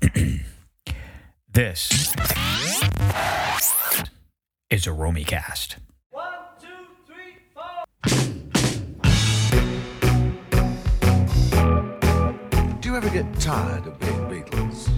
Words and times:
this 1.52 2.14
is 4.70 4.86
a 4.86 4.92
Romy 4.92 5.24
cast. 5.24 5.76
One, 6.10 6.24
two, 6.60 6.68
three, 7.06 7.36
four. 7.54 7.84
Do 12.80 12.88
you 12.88 12.96
ever 12.96 13.10
get 13.10 13.38
tired 13.40 13.86
of 13.86 13.98
being 14.00 14.12
Beatles? 14.28 14.88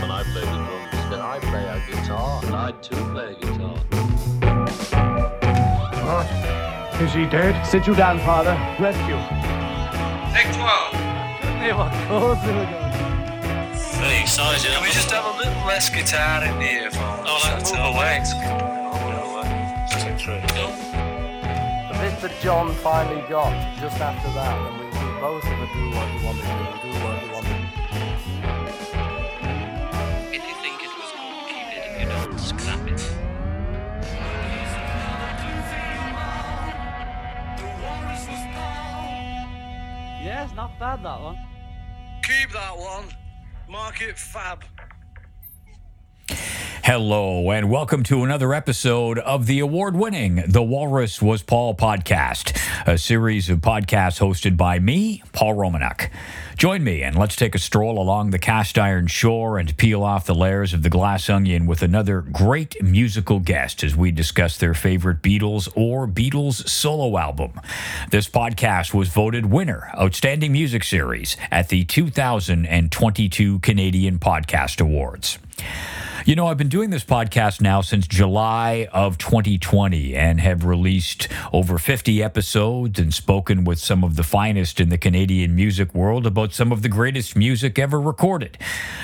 When 0.00 0.10
I 0.10 0.22
play 0.24 0.40
the 0.40 0.46
drums, 0.46 1.10
then 1.10 1.20
I 1.20 1.38
play 1.38 1.64
a 1.68 1.80
guitar, 1.90 2.44
and 2.44 2.54
I 2.54 2.72
too 2.72 2.96
play 3.12 3.32
a 3.32 3.34
guitar. 3.34 3.78
Is 7.00 7.12
he 7.14 7.26
dead? 7.26 7.66
Sit 7.66 7.86
you 7.86 7.94
down, 7.94 8.18
father. 8.20 8.56
Rescue. 8.78 9.51
Take 10.42 10.54
12. 10.56 10.94
Hey, 14.02 14.26
Sergeant. 14.26 14.74
Can 14.74 14.82
we 14.82 14.88
just 14.90 15.08
have 15.12 15.24
a 15.24 15.38
little 15.38 15.66
less 15.68 15.88
guitar 15.88 16.42
in 16.42 16.58
the 16.58 16.64
earphones? 16.64 17.28
Oh, 17.28 17.38
like, 17.44 17.58
That's 17.58 17.70
move 17.70 17.80
all. 17.80 17.94
away. 17.94 18.18
Take 19.88 20.18
three. 20.18 20.40
The 20.42 21.94
bit 22.00 22.18
that 22.22 22.34
John 22.42 22.74
finally 22.74 23.22
got 23.28 23.52
just 23.78 24.00
after 24.00 24.32
that, 24.32 24.58
and 24.66 24.80
we, 24.80 24.86
we 24.86 25.20
both 25.20 25.44
of 25.44 25.52
it 25.52 25.72
do 25.74 25.90
what 25.94 26.10
you 26.12 26.26
want 26.26 26.38
to 26.38 26.42
do, 26.42 26.90
do 26.90 26.98
what 27.04 27.22
you 27.22 27.30
want 27.32 27.46
to 27.46 27.52
do. 27.52 27.61
Not 40.50 40.76
bad 40.78 41.04
that 41.04 41.20
one. 41.20 41.38
Keep 42.24 42.52
that 42.52 42.76
one. 42.76 43.04
Mark 43.68 44.02
it 44.02 44.18
fab. 44.18 44.64
Hello, 46.84 47.52
and 47.52 47.70
welcome 47.70 48.02
to 48.02 48.24
another 48.24 48.52
episode 48.52 49.16
of 49.20 49.46
the 49.46 49.60
award 49.60 49.94
winning 49.94 50.42
The 50.48 50.64
Walrus 50.64 51.22
Was 51.22 51.40
Paul 51.40 51.76
podcast, 51.76 52.58
a 52.88 52.98
series 52.98 53.48
of 53.48 53.60
podcasts 53.60 54.18
hosted 54.18 54.56
by 54.56 54.80
me, 54.80 55.22
Paul 55.32 55.54
Romanuk. 55.54 56.10
Join 56.56 56.82
me 56.82 57.04
and 57.04 57.14
let's 57.14 57.36
take 57.36 57.54
a 57.54 57.60
stroll 57.60 58.02
along 58.02 58.30
the 58.30 58.38
cast 58.40 58.80
iron 58.80 59.06
shore 59.06 59.58
and 59.58 59.76
peel 59.76 60.02
off 60.02 60.26
the 60.26 60.34
layers 60.34 60.74
of 60.74 60.82
the 60.82 60.90
glass 60.90 61.30
onion 61.30 61.66
with 61.66 61.82
another 61.82 62.20
great 62.20 62.82
musical 62.82 63.38
guest 63.38 63.84
as 63.84 63.94
we 63.94 64.10
discuss 64.10 64.58
their 64.58 64.74
favorite 64.74 65.22
Beatles 65.22 65.68
or 65.76 66.08
Beatles 66.08 66.68
solo 66.68 67.16
album. 67.16 67.52
This 68.10 68.28
podcast 68.28 68.92
was 68.92 69.08
voted 69.08 69.46
winner, 69.46 69.88
Outstanding 69.96 70.50
Music 70.50 70.82
Series, 70.82 71.36
at 71.52 71.68
the 71.68 71.84
2022 71.84 73.60
Canadian 73.60 74.18
Podcast 74.18 74.80
Awards. 74.80 75.38
You 76.24 76.36
know, 76.36 76.46
I've 76.46 76.56
been 76.56 76.68
doing 76.68 76.90
this 76.90 77.02
podcast 77.02 77.60
now 77.60 77.80
since 77.80 78.06
July 78.06 78.86
of 78.92 79.18
2020 79.18 80.14
and 80.14 80.40
have 80.40 80.64
released 80.64 81.26
over 81.52 81.78
50 81.78 82.22
episodes 82.22 83.00
and 83.00 83.12
spoken 83.12 83.64
with 83.64 83.80
some 83.80 84.04
of 84.04 84.14
the 84.14 84.22
finest 84.22 84.78
in 84.78 84.88
the 84.88 84.98
Canadian 84.98 85.56
music 85.56 85.92
world 85.92 86.24
about 86.24 86.52
some 86.52 86.70
of 86.70 86.82
the 86.82 86.88
greatest 86.88 87.34
music 87.34 87.76
ever 87.76 88.00
recorded. 88.00 88.56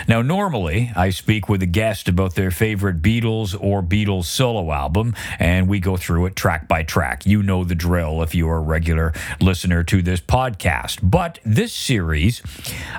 Now, 0.06 0.22
normally, 0.22 0.92
I 0.94 1.10
speak 1.10 1.48
with 1.48 1.60
a 1.60 1.66
guest 1.66 2.08
about 2.08 2.36
their 2.36 2.52
favorite 2.52 3.02
Beatles 3.02 3.52
or 3.60 3.82
Beatles 3.82 4.26
solo 4.26 4.70
album, 4.70 5.16
and 5.40 5.68
we 5.68 5.80
go 5.80 5.96
through 5.96 6.26
it 6.26 6.36
track 6.36 6.68
by 6.68 6.84
track. 6.84 7.26
You 7.26 7.42
know 7.42 7.64
the 7.64 7.74
drill 7.74 8.22
if 8.22 8.32
you 8.32 8.48
are 8.48 8.58
a 8.58 8.60
regular 8.60 9.12
listener 9.40 9.82
to 9.82 10.02
this 10.02 10.20
podcast. 10.20 11.00
But 11.02 11.40
this 11.44 11.72
series, 11.72 12.42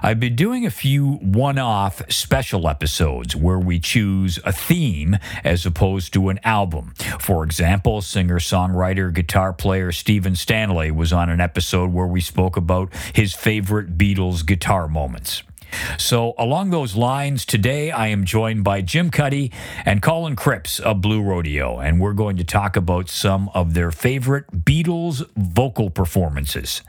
I've 0.03 0.20
been 0.20 0.36
doing 0.36 0.66
a 0.66 0.72
few 0.72 1.14
one 1.14 1.58
off 1.58 2.02
special 2.12 2.67
episodes 2.67 3.34
where 3.34 3.59
we 3.59 3.80
choose 3.80 4.08
a 4.43 4.52
theme 4.52 5.17
as 5.43 5.65
opposed 5.65 6.13
to 6.13 6.29
an 6.29 6.39
album. 6.44 6.94
For 7.19 7.44
example, 7.44 8.01
singer 8.01 8.39
songwriter 8.39 9.13
guitar 9.13 9.53
player 9.53 9.91
Stephen 9.91 10.35
Stanley 10.35 10.91
was 10.91 11.13
on 11.13 11.29
an 11.29 11.39
episode 11.39 11.94
where 11.94 12.07
we 12.07 12.22
spoke 12.22 12.57
about 12.57 12.91
his 13.13 13.34
favorite 13.34 13.97
Beatles 13.97 14.45
guitar 14.45 14.88
moments. 14.88 15.44
So, 15.97 16.34
along 16.38 16.72
those 16.72 16.95
lines, 16.95 17.45
today 17.45 17.91
I 17.91 18.07
am 18.07 18.23
joined 18.25 18.63
by 18.63 18.81
Jim 18.81 19.11
Cuddy 19.11 19.51
and 19.85 20.01
Colin 20.01 20.35
Cripps 20.35 20.79
of 20.79 21.01
Blue 21.01 21.22
Rodeo, 21.22 21.78
and 21.78 22.00
we're 22.00 22.13
going 22.13 22.38
to 22.38 22.44
talk 22.44 22.75
about 22.75 23.07
some 23.07 23.50
of 23.53 23.75
their 23.75 23.91
favorite 23.91 24.66
Beatles 24.66 25.29
vocal 25.38 25.91
performances. 25.91 26.81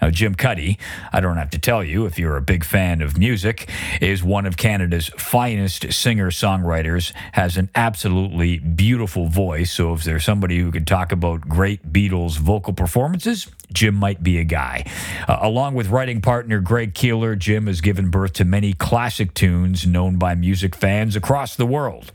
Now, 0.00 0.10
Jim 0.10 0.34
Cuddy, 0.34 0.78
I 1.12 1.20
don't 1.20 1.36
have 1.36 1.50
to 1.50 1.58
tell 1.58 1.84
you 1.84 2.06
if 2.06 2.18
you're 2.18 2.36
a 2.36 2.42
big 2.42 2.64
fan 2.64 3.02
of 3.02 3.18
music, 3.18 3.68
is 4.00 4.22
one 4.22 4.46
of 4.46 4.56
Canada's 4.56 5.08
finest 5.16 5.92
singer 5.92 6.30
songwriters, 6.30 7.12
has 7.32 7.56
an 7.56 7.70
absolutely 7.74 8.58
beautiful 8.58 9.26
voice. 9.26 9.72
So, 9.72 9.92
if 9.92 10.04
there's 10.04 10.24
somebody 10.24 10.58
who 10.58 10.70
could 10.70 10.86
talk 10.86 11.12
about 11.12 11.42
great 11.42 11.92
Beatles 11.92 12.38
vocal 12.38 12.72
performances, 12.72 13.46
Jim 13.72 13.94
might 13.94 14.22
be 14.22 14.38
a 14.38 14.44
guy. 14.44 14.84
Uh, 15.28 15.38
along 15.40 15.74
with 15.74 15.88
writing 15.88 16.20
partner 16.20 16.60
Greg 16.60 16.94
Keelor, 16.94 17.38
Jim 17.38 17.66
has 17.66 17.80
given 17.80 18.10
birth 18.10 18.32
to 18.34 18.44
many 18.44 18.72
classic 18.72 19.34
tunes 19.34 19.86
known 19.86 20.16
by 20.16 20.34
music 20.34 20.74
fans 20.74 21.16
across 21.16 21.56
the 21.56 21.66
world. 21.66 22.12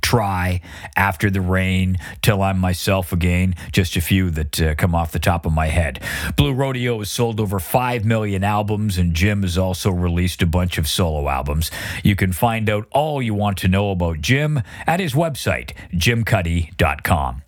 Try, 0.00 0.60
After 0.96 1.28
the 1.28 1.40
Rain, 1.40 1.98
Till 2.20 2.40
I'm 2.40 2.58
Myself 2.58 3.12
Again, 3.12 3.54
just 3.72 3.96
a 3.96 4.00
few 4.00 4.30
that 4.30 4.62
uh, 4.62 4.74
come 4.76 4.94
off 4.94 5.12
the 5.12 5.18
top 5.18 5.44
of 5.44 5.52
my 5.52 5.66
head. 5.66 6.00
Blue 6.36 6.52
Rodeo 6.52 6.98
has 6.98 7.10
sold 7.10 7.40
over 7.40 7.58
5 7.58 8.04
million 8.04 8.44
albums, 8.44 8.96
and 8.96 9.12
Jim 9.14 9.42
has 9.42 9.58
also 9.58 9.90
released 9.90 10.40
a 10.40 10.46
bunch 10.46 10.78
of 10.78 10.86
solo 10.86 11.28
albums. 11.28 11.70
You 12.04 12.14
can 12.14 12.32
find 12.32 12.70
out 12.70 12.86
all 12.92 13.20
you 13.20 13.34
want 13.34 13.58
to 13.58 13.68
know 13.68 13.90
about 13.90 14.20
Jim 14.20 14.62
at 14.86 15.00
his 15.00 15.14
website, 15.14 15.72
jimcuddy.com. 15.92 17.42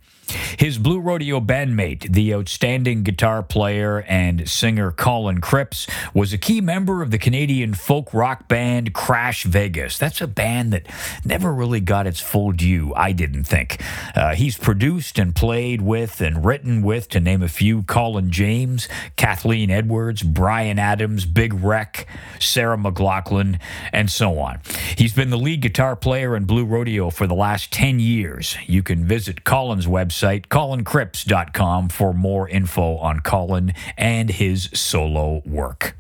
His 0.59 0.79
Blue 0.79 1.01
Rodeo 1.01 1.41
bandmate, 1.41 2.13
the 2.13 2.35
outstanding 2.35 3.03
guitar 3.03 3.43
player 3.43 4.03
and 4.09 4.49
singer 4.49 4.91
Colin 4.91 5.41
Cripps, 5.41 5.87
was 6.13 6.33
a 6.33 6.39
key 6.39 6.61
member 6.61 7.03
of 7.03 7.11
the 7.11 7.19
Canadian 7.19 7.75
folk 7.75 8.13
rock 8.13 8.49
band 8.49 8.95
Crash 8.95 9.45
Vegas. 9.45 9.99
That's 9.99 10.21
a 10.21 10.27
band 10.27 10.73
that 10.73 10.87
never 11.25 11.53
really 11.53 11.81
got 11.81 12.07
its 12.07 12.21
full 12.21 12.53
due, 12.53 12.93
I 12.95 13.13
didn't 13.13 13.45
think. 13.45 13.81
Uh, 14.15 14.35
he's 14.35 14.57
produced 14.57 15.19
and 15.19 15.35
played 15.35 15.83
with 15.83 16.21
and 16.21 16.45
written 16.45 16.83
with, 16.83 17.09
to 17.11 17.21
name 17.21 17.43
a 17.43 17.49
few, 17.49 17.83
Colin 17.83 18.31
James, 18.31 18.89
Kathleen 19.17 19.71
Edwards, 19.71 20.23
Bryan 20.23 20.79
Adams, 20.79 21.27
Big 21.27 21.55
Wreck, 21.55 22.07
Sarah 22.39 22.77
McLachlan, 22.77 23.61
and 23.93 24.11
so 24.11 24.39
on. 24.39 24.61
He's 24.97 25.13
been 25.13 25.31
the 25.31 25.39
lead 25.39 25.61
guitar 25.61 25.97
player 25.97 26.37
in 26.37 26.45
Blue 26.45 26.65
Rodeo 26.65 27.11
for 27.11 27.27
the 27.27 27.35
last 27.35 27.73
10 27.73 28.01
years. 28.01 28.57
You 28.67 28.83
can 28.83 29.05
visit 29.05 29.45
Colin's 29.45 29.87
website, 29.87 30.24
colincripps.com, 30.25 31.89
for 31.91 32.13
more 32.13 32.49
info 32.49 32.97
on 32.97 33.21
Colin 33.21 33.75
and 33.97 34.31
his 34.31 34.71
solo 34.73 35.43
work. 35.45 35.97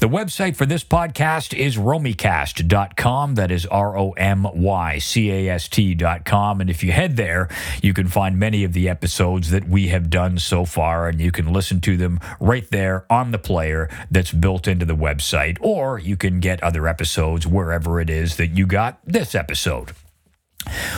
The 0.00 0.08
website 0.08 0.56
for 0.56 0.66
this 0.66 0.82
podcast 0.82 1.56
is 1.56 1.76
romycast.com. 1.76 3.34
That 3.36 3.50
is 3.50 3.66
R 3.66 3.96
O 3.96 4.12
M 4.12 4.46
Y 4.52 4.98
C 4.98 5.30
A 5.30 5.48
S 5.50 5.68
T.com. 5.68 6.60
And 6.60 6.68
if 6.68 6.82
you 6.82 6.92
head 6.92 7.16
there, 7.16 7.48
you 7.82 7.94
can 7.94 8.08
find 8.08 8.38
many 8.38 8.64
of 8.64 8.72
the 8.72 8.88
episodes 8.88 9.50
that 9.50 9.68
we 9.68 9.88
have 9.88 10.10
done 10.10 10.38
so 10.38 10.64
far, 10.64 11.08
and 11.08 11.20
you 11.20 11.30
can 11.30 11.52
listen 11.52 11.80
to 11.82 11.96
them 11.96 12.18
right 12.40 12.68
there 12.70 13.06
on 13.10 13.30
the 13.30 13.38
player 13.38 13.88
that's 14.10 14.32
built 14.32 14.66
into 14.66 14.84
the 14.84 14.96
website, 14.96 15.56
or 15.60 15.98
you 15.98 16.16
can 16.16 16.40
get 16.40 16.62
other 16.62 16.88
episodes 16.88 17.46
wherever 17.46 18.00
it 18.00 18.10
is 18.10 18.36
that 18.36 18.48
you 18.48 18.66
got 18.66 18.98
this 19.04 19.34
episode. 19.34 19.92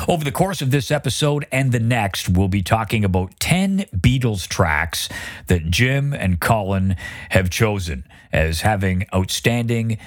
Over 0.09 0.25
the 0.25 0.33
course 0.33 0.61
of 0.61 0.71
this 0.71 0.91
episode 0.91 1.47
and 1.53 1.73
the 1.73 1.81
next, 1.81 2.29
we'll 2.29 2.49
be 2.49 2.63
talking 2.63 3.05
about 3.05 3.39
10 3.41 3.87
Beatles 3.97 4.47
tracks 4.47 5.09
that 5.47 5.71
Jim 5.71 6.13
and 6.13 6.41
Colin 6.41 6.97
have 7.31 7.51
chosen 7.51 8.05
as 8.33 8.63
having 8.63 9.07
outstanding 9.15 9.99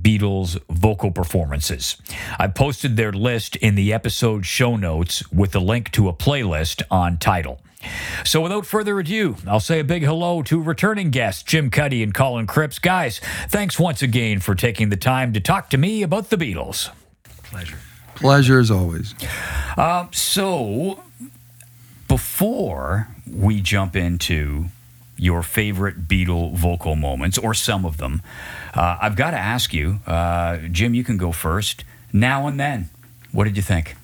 Beatles 0.00 0.58
vocal 0.68 1.10
performances. 1.10 1.96
I 2.38 2.48
posted 2.48 2.96
their 2.96 3.12
list 3.12 3.56
in 3.56 3.74
the 3.74 3.92
episode 3.92 4.44
show 4.44 4.76
notes 4.76 5.30
with 5.32 5.54
a 5.54 5.60
link 5.60 5.90
to 5.92 6.08
a 6.08 6.12
playlist 6.12 6.82
on 6.90 7.18
Tidal. 7.18 7.60
So 8.24 8.40
without 8.40 8.66
further 8.66 8.98
ado, 8.98 9.36
I'll 9.46 9.60
say 9.60 9.80
a 9.80 9.84
big 9.84 10.02
hello 10.02 10.42
to 10.44 10.60
returning 10.60 11.10
guests 11.10 11.42
Jim 11.42 11.70
Cuddy 11.70 12.02
and 12.02 12.14
Colin 12.14 12.46
Cripps. 12.46 12.78
Guys, 12.78 13.20
thanks 13.48 13.78
once 13.78 14.02
again 14.02 14.40
for 14.40 14.54
taking 14.54 14.88
the 14.88 14.96
time 14.96 15.32
to 15.34 15.40
talk 15.40 15.70
to 15.70 15.78
me 15.78 16.02
about 16.02 16.30
the 16.30 16.36
Beatles. 16.36 16.90
Pleasure 17.44 17.78
as 18.22 18.70
always. 18.70 19.14
So, 20.12 21.02
before 22.08 23.08
we 23.30 23.60
jump 23.60 23.96
into 23.96 24.66
your 25.16 25.42
favorite 25.42 26.08
Beatle 26.08 26.54
vocal 26.54 26.96
moments, 26.96 27.38
or 27.38 27.54
some 27.54 27.84
of 27.84 27.98
them, 27.98 28.22
uh, 28.74 28.98
I've 29.00 29.16
got 29.16 29.30
to 29.30 29.38
ask 29.38 29.72
you, 29.72 30.00
uh, 30.06 30.58
Jim, 30.70 30.94
you 30.94 31.04
can 31.04 31.16
go 31.16 31.32
first. 31.32 31.84
Now 32.12 32.46
and 32.46 32.58
then, 32.60 32.90
what 33.32 33.44
did 33.44 33.56
you 33.56 33.62
think? 33.62 33.96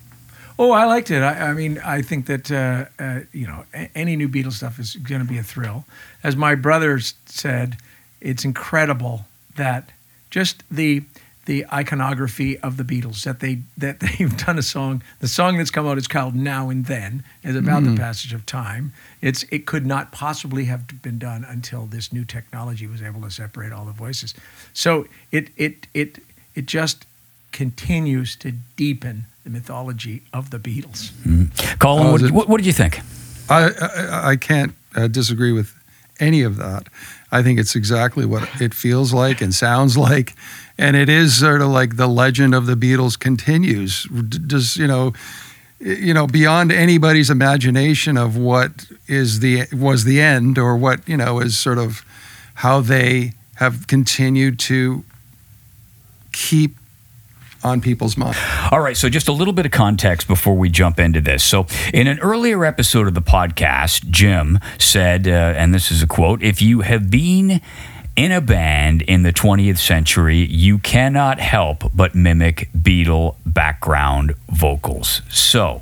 Oh, 0.59 0.71
I 0.71 0.85
liked 0.85 1.09
it. 1.11 1.21
I, 1.23 1.49
I 1.49 1.53
mean, 1.53 1.79
I 1.79 2.01
think 2.01 2.25
that 2.27 2.51
uh, 2.51 2.85
uh, 2.99 3.21
you 3.31 3.47
know 3.47 3.65
a- 3.73 3.89
any 3.95 4.15
new 4.15 4.27
Beatles 4.29 4.53
stuff 4.53 4.79
is 4.79 4.95
going 4.95 5.21
to 5.21 5.27
be 5.27 5.37
a 5.37 5.43
thrill. 5.43 5.85
As 6.23 6.35
my 6.35 6.55
brother 6.55 6.99
said, 7.25 7.77
it's 8.19 8.43
incredible 8.45 9.25
that 9.55 9.91
just 10.29 10.63
the 10.69 11.03
the 11.45 11.65
iconography 11.73 12.57
of 12.59 12.77
the 12.77 12.83
Beatles 12.83 13.23
that 13.23 13.39
they 13.39 13.59
that 13.77 13.99
they've 14.19 14.35
done 14.45 14.57
a 14.59 14.61
song. 14.63 15.01
The 15.19 15.27
song 15.27 15.57
that's 15.57 15.71
come 15.71 15.87
out 15.87 15.97
is 15.97 16.07
called 16.07 16.35
Now 16.35 16.69
and 16.69 16.85
Then. 16.85 17.23
is 17.43 17.55
about 17.55 17.83
the 17.83 17.95
passage 17.95 18.33
of 18.33 18.45
time. 18.45 18.93
It's 19.21 19.43
it 19.51 19.65
could 19.65 19.85
not 19.85 20.11
possibly 20.11 20.65
have 20.65 21.01
been 21.01 21.17
done 21.19 21.43
until 21.47 21.85
this 21.85 22.13
new 22.13 22.23
technology 22.25 22.85
was 22.87 23.01
able 23.01 23.21
to 23.21 23.31
separate 23.31 23.71
all 23.73 23.85
the 23.85 23.91
voices. 23.91 24.33
So 24.73 25.07
it 25.31 25.49
it 25.57 25.87
it 25.93 26.19
it 26.55 26.65
just 26.67 27.05
continues 27.51 28.35
to 28.37 28.53
deepen 28.75 29.25
the 29.43 29.49
mythology 29.49 30.21
of 30.31 30.51
the 30.51 30.59
Beatles. 30.59 31.11
Colin, 31.79 32.07
Oh, 32.07 32.11
what, 32.11 32.21
is 32.21 32.27
it- 32.29 32.33
what, 32.33 32.47
what 32.49 32.57
did 32.57 32.65
you 32.67 32.73
think? 32.73 32.99
I, 33.49 33.69
I, 33.81 34.29
I 34.31 34.35
can't 34.37 34.73
uh, 34.95 35.07
disagree 35.07 35.51
with 35.51 35.73
any 36.19 36.41
of 36.41 36.57
that. 36.57 36.87
I 37.31 37.41
think 37.41 37.59
it's 37.59 37.75
exactly 37.75 38.25
what 38.25 38.47
it 38.61 38.73
feels 38.73 39.13
like 39.13 39.41
and 39.41 39.53
sounds 39.53 39.97
like, 39.97 40.35
and 40.77 40.95
it 40.95 41.09
is 41.09 41.39
sort 41.39 41.61
of 41.61 41.69
like 41.69 41.95
the 41.95 42.07
legend 42.07 42.53
of 42.53 42.65
the 42.65 42.75
Beatles 42.75 43.17
continues. 43.17 44.03
Does 44.03 44.77
you 44.77 44.87
know, 44.87 45.13
you 45.79 46.13
know, 46.13 46.27
beyond 46.27 46.71
anybody's 46.71 47.29
imagination 47.29 48.17
of 48.17 48.35
what 48.35 48.85
is 49.07 49.39
the 49.39 49.65
was 49.71 50.03
the 50.03 50.19
end 50.21 50.57
or 50.57 50.75
what 50.75 51.07
you 51.07 51.17
know 51.17 51.39
is 51.39 51.57
sort 51.57 51.77
of 51.77 52.03
how 52.55 52.81
they 52.81 53.33
have 53.55 53.87
continued 53.87 54.59
to 54.59 55.03
keep 56.31 56.75
on 57.63 57.81
people's 57.81 58.17
minds. 58.17 58.37
All 58.71 58.79
right, 58.79 58.97
so 58.97 59.09
just 59.09 59.27
a 59.27 59.31
little 59.31 59.53
bit 59.53 59.65
of 59.65 59.71
context 59.71 60.27
before 60.27 60.55
we 60.55 60.69
jump 60.69 60.99
into 60.99 61.21
this. 61.21 61.43
So, 61.43 61.67
in 61.93 62.07
an 62.07 62.19
earlier 62.19 62.65
episode 62.65 63.07
of 63.07 63.13
the 63.13 63.21
podcast, 63.21 64.09
Jim 64.09 64.59
said, 64.79 65.27
uh, 65.27 65.31
and 65.31 65.73
this 65.73 65.91
is 65.91 66.01
a 66.01 66.07
quote 66.07 66.41
if 66.41 66.61
you 66.61 66.81
have 66.81 67.09
been 67.09 67.61
in 68.15 68.31
a 68.31 68.41
band 68.41 69.01
in 69.03 69.23
the 69.23 69.31
20th 69.31 69.77
century, 69.77 70.37
you 70.37 70.77
cannot 70.77 71.39
help 71.39 71.91
but 71.93 72.13
mimic 72.13 72.69
Beatle 72.77 73.35
background 73.45 74.35
vocals. 74.49 75.21
So, 75.29 75.81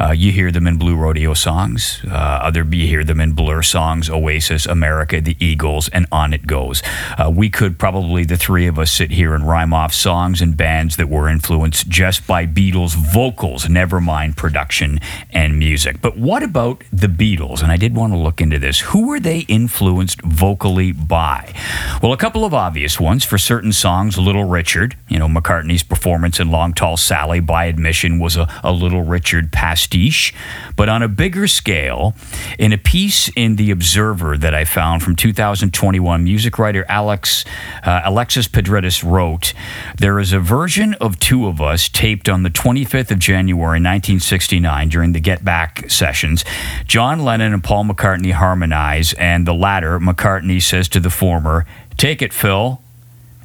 uh, 0.00 0.12
you 0.12 0.32
hear 0.32 0.50
them 0.50 0.66
in 0.66 0.78
Blue 0.78 0.96
Rodeo 0.96 1.34
songs. 1.34 2.00
Uh, 2.06 2.14
other 2.14 2.64
you 2.64 2.86
hear 2.86 3.04
them 3.04 3.20
in 3.20 3.32
Blur 3.32 3.60
songs, 3.60 4.08
Oasis, 4.08 4.64
America, 4.64 5.20
the 5.20 5.36
Eagles, 5.38 5.90
and 5.90 6.06
on 6.10 6.32
it 6.32 6.46
goes. 6.46 6.82
Uh, 7.18 7.30
we 7.30 7.50
could 7.50 7.78
probably 7.78 8.24
the 8.24 8.38
three 8.38 8.66
of 8.66 8.78
us 8.78 8.90
sit 8.90 9.10
here 9.10 9.34
and 9.34 9.46
rhyme 9.46 9.74
off 9.74 9.92
songs 9.92 10.40
and 10.40 10.56
bands 10.56 10.96
that 10.96 11.10
were 11.10 11.28
influenced 11.28 11.88
just 11.88 12.26
by 12.26 12.46
Beatles 12.46 12.94
vocals, 12.94 13.68
never 13.68 14.00
mind 14.00 14.38
production 14.38 15.00
and 15.30 15.58
music. 15.58 16.00
But 16.00 16.16
what 16.16 16.42
about 16.42 16.82
the 16.90 17.08
Beatles? 17.08 17.62
And 17.62 17.70
I 17.70 17.76
did 17.76 17.94
want 17.94 18.14
to 18.14 18.18
look 18.18 18.40
into 18.40 18.58
this. 18.58 18.80
Who 18.80 19.08
were 19.08 19.20
they 19.20 19.40
influenced 19.40 20.22
vocally 20.22 20.92
by? 20.92 21.52
Well, 22.02 22.14
a 22.14 22.16
couple 22.16 22.46
of 22.46 22.54
obvious 22.54 22.98
ones 22.98 23.24
for 23.24 23.36
certain 23.36 23.72
songs. 23.72 24.16
Little 24.16 24.44
Richard, 24.44 24.96
you 25.08 25.18
know, 25.18 25.28
McCartney's 25.28 25.82
performance 25.82 26.40
in 26.40 26.50
Long 26.50 26.72
Tall 26.72 26.96
Sally, 26.96 27.40
by 27.40 27.66
admission, 27.66 28.18
was 28.18 28.36
a, 28.38 28.48
a 28.64 28.72
Little 28.72 29.02
Richard 29.02 29.52
pastiche. 29.52 29.89
But 30.76 30.88
on 30.88 31.02
a 31.02 31.08
bigger 31.08 31.46
scale, 31.46 32.14
in 32.58 32.72
a 32.72 32.78
piece 32.78 33.28
in 33.36 33.56
The 33.56 33.70
Observer 33.70 34.38
that 34.38 34.54
I 34.54 34.64
found 34.64 35.02
from 35.02 35.16
2021, 35.16 36.24
music 36.24 36.58
writer 36.58 36.84
Alex 36.88 37.44
uh, 37.84 38.02
Alexis 38.04 38.48
Petridis 38.48 39.02
wrote, 39.02 39.52
"There 39.98 40.18
is 40.18 40.32
a 40.32 40.38
version 40.38 40.94
of 40.94 41.18
Two 41.18 41.46
of 41.46 41.60
Us 41.60 41.88
taped 41.88 42.28
on 42.28 42.42
the 42.42 42.50
25th 42.50 43.10
of 43.10 43.18
January 43.18 43.80
1969 43.80 44.88
during 44.88 45.12
the 45.12 45.20
Get 45.20 45.44
Back 45.44 45.90
sessions. 45.90 46.44
John 46.86 47.24
Lennon 47.24 47.52
and 47.52 47.64
Paul 47.64 47.84
McCartney 47.84 48.32
harmonize, 48.32 49.12
and 49.14 49.46
the 49.46 49.54
latter, 49.54 49.98
McCartney, 49.98 50.62
says 50.62 50.88
to 50.90 51.00
the 51.00 51.10
former, 51.10 51.66
"Take 51.96 52.22
it, 52.22 52.32
Phil." 52.32 52.80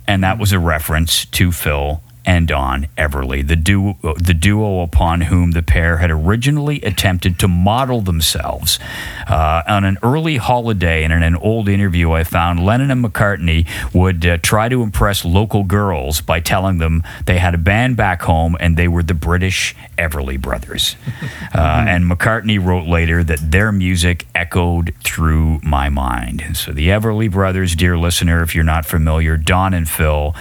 and 0.08 0.24
that 0.24 0.38
was 0.38 0.52
a 0.52 0.60
reference 0.60 1.26
to 1.26 1.52
Phil 1.52 2.02
and 2.26 2.48
Don 2.48 2.88
Everly, 2.98 3.48
the 3.48 3.56
duo, 3.56 3.98
the 4.18 4.34
duo 4.34 4.82
upon 4.82 5.22
whom 5.22 5.52
the 5.52 5.62
pair 5.62 5.98
had 5.98 6.12
originally 6.12 6.82
attempted 6.82 7.40
to 7.40 7.48
model 7.48 8.02
themselves. 8.02 8.80
Uh, 9.28 9.62
on 9.68 9.86
an 9.86 9.98
early 10.02 10.38
holiday 10.38 11.04
and 11.04 11.14
in 11.14 11.24
an 11.24 11.36
old 11.36 11.70
interview 11.70 12.12
I 12.12 12.24
found, 12.24 12.66
Lennon 12.66 12.92
and 12.92 13.04
McCartney 13.04 13.68
would 13.94 14.26
uh, 14.26 14.38
try 14.38 14.70
to 14.70 14.82
impress 14.82 15.24
local 15.24 15.64
girls 15.64 16.22
by 16.22 16.40
telling 16.40 16.80
them 16.80 17.04
they 17.26 17.38
had 17.38 17.54
a 17.54 17.60
band 17.60 17.98
back 17.98 18.24
home 18.24 18.58
and 18.60 18.78
they 18.78 18.88
were 18.88 19.04
the 19.04 19.14
British 19.14 19.76
Everly 19.98 20.40
Brothers. 20.40 20.96
Uh, 21.54 21.86
and 21.88 22.04
McCartney 22.04 22.64
wrote 22.64 22.86
later 22.86 23.24
that 23.24 23.40
their 23.52 23.72
music 23.72 24.26
echoed 24.36 24.94
through 25.04 25.60
my 25.64 25.88
mind. 25.90 26.44
So 26.54 26.74
the 26.74 26.90
Everly 26.90 27.32
Brothers, 27.32 27.76
dear 27.76 27.98
listener, 27.98 28.44
if 28.44 28.54
you're 28.54 28.64
not 28.66 28.86
familiar, 28.86 29.38
Don 29.38 29.74
and 29.74 29.88
Phil 29.88 30.36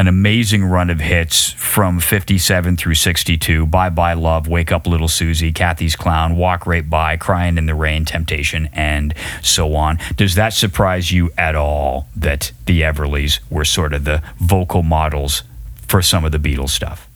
an 0.00 0.08
amazing 0.08 0.64
run 0.64 0.88
of 0.88 0.98
hits 0.98 1.50
from 1.52 2.00
57 2.00 2.78
through 2.78 2.94
62 2.94 3.66
Bye 3.66 3.90
Bye 3.90 4.14
Love, 4.14 4.48
Wake 4.48 4.72
Up 4.72 4.86
Little 4.86 5.08
Susie, 5.08 5.52
Cathy's 5.52 5.94
Clown, 5.94 6.38
Walk 6.38 6.66
Right 6.66 6.88
By, 6.88 7.18
Crying 7.18 7.58
in 7.58 7.66
the 7.66 7.74
Rain, 7.74 8.06
Temptation, 8.06 8.70
and 8.72 9.12
so 9.42 9.74
on. 9.74 9.98
Does 10.16 10.36
that 10.36 10.54
surprise 10.54 11.12
you 11.12 11.30
at 11.36 11.54
all 11.54 12.06
that 12.16 12.50
the 12.64 12.80
Everlys 12.80 13.40
were 13.50 13.66
sort 13.66 13.92
of 13.92 14.04
the 14.04 14.22
vocal 14.38 14.82
models 14.82 15.42
for 15.86 16.00
some 16.00 16.24
of 16.24 16.32
the 16.32 16.38
Beatles 16.38 16.70
stuff? 16.70 17.06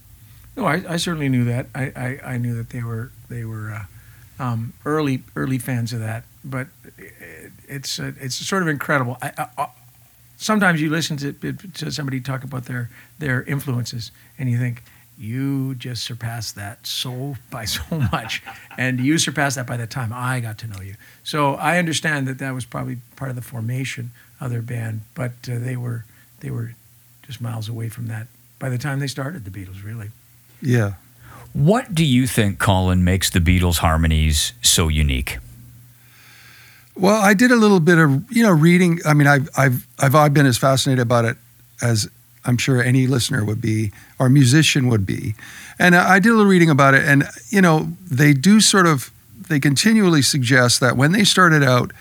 No, 0.55 0.67
I, 0.67 0.83
I 0.87 0.97
certainly 0.99 1.31
knew 1.31 1.45
that. 1.45 1.69
I, 1.75 1.85
I, 1.97 2.33
I 2.35 2.37
knew 2.37 2.55
that 2.55 2.69
they 2.69 2.83
were 2.83 3.13
they 3.31 3.47
were 3.47 3.87
uh, 4.39 4.43
um, 4.45 4.75
early 4.85 5.23
early 5.35 5.59
fans 5.59 5.95
of 5.95 6.01
that. 6.01 6.25
But 6.45 6.67
it, 6.99 7.53
it's 7.67 7.99
uh, 7.99 8.13
it's 8.21 8.37
sort 8.37 8.61
of 8.61 8.69
incredible. 8.69 9.17
I, 9.23 9.69
sometimes 10.37 10.81
you 10.81 10.91
listen 10.91 11.17
to 11.19 11.33
to 11.33 11.91
somebody 11.91 12.21
talk 12.21 12.45
about 12.45 12.65
their 12.65 12.91
their 13.19 13.43
influences, 13.45 14.11
and 14.39 14.51
you 14.51 14.59
think 14.59 14.83
you 15.17 15.75
just 15.77 16.03
surpassed 16.03 16.57
that 16.57 16.87
so 16.87 17.37
by 17.51 17.65
so 17.65 17.83
much, 18.13 18.43
and 18.77 19.01
you 19.01 19.19
surpassed 19.19 19.57
that 19.57 19.67
by 19.67 19.77
the 19.77 19.87
time 19.87 20.13
I 20.13 20.41
got 20.41 20.59
to 20.59 20.67
know 20.67 20.81
you. 20.81 20.95
So 21.23 21.55
I 21.55 21.79
understand 21.79 22.27
that 22.29 22.39
that 22.39 22.53
was 22.53 22.65
probably 22.65 22.99
part 23.17 23.31
of 23.31 23.37
the 23.37 23.43
formation 23.43 24.11
of 24.41 24.51
their 24.51 24.63
band, 24.63 25.03
but 25.15 25.33
uh, 25.51 25.59
they 25.59 25.77
were 25.77 26.05
they 26.41 26.51
were 26.51 26.75
just 27.23 27.41
miles 27.41 27.69
away 27.69 27.89
from 27.89 28.09
that 28.09 28.27
by 28.59 28.69
the 28.69 28.79
time 28.79 28.99
they 28.99 29.07
started 29.07 29.45
the 29.45 29.51
Beatles, 29.51 29.85
really. 29.85 30.11
Yeah. 30.63 30.95
What 31.53 31.95
do 31.95 32.05
you 32.05 32.27
think, 32.27 32.59
Colin, 32.59 33.05
makes 33.05 33.31
the 33.31 33.39
Beatles' 33.39 33.79
harmonies 33.79 34.55
so 34.63 34.89
unique? 34.89 35.39
Well, 36.97 37.21
I 37.21 37.35
did 37.35 37.51
a 37.51 37.57
little 37.57 37.81
bit 37.81 37.99
of 37.99 38.31
you 38.31 38.43
know 38.43 38.53
reading. 38.53 39.01
I 39.05 39.15
mean, 39.15 39.27
I've 39.27 39.49
I've 39.57 39.87
I've, 39.99 40.35
been 40.35 40.47
as 40.47 40.57
fascinated 40.59 41.03
about 41.03 41.25
it 41.25 41.37
as 41.83 42.09
I'm 42.45 42.57
sure 42.57 42.83
any 42.83 43.07
listener 43.07 43.45
would 43.45 43.61
be 43.61 43.91
or 44.19 44.29
musician 44.29 44.89
would 44.89 45.05
be, 45.05 45.35
and 45.79 45.97
I 45.97 46.19
did 46.19 46.31
a 46.31 46.35
little 46.35 46.51
reading 46.51 46.71
about 46.71 46.95
it. 46.95 47.05
And 47.05 47.25
you 47.49 47.61
know, 47.61 47.93
they 48.09 48.33
do 48.33 48.61
sort 48.61 48.87
of 48.87 49.11
they 49.49 49.59
continually 49.59 50.23
suggest 50.23 50.81
that 50.81 50.97
when 50.97 51.13
they 51.13 51.25
started 51.25 51.63
out, 51.63 51.93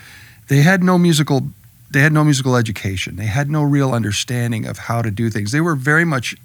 they 0.47 0.61
had 0.61 0.83
no 0.83 0.97
musical 0.97 1.47
they 1.89 2.01
had 2.01 2.13
no 2.13 2.23
musical 2.23 2.55
education. 2.55 3.15
They 3.15 3.27
had 3.27 3.49
no 3.49 3.63
real 3.63 3.93
understanding 3.93 4.65
of 4.65 4.77
how 4.77 5.01
to 5.03 5.11
do 5.11 5.29
things. 5.29 5.51
They 5.51 5.61
were 5.61 5.75
very 5.75 6.05
much 6.05 6.35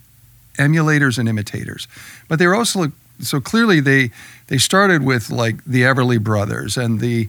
emulators 0.58 1.18
and 1.18 1.28
imitators, 1.28 1.88
but 2.28 2.38
they 2.38 2.46
were 2.46 2.54
also 2.54 2.92
so 3.20 3.40
clearly 3.40 3.80
they 3.80 4.11
they 4.46 4.58
started 4.58 5.04
with 5.04 5.30
like 5.30 5.62
the 5.64 5.82
Everly 5.82 6.22
Brothers 6.22 6.76
and 6.78 7.00
the 7.00 7.28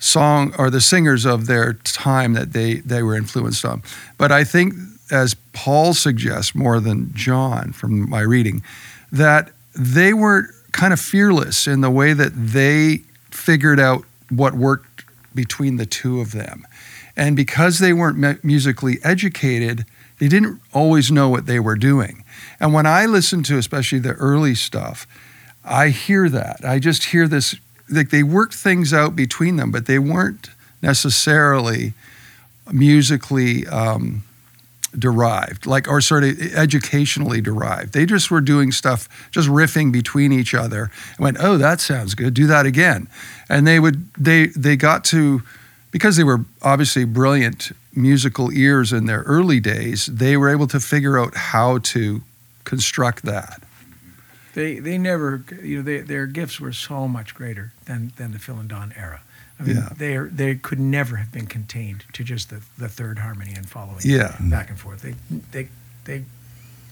song 0.00 0.52
or 0.58 0.70
the 0.70 0.80
singers 0.80 1.24
of 1.24 1.46
their 1.46 1.74
time 1.74 2.32
that 2.32 2.52
they 2.52 2.76
they 2.76 3.02
were 3.02 3.14
influenced 3.14 3.64
on. 3.64 3.82
But 4.18 4.32
I 4.32 4.42
think, 4.42 4.74
as 5.12 5.34
Paul 5.52 5.94
suggests 5.94 6.54
more 6.54 6.80
than 6.80 7.12
John 7.14 7.72
from 7.72 8.10
my 8.10 8.20
reading, 8.20 8.62
that 9.12 9.52
they 9.78 10.12
were 10.12 10.48
kind 10.72 10.92
of 10.92 11.00
fearless 11.00 11.68
in 11.68 11.80
the 11.80 11.90
way 11.90 12.12
that 12.14 12.32
they 12.34 13.02
figured 13.30 13.78
out 13.78 14.04
what 14.30 14.54
worked 14.54 15.04
between 15.34 15.76
the 15.76 15.86
two 15.86 16.20
of 16.20 16.32
them. 16.32 16.66
And 17.16 17.36
because 17.36 17.78
they 17.78 17.92
weren't 17.92 18.42
musically 18.42 18.98
educated, 19.04 19.84
they 20.18 20.28
didn't 20.28 20.60
always 20.72 21.10
know 21.10 21.28
what 21.28 21.46
they 21.46 21.60
were 21.60 21.76
doing. 21.76 22.24
And 22.58 22.72
when 22.72 22.86
I 22.86 23.06
listen 23.06 23.42
to 23.44 23.58
especially 23.58 23.98
the 23.98 24.12
early 24.14 24.54
stuff, 24.54 25.06
I 25.64 25.88
hear 25.88 26.28
that. 26.28 26.64
I 26.64 26.78
just 26.78 27.06
hear 27.06 27.28
this 27.28 27.56
like 27.90 28.10
they 28.10 28.22
worked 28.22 28.54
things 28.54 28.92
out 28.92 29.16
between 29.16 29.56
them, 29.56 29.70
but 29.70 29.86
they 29.86 29.98
weren't 29.98 30.50
necessarily 30.82 31.92
musically 32.72 33.66
um, 33.66 34.22
derived, 34.98 35.66
like 35.66 35.88
or 35.88 36.00
sort 36.00 36.24
of 36.24 36.40
educationally 36.54 37.40
derived. 37.40 37.92
They 37.92 38.06
just 38.06 38.30
were 38.30 38.40
doing 38.40 38.72
stuff, 38.72 39.08
just 39.30 39.48
riffing 39.48 39.92
between 39.92 40.32
each 40.32 40.54
other. 40.54 40.90
And 41.16 41.24
went, 41.24 41.36
oh, 41.40 41.56
that 41.58 41.80
sounds 41.80 42.14
good. 42.14 42.34
Do 42.34 42.46
that 42.46 42.66
again. 42.66 43.08
And 43.48 43.66
they 43.66 43.80
would 43.80 44.12
they 44.14 44.46
they 44.46 44.76
got 44.76 45.04
to 45.06 45.42
because 45.90 46.16
they 46.16 46.24
were 46.24 46.44
obviously 46.62 47.04
brilliant 47.04 47.72
musical 47.94 48.52
ears 48.52 48.92
in 48.92 49.06
their 49.06 49.22
early 49.22 49.60
days. 49.60 50.06
They 50.06 50.36
were 50.36 50.48
able 50.48 50.66
to 50.68 50.80
figure 50.80 51.18
out 51.18 51.34
how 51.34 51.78
to 51.78 52.22
construct 52.64 53.24
that. 53.24 53.62
They 54.54 54.78
they 54.80 54.98
never 54.98 55.44
you 55.62 55.76
know 55.78 55.82
they, 55.82 56.00
their 56.00 56.26
gifts 56.26 56.60
were 56.60 56.72
so 56.72 57.06
much 57.06 57.34
greater 57.34 57.72
than 57.84 58.12
than 58.16 58.32
the 58.32 58.38
Phil 58.38 58.58
and 58.58 58.68
Don 58.68 58.92
era. 58.96 59.20
I 59.58 59.62
mean, 59.62 59.76
Yeah. 59.76 59.88
they 59.96 60.16
are, 60.16 60.26
they 60.28 60.54
could 60.54 60.80
never 60.80 61.16
have 61.16 61.30
been 61.32 61.46
contained 61.46 62.04
to 62.14 62.24
just 62.24 62.48
the, 62.48 62.62
the 62.78 62.88
third 62.88 63.18
harmony 63.18 63.52
and 63.54 63.68
following 63.68 64.00
Yeah. 64.02 64.36
back 64.40 64.70
and 64.70 64.78
forth. 64.78 65.02
They 65.02 65.14
they 65.52 65.68
they 66.04 66.24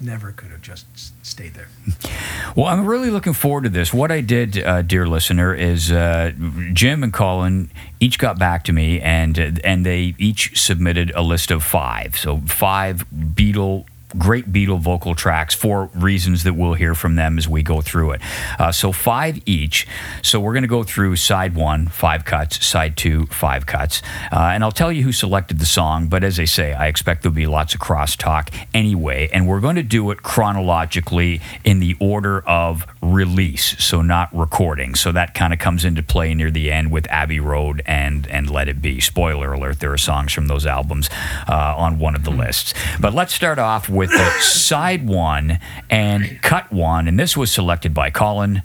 never 0.01 0.31
could 0.33 0.51
have 0.53 0.63
just 0.63 0.87
stayed 1.27 1.55
there. 1.55 1.69
Well, 2.57 2.67
I'm 2.67 2.87
really 2.87 3.11
looking 3.11 3.35
forward 3.35 3.65
to 3.65 3.69
this. 3.69 3.93
What 3.93 4.11
I 4.11 4.21
did, 4.21 4.59
uh, 4.65 4.83
dear 4.83 5.07
listener, 5.07 5.55
is 5.55 5.93
uh, 5.93 6.33
Jim 6.73 7.05
and 7.05 7.13
Colin 7.13 7.71
each 8.01 8.19
got 8.19 8.39
back 8.39 8.65
to 8.65 8.73
me, 8.73 9.01
and 9.01 9.61
and 9.63 9.85
they 9.87 10.15
each 10.19 10.59
submitted 10.61 11.13
a 11.15 11.23
list 11.23 11.51
of 11.51 11.63
five. 11.63 12.17
So 12.17 12.39
five 12.47 13.05
Beatle. 13.15 13.85
Great 14.17 14.51
Beatle 14.53 14.81
vocal 14.81 15.15
tracks 15.15 15.55
for 15.55 15.91
reasons 15.95 16.45
that 16.45 16.55
we'll 16.55 16.75
hear 16.75 16.95
from 16.95 17.17
them 17.17 17.37
as 17.37 17.47
we 17.47 17.63
go 17.63 17.81
through 17.83 18.13
it. 18.13 18.21
Uh, 18.59 18.73
so, 18.73 18.93
five 18.93 19.41
each. 19.45 19.87
So, 20.23 20.41
we're 20.41 20.55
going 20.55 20.63
to 20.63 20.69
go 20.69 20.83
through 20.83 21.17
side 21.17 21.55
one, 21.55 21.89
five 21.89 22.25
cuts, 22.25 22.65
side 22.65 22.97
two, 22.97 23.27
five 23.27 23.67
cuts. 23.67 24.01
Uh, 24.33 24.51
and 24.55 24.65
I'll 24.65 24.73
tell 24.73 24.91
you 24.91 25.03
who 25.03 25.13
selected 25.13 25.59
the 25.59 25.67
song, 25.67 26.09
but 26.09 26.25
as 26.25 26.41
I 26.41 26.45
say, 26.45 26.73
I 26.73 26.87
expect 26.87 27.23
there'll 27.23 27.35
be 27.35 27.47
lots 27.47 27.75
of 27.75 27.81
crosstalk 27.81 28.49
anyway. 28.73 29.29
And 29.33 29.47
we're 29.47 29.61
going 29.61 29.77
to 29.77 29.83
do 29.83 30.11
it 30.11 30.23
chronologically 30.23 31.41
in 31.65 31.81
the 31.81 31.97
order 32.01 32.41
of 32.41 32.87
release, 33.03 33.77
so 33.85 34.01
not 34.01 34.35
recording. 34.35 34.95
So 34.95 35.13
that 35.13 35.35
kind 35.35 35.53
of 35.53 35.59
comes 35.59 35.85
into 35.85 36.03
play 36.03 36.33
near 36.35 36.51
the 36.51 36.71
end 36.71 36.91
with 36.91 37.07
Abbey 37.11 37.41
Road 37.41 37.83
and 37.85 38.27
and 38.29 38.49
Let 38.49 38.69
It 38.69 38.81
Be. 38.81 39.01
Spoiler 39.01 39.53
alert: 39.53 39.81
there 39.81 39.93
are 39.93 39.99
songs 39.99 40.33
from 40.33 40.47
those 40.47 40.67
albums 40.67 41.11
uh, 41.47 41.75
on 41.77 41.99
one 41.99 42.15
of 42.15 42.25
the 42.25 42.31
lists. 42.31 42.73
But 43.01 43.13
let's 43.13 43.35
start 43.35 43.59
off 43.59 43.89
with 43.89 43.98
the 44.07 44.31
side 44.41 45.07
one 45.07 45.59
and 45.91 46.41
cut 46.43 46.73
one, 46.73 47.09
and 47.09 47.19
this 47.19 47.37
was 47.37 47.51
selected 47.51 47.93
by 47.93 48.11
Colin. 48.11 48.63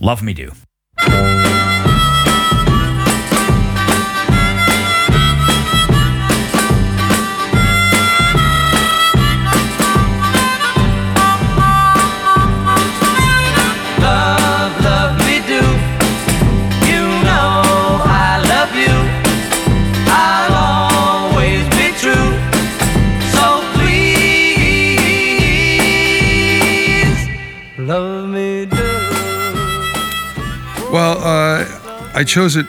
Love 0.00 0.22
Me 0.22 0.32
Do. 0.32 0.52
I 32.16 32.24
chose 32.24 32.56
it 32.56 32.66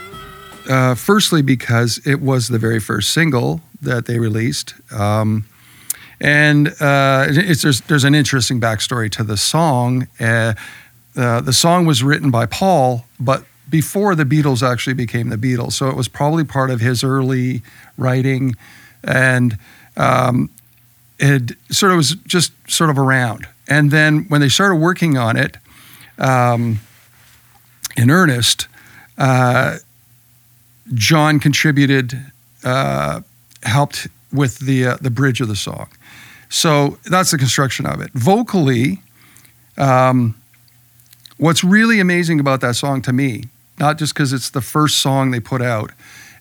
uh, 0.68 0.94
firstly 0.94 1.40
because 1.40 2.06
it 2.06 2.20
was 2.20 2.48
the 2.48 2.58
very 2.58 2.78
first 2.78 3.14
single 3.14 3.62
that 3.80 4.04
they 4.04 4.18
released. 4.18 4.74
Um, 4.92 5.46
and 6.20 6.68
uh, 6.80 7.28
there's, 7.30 7.80
there's 7.80 8.04
an 8.04 8.14
interesting 8.14 8.60
backstory 8.60 9.10
to 9.12 9.24
the 9.24 9.38
song. 9.38 10.06
Uh, 10.20 10.52
uh, 11.16 11.40
the 11.40 11.54
song 11.54 11.86
was 11.86 12.02
written 12.02 12.30
by 12.30 12.44
Paul, 12.44 13.06
but 13.18 13.46
before 13.70 14.14
the 14.14 14.24
Beatles 14.24 14.62
actually 14.62 14.92
became 14.92 15.30
the 15.30 15.38
Beatles. 15.38 15.72
So 15.72 15.88
it 15.88 15.96
was 15.96 16.08
probably 16.08 16.44
part 16.44 16.68
of 16.68 16.82
his 16.82 17.02
early 17.02 17.62
writing. 17.96 18.54
And 19.02 19.56
um, 19.96 20.50
it 21.18 21.52
sort 21.70 21.92
of 21.92 21.96
was 21.96 22.16
just 22.26 22.52
sort 22.70 22.90
of 22.90 22.98
around. 22.98 23.48
And 23.66 23.90
then 23.90 24.26
when 24.28 24.42
they 24.42 24.50
started 24.50 24.76
working 24.76 25.16
on 25.16 25.38
it, 25.38 25.56
um, 26.18 26.80
in 27.96 28.10
earnest, 28.10 28.67
uh, 29.18 29.76
John 30.94 31.40
contributed, 31.40 32.18
uh, 32.64 33.20
helped 33.62 34.06
with 34.32 34.60
the 34.60 34.86
uh, 34.86 34.96
the 35.00 35.10
bridge 35.10 35.40
of 35.40 35.48
the 35.48 35.56
song. 35.56 35.88
So 36.48 36.98
that's 37.04 37.30
the 37.30 37.38
construction 37.38 37.84
of 37.84 38.00
it. 38.00 38.10
Vocally, 38.12 39.02
um, 39.76 40.34
what's 41.36 41.62
really 41.62 42.00
amazing 42.00 42.40
about 42.40 42.60
that 42.62 42.74
song 42.74 43.02
to 43.02 43.12
me, 43.12 43.44
not 43.78 43.98
just 43.98 44.14
because 44.14 44.32
it's 44.32 44.50
the 44.50 44.62
first 44.62 44.98
song 44.98 45.30
they 45.30 45.40
put 45.40 45.60
out, 45.60 45.92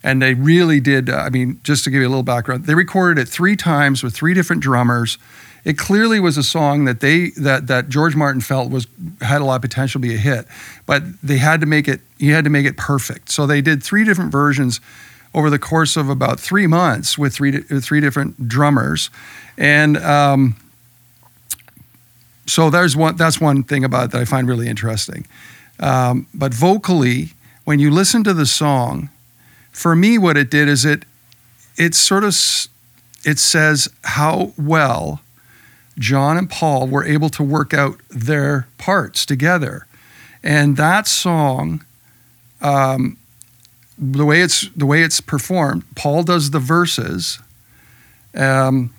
and 0.03 0.21
they 0.21 0.33
really 0.33 0.79
did. 0.79 1.09
uh, 1.09 1.17
I 1.17 1.29
mean, 1.29 1.59
just 1.63 1.83
to 1.83 1.89
give 1.89 2.01
you 2.01 2.07
a 2.07 2.09
little 2.09 2.23
background, 2.23 2.65
they 2.65 2.75
recorded 2.75 3.21
it 3.21 3.27
three 3.27 3.55
times 3.55 4.03
with 4.03 4.13
three 4.13 4.33
different 4.33 4.61
drummers. 4.61 5.17
It 5.67 5.77
clearly 5.77 6.21
was 6.21 6.37
a 6.37 6.43
song 6.43 6.85
that 6.85 7.01
they 7.01 7.31
that 7.31 7.67
that 7.67 7.89
George 7.89 8.15
Martin 8.15 8.39
felt 8.39 8.71
was 8.71 8.87
had 9.19 9.41
a 9.41 9.43
lot 9.43 9.55
of 9.55 9.61
potential 9.61 9.99
to 9.99 10.07
be 10.07 10.15
a 10.15 10.17
hit, 10.17 10.47
but 10.85 11.03
they 11.21 11.39
had 11.39 11.59
to 11.59 11.65
make 11.65 11.89
it. 11.89 11.99
He 12.17 12.29
had 12.29 12.45
to 12.45 12.49
make 12.49 12.65
it 12.65 12.77
perfect. 12.77 13.29
So 13.29 13.45
they 13.45 13.59
did 13.59 13.83
three 13.83 14.05
different 14.05 14.31
versions 14.31 14.79
over 15.33 15.49
the 15.49 15.59
course 15.59 15.97
of 15.97 16.07
about 16.07 16.39
three 16.39 16.67
months 16.67 17.17
with 17.17 17.33
three 17.33 17.51
with 17.69 17.83
three 17.83 17.99
different 17.99 18.47
drummers, 18.47 19.09
and 19.57 19.97
um, 19.97 20.55
so 22.45 22.69
there's 22.69 22.95
one. 22.95 23.17
That's 23.17 23.41
one 23.41 23.63
thing 23.63 23.83
about 23.83 24.05
it 24.05 24.11
that 24.11 24.21
I 24.21 24.25
find 24.25 24.47
really 24.47 24.69
interesting. 24.69 25.27
Um, 25.81 26.27
but 26.33 26.53
vocally, 26.53 27.33
when 27.65 27.79
you 27.79 27.91
listen 27.91 28.23
to 28.23 28.33
the 28.33 28.45
song, 28.45 29.09
for 29.71 29.97
me, 29.97 30.17
what 30.17 30.37
it 30.37 30.49
did 30.49 30.69
is 30.69 30.85
it 30.85 31.03
it 31.75 31.93
sort 31.93 32.23
of 32.23 32.29
it 33.25 33.37
says 33.37 33.89
how 34.05 34.53
well 34.57 35.19
John 35.99 36.37
and 36.37 36.49
Paul 36.49 36.87
were 36.87 37.03
able 37.03 37.29
to 37.29 37.43
work 37.43 37.73
out 37.73 37.99
their 38.09 38.67
parts 38.77 39.25
together, 39.25 39.87
and 40.43 40.77
that 40.77 41.07
song, 41.07 41.83
um, 42.61 43.17
the 43.97 44.25
way 44.25 44.41
it's 44.41 44.69
the 44.69 44.85
way 44.85 45.01
it's 45.01 45.21
performed, 45.21 45.83
Paul 45.95 46.23
does 46.23 46.51
the 46.51 46.59
verses, 46.59 47.39
um, 48.35 48.93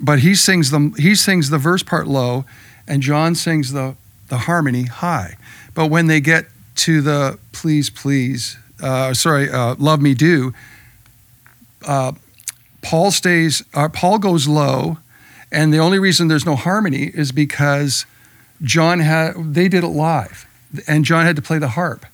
but 0.00 0.20
he 0.20 0.34
sings 0.34 0.70
them. 0.70 0.94
He 0.94 1.14
sings 1.14 1.50
the 1.50 1.58
verse 1.58 1.82
part 1.82 2.06
low, 2.06 2.44
and 2.86 3.02
John 3.02 3.34
sings 3.34 3.72
the 3.72 3.96
the 4.28 4.38
harmony 4.38 4.84
high. 4.84 5.36
But 5.74 5.86
when 5.86 6.06
they 6.06 6.20
get 6.20 6.46
to 6.76 7.00
the 7.00 7.38
please, 7.52 7.90
please, 7.90 8.56
uh, 8.80 9.14
sorry, 9.14 9.50
uh, 9.50 9.74
love 9.78 10.00
me 10.00 10.14
do, 10.14 10.54
uh, 11.86 12.12
Paul 12.82 13.10
stays. 13.10 13.64
Uh, 13.74 13.88
Paul 13.88 14.18
goes 14.18 14.46
low, 14.46 14.98
and 15.50 15.72
the 15.72 15.78
only 15.78 15.98
reason 15.98 16.28
there's 16.28 16.46
no 16.46 16.56
harmony 16.56 17.10
is 17.14 17.32
because 17.32 18.06
John 18.62 19.00
had 19.00 19.54
they 19.54 19.68
did 19.68 19.84
it 19.84 19.88
live, 19.88 20.46
and 20.86 21.04
John 21.04 21.24
had 21.24 21.36
to 21.36 21.42
play 21.42 21.58
the 21.58 21.68
harp, 21.68 22.06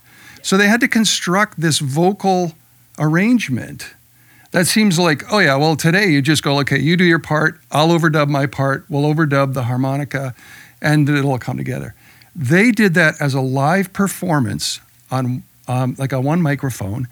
so 0.42 0.56
they 0.56 0.68
had 0.68 0.80
to 0.80 0.88
construct 0.88 1.60
this 1.60 1.78
vocal 1.78 2.52
arrangement. 2.98 3.94
That 4.52 4.66
seems 4.68 4.98
like, 4.98 5.32
oh 5.32 5.40
yeah, 5.40 5.56
well 5.56 5.74
today 5.74 6.08
you 6.10 6.22
just 6.22 6.44
go, 6.44 6.60
okay, 6.60 6.78
you 6.78 6.96
do 6.96 7.04
your 7.04 7.18
part, 7.18 7.60
I'll 7.72 7.88
overdub 7.88 8.28
my 8.28 8.46
part, 8.46 8.84
we'll 8.88 9.12
overdub 9.12 9.54
the 9.54 9.64
harmonica, 9.64 10.34
and 10.80 11.08
it'll 11.08 11.32
all 11.32 11.38
come 11.38 11.56
together. 11.56 11.94
They 12.36 12.70
did 12.70 12.94
that 12.94 13.20
as 13.20 13.34
a 13.34 13.40
live 13.40 13.92
performance 13.92 14.80
on 15.10 15.42
um, 15.66 15.96
like 15.98 16.12
a 16.12 16.20
one 16.20 16.42
microphone, 16.42 17.08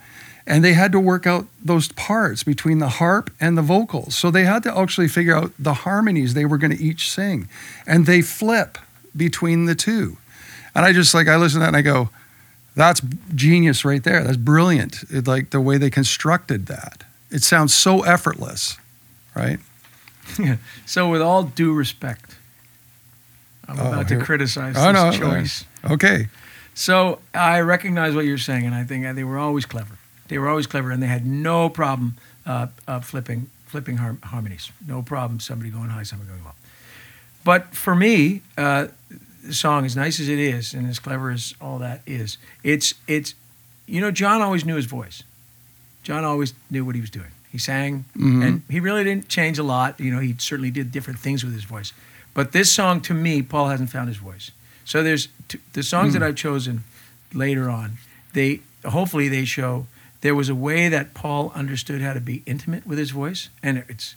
and 0.46 0.64
they 0.64 0.72
had 0.72 0.92
to 0.92 1.00
work 1.00 1.26
out 1.26 1.46
those 1.64 1.88
parts 1.92 2.42
between 2.42 2.78
the 2.78 2.88
harp 2.88 3.30
and 3.40 3.56
the 3.56 3.62
vocals. 3.62 4.14
So 4.16 4.30
they 4.30 4.44
had 4.44 4.62
to 4.64 4.76
actually 4.76 5.08
figure 5.08 5.36
out 5.36 5.52
the 5.58 5.74
harmonies 5.74 6.34
they 6.34 6.44
were 6.44 6.58
going 6.58 6.76
to 6.76 6.82
each 6.82 7.10
sing, 7.10 7.48
and 7.86 8.06
they 8.06 8.22
flip 8.22 8.78
between 9.16 9.66
the 9.66 9.74
two. 9.74 10.16
And 10.74 10.84
I 10.84 10.92
just 10.92 11.14
like 11.14 11.28
I 11.28 11.36
listen 11.36 11.60
to 11.60 11.64
that 11.66 11.68
and 11.68 11.76
I 11.76 11.82
go, 11.82 12.08
that's 12.74 13.02
genius 13.34 13.84
right 13.84 14.02
there. 14.02 14.24
That's 14.24 14.38
brilliant. 14.38 15.04
It, 15.10 15.26
like 15.26 15.50
the 15.50 15.60
way 15.60 15.76
they 15.76 15.90
constructed 15.90 16.66
that. 16.66 17.04
It 17.30 17.42
sounds 17.42 17.74
so 17.74 18.02
effortless, 18.02 18.78
right? 19.34 19.58
So, 20.86 21.10
with 21.10 21.20
all 21.20 21.42
due 21.42 21.74
respect, 21.74 22.36
I'm 23.68 23.78
Oh, 23.78 23.88
about 23.92 24.08
to 24.08 24.18
criticize 24.20 24.76
Oh, 24.78 24.92
this 24.92 25.18
no, 25.20 25.30
choice. 25.30 25.64
Okay. 25.90 26.28
So 26.74 27.18
I 27.34 27.60
recognize 27.60 28.14
what 28.14 28.24
you're 28.24 28.38
saying, 28.38 28.64
and 28.64 28.74
I 28.74 28.84
think 28.84 29.04
they 29.16 29.24
were 29.24 29.38
always 29.38 29.66
clever. 29.66 29.98
They 30.32 30.38
were 30.38 30.48
always 30.48 30.66
clever, 30.66 30.90
and 30.90 31.02
they 31.02 31.08
had 31.08 31.26
no 31.26 31.68
problem 31.68 32.16
uh, 32.46 32.68
uh, 32.88 33.00
flipping 33.00 33.50
flipping 33.66 33.98
har- 33.98 34.16
harmonies. 34.24 34.72
No 34.86 35.02
problem. 35.02 35.40
Somebody 35.40 35.68
going 35.68 35.90
high, 35.90 36.04
somebody 36.04 36.30
going 36.30 36.42
low. 36.42 36.52
But 37.44 37.74
for 37.74 37.94
me, 37.94 38.40
uh, 38.56 38.86
the 39.44 39.52
song, 39.52 39.84
as 39.84 39.94
nice 39.94 40.18
as 40.20 40.30
it 40.30 40.38
is, 40.38 40.72
and 40.72 40.88
as 40.88 40.98
clever 40.98 41.30
as 41.30 41.52
all 41.60 41.78
that 41.80 42.00
is, 42.06 42.38
it's 42.64 42.94
it's 43.06 43.34
you 43.86 44.00
know, 44.00 44.10
John 44.10 44.40
always 44.40 44.64
knew 44.64 44.76
his 44.76 44.86
voice. 44.86 45.22
John 46.02 46.24
always 46.24 46.54
knew 46.70 46.82
what 46.82 46.94
he 46.94 47.02
was 47.02 47.10
doing. 47.10 47.32
He 47.50 47.58
sang, 47.58 48.06
and 48.14 48.62
he 48.70 48.80
really 48.80 49.04
didn't 49.04 49.28
change 49.28 49.58
a 49.58 49.62
lot. 49.62 50.00
You 50.00 50.14
know, 50.14 50.20
he 50.20 50.34
certainly 50.38 50.70
did 50.70 50.90
different 50.92 51.18
things 51.18 51.44
with 51.44 51.52
his 51.52 51.64
voice. 51.64 51.92
But 52.32 52.52
this 52.52 52.72
song, 52.72 53.02
to 53.02 53.12
me, 53.12 53.42
Paul 53.42 53.68
hasn't 53.68 53.90
found 53.90 54.08
his 54.08 54.16
voice. 54.16 54.50
So 54.86 55.02
there's 55.02 55.28
t- 55.48 55.58
the 55.74 55.82
songs 55.82 56.14
that 56.14 56.22
I've 56.22 56.36
chosen 56.36 56.84
later 57.34 57.68
on. 57.68 57.98
They 58.32 58.60
hopefully 58.86 59.28
they 59.28 59.44
show 59.44 59.86
there 60.22 60.34
was 60.34 60.48
a 60.48 60.54
way 60.54 60.88
that 60.88 61.14
Paul 61.14 61.52
understood 61.54 62.00
how 62.00 62.14
to 62.14 62.20
be 62.20 62.42
intimate 62.46 62.86
with 62.86 62.98
his 62.98 63.10
voice, 63.10 63.50
and 63.62 63.84
it's 63.88 64.16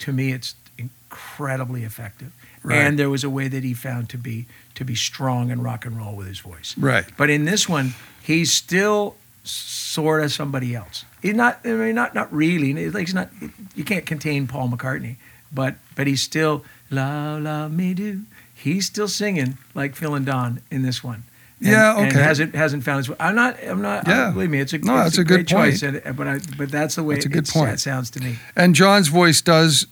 to 0.00 0.12
me 0.12 0.32
it's 0.32 0.54
incredibly 0.76 1.84
effective. 1.84 2.32
Right. 2.62 2.76
And 2.76 2.98
there 2.98 3.10
was 3.10 3.24
a 3.24 3.30
way 3.30 3.48
that 3.48 3.62
he 3.62 3.74
found 3.74 4.08
to 4.10 4.18
be 4.18 4.46
to 4.74 4.84
be 4.84 4.94
strong 4.94 5.50
and 5.50 5.62
rock 5.62 5.86
and 5.86 5.96
roll 5.96 6.16
with 6.16 6.26
his 6.26 6.40
voice. 6.40 6.74
Right. 6.76 7.04
But 7.16 7.30
in 7.30 7.44
this 7.44 7.68
one, 7.68 7.94
he's 8.22 8.52
still 8.52 9.16
sort 9.44 10.24
of 10.24 10.32
somebody 10.32 10.74
else. 10.74 11.04
He's 11.22 11.34
not. 11.34 11.60
I 11.64 11.68
mean, 11.68 11.94
not 11.94 12.14
not 12.14 12.32
really. 12.32 12.90
Like 12.90 13.06
he's 13.06 13.14
not. 13.14 13.30
You 13.74 13.84
can't 13.84 14.06
contain 14.06 14.46
Paul 14.46 14.68
McCartney, 14.68 15.16
but 15.52 15.76
but 15.94 16.06
he's 16.06 16.22
still 16.22 16.64
love 16.90 17.42
love 17.42 17.72
me 17.72 17.94
do. 17.94 18.22
He's 18.54 18.86
still 18.86 19.08
singing 19.08 19.58
like 19.74 19.94
Phil 19.94 20.14
and 20.14 20.26
Don 20.26 20.62
in 20.70 20.82
this 20.82 21.04
one. 21.04 21.24
And- 21.64 21.72
Yeah, 21.72 21.96
And 21.98 22.08
okay. 22.12 22.20
hasn't 22.22 22.54
hasn't 22.54 22.84
found 22.84 23.06
his. 23.06 23.16
I'm 23.18 23.34
not. 23.34 23.56
I'm 23.66 23.80
not. 23.82 24.06
Yeah. 24.06 24.30
believe 24.30 24.50
me, 24.50 24.60
it's 24.60 24.72
a. 24.74 24.78
No, 24.78 24.94
it's 24.98 25.16
that's 25.16 25.18
a 25.18 25.24
good 25.24 25.48
point. 25.48 25.82
And, 25.82 26.16
but 26.16 26.26
I, 26.28 26.38
but 26.58 26.70
that's 26.70 26.94
the 26.94 27.02
way 27.02 27.14
That's 27.14 27.26
a 27.26 27.30
good 27.30 27.44
it's- 27.44 27.52
point. 27.52 27.70
It 27.72 27.80
sounds 27.80 28.10
to 28.10 28.20
me. 28.20 28.36
And 28.54 28.74
John's 28.74 29.08
voice 29.08 29.40
does. 29.40 29.86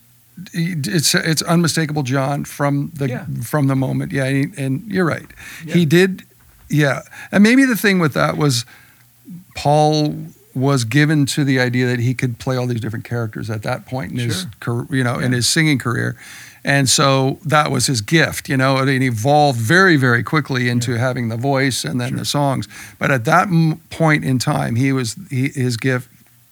It's 0.54 1.14
it's 1.14 1.42
unmistakable, 1.42 2.02
John, 2.02 2.44
from 2.44 2.90
the 2.94 3.08
Yeah. 3.08 3.26
from 3.42 3.66
the 3.68 3.76
moment. 3.76 4.12
Yeah, 4.12 4.24
and, 4.24 4.58
and 4.58 4.92
you're 4.92 5.04
right. 5.04 5.26
Yeah. 5.64 5.74
He 5.74 5.84
did. 5.86 6.22
Yeah, 6.68 7.02
and 7.30 7.42
maybe 7.42 7.64
the 7.66 7.76
thing 7.76 7.98
with 7.98 8.14
that 8.14 8.36
was 8.38 8.64
Paul 9.54 10.14
was 10.54 10.84
given 10.84 11.24
to 11.26 11.44
the 11.44 11.58
idea 11.60 11.86
that 11.86 11.98
he 12.00 12.12
could 12.14 12.38
play 12.38 12.56
all 12.56 12.66
these 12.66 12.80
different 12.80 13.04
characters 13.04 13.48
at 13.50 13.62
that 13.62 13.86
point 13.86 14.12
in 14.12 14.18
his 14.18 14.46
career, 14.60 14.86
you 14.90 15.04
know, 15.04 15.18
in 15.18 15.32
his 15.32 15.48
singing 15.48 15.78
career. 15.78 16.16
And 16.64 16.88
so 16.88 17.38
that 17.44 17.70
was 17.70 17.86
his 17.86 18.00
gift, 18.00 18.48
you 18.48 18.56
know, 18.56 18.78
it 18.78 19.02
evolved 19.02 19.58
very, 19.58 19.96
very 19.96 20.22
quickly 20.22 20.68
into 20.68 20.96
having 20.96 21.28
the 21.28 21.36
voice 21.36 21.84
and 21.84 22.00
then 22.00 22.16
the 22.16 22.24
songs. 22.24 22.68
But 22.98 23.10
at 23.10 23.24
that 23.24 23.48
m- 23.48 23.80
point 23.90 24.24
in 24.24 24.38
time, 24.38 24.76
he 24.76 24.92
was 24.92 25.16
he, 25.28 25.48
his 25.48 25.76
gift 25.76 26.08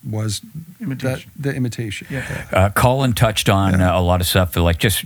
was 0.08 0.40
that, 0.80 1.24
the 1.38 1.54
imitation. 1.54 2.08
Yeah. 2.10 2.46
Uh, 2.52 2.70
Colin 2.70 3.12
touched 3.12 3.48
on 3.48 3.80
uh, 3.80 3.96
a 3.96 4.00
lot 4.00 4.20
of 4.20 4.26
stuff, 4.26 4.56
like 4.56 4.78
just 4.78 5.04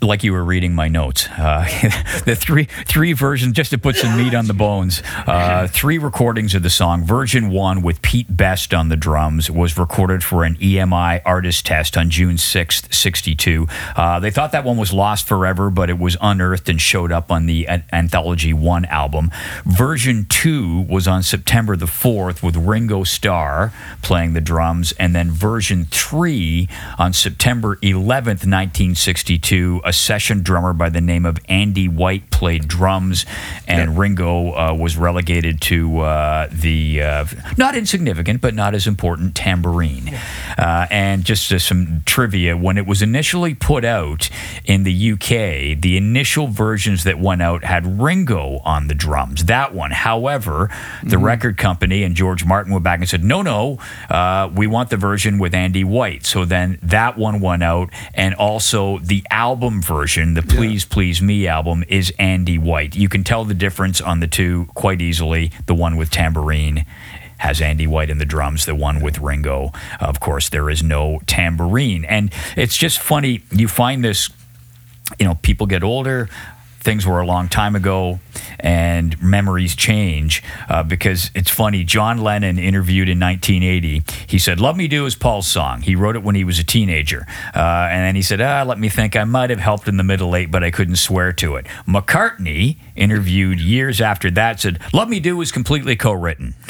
like 0.00 0.22
you 0.22 0.32
were 0.32 0.44
reading 0.44 0.74
my 0.74 0.88
notes. 0.88 1.28
Uh, 1.28 1.64
the 2.24 2.36
three 2.36 2.64
three 2.86 3.12
versions, 3.12 3.54
just 3.54 3.70
to 3.70 3.78
put 3.78 3.96
some 3.96 4.16
meat 4.16 4.34
on 4.34 4.46
the 4.46 4.54
bones. 4.54 5.02
Uh, 5.26 5.66
three 5.68 5.98
recordings 5.98 6.54
of 6.54 6.62
the 6.62 6.70
song. 6.70 7.04
Version 7.04 7.50
one 7.50 7.82
with 7.82 8.00
Pete 8.02 8.34
Best 8.34 8.72
on 8.72 8.88
the 8.88 8.96
drums 8.96 9.50
was 9.50 9.76
recorded 9.76 10.22
for 10.22 10.44
an 10.44 10.56
EMI 10.56 11.20
artist 11.24 11.66
test 11.66 11.96
on 11.96 12.10
June 12.10 12.38
sixth, 12.38 12.92
sixty 12.94 13.34
two. 13.34 13.66
Uh, 13.96 14.20
they 14.20 14.30
thought 14.30 14.52
that 14.52 14.64
one 14.64 14.76
was 14.76 14.92
lost 14.92 15.26
forever, 15.26 15.70
but 15.70 15.90
it 15.90 15.98
was 15.98 16.16
unearthed 16.20 16.68
and 16.68 16.80
showed 16.80 17.12
up 17.12 17.30
on 17.30 17.46
the 17.46 17.66
An- 17.66 17.84
Anthology 17.92 18.52
One 18.52 18.84
album. 18.86 19.30
Version 19.64 20.26
two 20.28 20.82
was 20.88 21.08
on 21.08 21.22
September 21.22 21.76
the 21.76 21.86
fourth 21.86 22.42
with 22.42 22.56
Ringo 22.56 23.04
Starr 23.04 23.72
playing 24.02 24.32
the 24.34 24.40
drums, 24.40 24.92
and 24.92 25.14
then 25.14 25.30
version 25.30 25.86
three 25.86 26.68
on 26.98 27.12
September 27.12 27.76
11th, 27.76 28.44
1962. 28.46 29.80
A 29.88 29.92
session 29.94 30.42
drummer 30.42 30.74
by 30.74 30.90
the 30.90 31.00
name 31.00 31.24
of 31.24 31.38
Andy 31.48 31.88
White 31.88 32.30
played 32.30 32.68
drums, 32.68 33.24
and 33.66 33.96
Ringo 33.96 34.52
uh, 34.52 34.74
was 34.78 34.98
relegated 34.98 35.62
to 35.62 36.00
uh, 36.00 36.48
the 36.52 37.00
uh, 37.00 37.24
not 37.56 37.74
insignificant 37.74 38.42
but 38.42 38.54
not 38.54 38.74
as 38.74 38.86
important 38.86 39.34
tambourine. 39.34 40.14
Uh, 40.58 40.86
and 40.90 41.24
just 41.24 41.50
uh, 41.50 41.58
some 41.58 42.02
trivia: 42.04 42.54
when 42.54 42.76
it 42.76 42.86
was 42.86 43.00
initially 43.00 43.54
put 43.54 43.82
out 43.82 44.28
in 44.66 44.82
the 44.82 45.12
UK, 45.12 45.80
the 45.80 45.96
initial 45.96 46.48
versions 46.48 47.04
that 47.04 47.18
went 47.18 47.40
out 47.40 47.64
had 47.64 47.98
Ringo 47.98 48.60
on 48.66 48.88
the 48.88 48.94
drums. 48.94 49.46
That 49.46 49.72
one, 49.72 49.92
however, 49.92 50.68
the 51.02 51.16
record 51.16 51.56
company 51.56 52.02
and 52.02 52.14
George 52.14 52.44
Martin 52.44 52.72
went 52.74 52.84
back 52.84 53.00
and 53.00 53.08
said, 53.08 53.24
"No, 53.24 53.40
no, 53.40 53.78
uh, 54.10 54.50
we 54.54 54.66
want 54.66 54.90
the 54.90 54.98
version 54.98 55.38
with 55.38 55.54
Andy 55.54 55.82
White." 55.82 56.26
So 56.26 56.44
then 56.44 56.78
that 56.82 57.16
one 57.16 57.40
went 57.40 57.62
out, 57.62 57.88
and 58.12 58.34
also 58.34 58.98
the 58.98 59.24
album 59.30 59.77
version, 59.80 60.34
the 60.34 60.42
"Please 60.42 60.84
Please 60.84 61.22
Me" 61.22 61.46
album, 61.46 61.84
is 61.88 62.12
Andy 62.18 62.58
White. 62.58 62.96
You 62.96 63.08
can 63.08 63.24
tell 63.24 63.44
the 63.44 63.54
difference 63.54 64.00
on 64.00 64.20
the 64.20 64.26
two 64.26 64.66
quite 64.74 65.00
easily. 65.00 65.52
The 65.66 65.74
one 65.74 65.96
with 65.96 66.10
tambourine 66.10 66.84
has 67.38 67.60
Andy 67.60 67.86
White 67.86 68.10
in 68.10 68.18
the 68.18 68.24
drums, 68.24 68.66
the 68.66 68.74
one 68.74 69.00
with 69.00 69.18
Ringo. 69.18 69.72
Of 70.00 70.20
course, 70.20 70.48
there 70.48 70.68
is 70.68 70.82
no 70.82 71.20
tambourine. 71.26 72.04
And 72.04 72.32
it's 72.56 72.76
just 72.76 72.98
funny. 72.98 73.42
You 73.52 73.68
find 73.68 74.04
this, 74.04 74.28
you 75.18 75.26
know, 75.26 75.36
people 75.36 75.66
get 75.66 75.82
older. 75.82 76.28
Things 76.88 77.06
were 77.06 77.20
a 77.20 77.26
long 77.26 77.50
time 77.50 77.76
ago, 77.76 78.18
and 78.58 79.20
memories 79.22 79.76
change 79.76 80.42
uh, 80.70 80.82
because 80.82 81.30
it's 81.34 81.50
funny. 81.50 81.84
John 81.84 82.16
Lennon 82.16 82.58
interviewed 82.58 83.10
in 83.10 83.20
1980. 83.20 84.04
He 84.26 84.38
said, 84.38 84.58
"Love 84.58 84.74
Me 84.74 84.88
Do" 84.88 85.04
is 85.04 85.14
Paul's 85.14 85.46
song. 85.46 85.82
He 85.82 85.94
wrote 85.94 86.16
it 86.16 86.22
when 86.22 86.34
he 86.34 86.44
was 86.44 86.58
a 86.58 86.64
teenager, 86.64 87.26
uh, 87.54 87.88
and 87.90 88.04
then 88.04 88.16
he 88.16 88.22
said, 88.22 88.40
"Ah, 88.40 88.62
let 88.62 88.78
me 88.78 88.88
think. 88.88 89.16
I 89.16 89.24
might 89.24 89.50
have 89.50 89.58
helped 89.58 89.86
in 89.86 89.98
the 89.98 90.02
middle 90.02 90.34
eight, 90.34 90.50
but 90.50 90.64
I 90.64 90.70
couldn't 90.70 90.96
swear 90.96 91.30
to 91.34 91.56
it." 91.56 91.66
McCartney 91.86 92.78
interviewed 92.96 93.60
years 93.60 94.00
after 94.00 94.30
that 94.30 94.58
said, 94.58 94.78
"Love 94.94 95.10
Me 95.10 95.20
Do" 95.20 95.36
was 95.36 95.52
completely 95.52 95.94
co-written. 95.94 96.54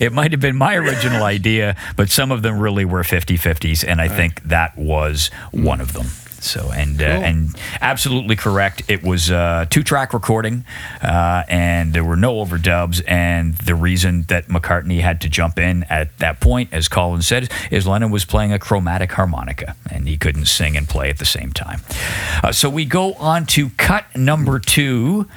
it 0.00 0.14
might 0.14 0.32
have 0.32 0.40
been 0.40 0.56
my 0.56 0.76
original 0.76 1.24
idea, 1.24 1.76
but 1.94 2.08
some 2.08 2.32
of 2.32 2.40
them 2.40 2.58
really 2.58 2.86
were 2.86 3.02
50-50s, 3.02 3.84
and 3.86 4.00
I 4.00 4.08
think 4.08 4.42
that 4.44 4.78
was 4.78 5.28
one 5.50 5.82
of 5.82 5.92
them. 5.92 6.06
So 6.42 6.70
and 6.72 7.00
uh, 7.00 7.04
and 7.04 7.56
absolutely 7.80 8.36
correct. 8.36 8.82
It 8.88 9.02
was 9.02 9.30
a 9.30 9.66
two 9.70 9.82
track 9.82 10.12
recording, 10.12 10.64
uh, 11.00 11.44
and 11.48 11.94
there 11.94 12.04
were 12.04 12.16
no 12.16 12.34
overdubs. 12.44 13.02
And 13.06 13.54
the 13.58 13.74
reason 13.74 14.24
that 14.24 14.48
McCartney 14.48 15.00
had 15.00 15.20
to 15.22 15.28
jump 15.28 15.58
in 15.58 15.84
at 15.84 16.18
that 16.18 16.40
point, 16.40 16.70
as 16.72 16.88
Colin 16.88 17.22
said, 17.22 17.50
is 17.70 17.86
Lennon 17.86 18.10
was 18.10 18.24
playing 18.24 18.52
a 18.52 18.58
chromatic 18.58 19.12
harmonica, 19.12 19.76
and 19.90 20.08
he 20.08 20.16
couldn't 20.18 20.46
sing 20.46 20.76
and 20.76 20.88
play 20.88 21.08
at 21.10 21.18
the 21.18 21.24
same 21.24 21.52
time. 21.52 21.80
Uh, 22.42 22.52
so 22.52 22.68
we 22.68 22.84
go 22.84 23.14
on 23.14 23.46
to 23.46 23.70
cut 23.70 24.04
number 24.16 24.58
two, 24.58 25.28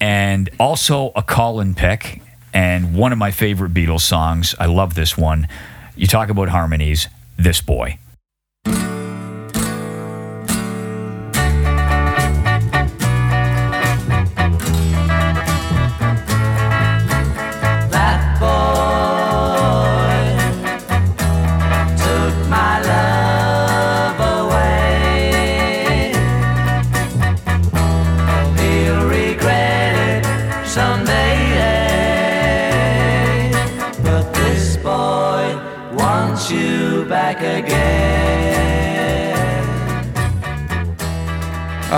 and 0.00 0.48
also 0.60 1.10
a 1.16 1.22
Colin 1.22 1.74
pick, 1.74 2.22
and 2.54 2.94
one 2.94 3.12
of 3.12 3.18
my 3.18 3.30
favorite 3.30 3.74
Beatles 3.74 4.02
songs. 4.02 4.54
I 4.60 4.66
love 4.66 4.94
this 4.94 5.18
one. 5.18 5.48
You 5.96 6.06
talk 6.06 6.28
about 6.28 6.50
harmonies. 6.50 7.08
This 7.36 7.60
boy. 7.60 7.98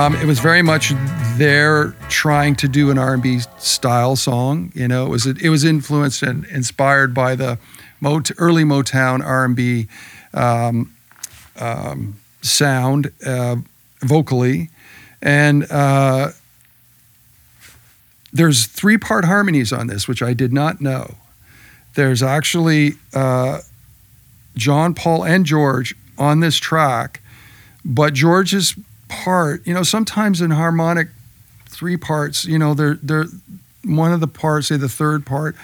Um, 0.09 0.17
it 0.17 0.25
was 0.25 0.39
very 0.39 0.63
much 0.63 0.95
there 1.37 1.95
trying 2.09 2.57
to 2.57 2.67
do 2.67 2.91
an 2.91 2.97
R&B 2.97 3.41
style 3.59 4.17
song. 4.17 4.73
You 4.75 4.89
know, 4.89 5.05
it 5.05 5.11
was 5.11 5.27
it 5.27 5.51
was 5.51 5.65
influenced 5.65 6.23
and 6.23 6.47
inspired 6.47 7.13
by 7.13 7.35
the 7.35 7.59
Mot- 8.01 8.31
early 8.39 8.65
Motown 8.65 9.23
R&B 9.23 9.87
um, 10.33 10.95
um, 11.59 12.19
sound 12.41 13.13
uh, 13.27 13.57
vocally, 14.01 14.71
and 15.21 15.71
uh, 15.71 16.31
there's 18.33 18.65
three 18.65 18.97
part 18.97 19.27
harmonies 19.27 19.75
on 19.75 19.89
this, 19.89 20.09
which 20.09 20.23
I 20.23 20.33
did 20.33 20.55
not 20.55 20.81
know. 20.81 21.17
There's 21.97 22.23
actually 22.23 22.95
uh, 23.13 23.61
John, 24.57 24.95
Paul, 24.95 25.27
and 25.27 25.45
George 25.45 25.95
on 26.17 26.41
this 26.41 26.57
track, 26.57 27.21
but 27.85 28.15
George's 28.15 28.75
part, 29.09 29.67
you 29.67 29.75
know, 29.75 29.83
sometimes 29.83 30.41
in 30.41 30.51
harmonic 30.51 31.09
three 31.67 31.97
parts, 31.97 32.45
you 32.45 32.59
know, 32.59 32.75
they're 32.75 32.99
they're 33.03 33.27
one 33.85 34.13
of 34.13 34.21
the 34.21 34.29
parts, 34.29 34.69
say 34.69 34.77
the 34.77 34.89
third 34.89 35.25
part, 35.25 35.57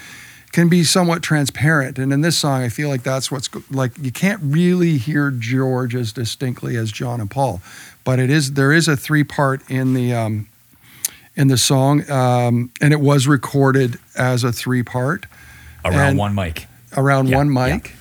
can 0.53 0.69
be 0.69 0.85
somewhat 0.85 1.23
transparent. 1.23 1.99
And 1.99 2.13
in 2.13 2.21
this 2.21 2.37
song, 2.39 2.63
I 2.63 2.69
feel 2.69 2.89
like 2.89 3.03
that's 3.03 3.31
what's 3.31 3.49
like 3.71 3.93
you 4.01 4.13
can't 4.13 4.41
really 4.43 4.99
hear 4.99 5.31
George 5.31 5.95
as 5.95 6.13
distinctly 6.13 6.77
as 6.77 6.93
John 6.93 7.21
and 7.21 7.31
Paul, 7.31 7.61
but 8.05 8.19
it 8.19 8.31
is 8.31 8.53
there 8.53 8.73
is 8.73 8.89
a 8.89 8.97
three 8.97 9.25
part 9.25 9.69
in 9.69 9.95
the 9.95 10.15
um, 10.15 10.49
in 11.37 11.49
the 11.49 11.59
song, 11.59 12.09
um, 12.11 12.71
and 12.81 12.93
it 12.93 13.01
was 13.01 13.27
recorded 13.27 13.99
as 14.17 14.45
a 14.45 14.53
three 14.53 14.83
part 14.83 15.27
Around 15.85 16.17
one 16.17 16.35
mic. 16.35 16.67
around 16.97 17.29
Yeah, 17.29 17.37
one 17.37 17.53
mic. 17.53 17.95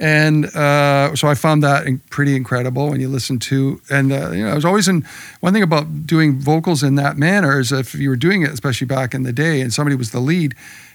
And 0.00 0.46
uh, 0.56 1.14
so 1.14 1.28
I 1.28 1.34
found 1.34 1.62
that 1.62 1.86
pretty 2.08 2.34
incredible 2.34 2.88
when 2.88 3.02
you 3.02 3.08
listen 3.08 3.38
to, 3.40 3.82
and 3.90 4.10
uh, 4.10 4.30
you 4.30 4.42
know, 4.42 4.50
I 4.50 4.54
was 4.54 4.64
always 4.64 4.88
in. 4.88 5.04
One 5.40 5.52
thing 5.52 5.62
about 5.62 6.06
doing 6.06 6.40
vocals 6.40 6.82
in 6.82 6.94
that 6.94 7.18
manner 7.18 7.60
is 7.60 7.70
if 7.70 7.94
you 7.94 8.08
were 8.08 8.16
doing 8.16 8.40
it, 8.40 8.50
especially 8.50 8.86
back 8.86 9.12
in 9.12 9.24
the 9.24 9.32
day, 9.32 9.60
and 9.60 9.74
somebody 9.74 9.94
was 9.94 10.10
the 10.10 10.18
lead, 10.20 10.54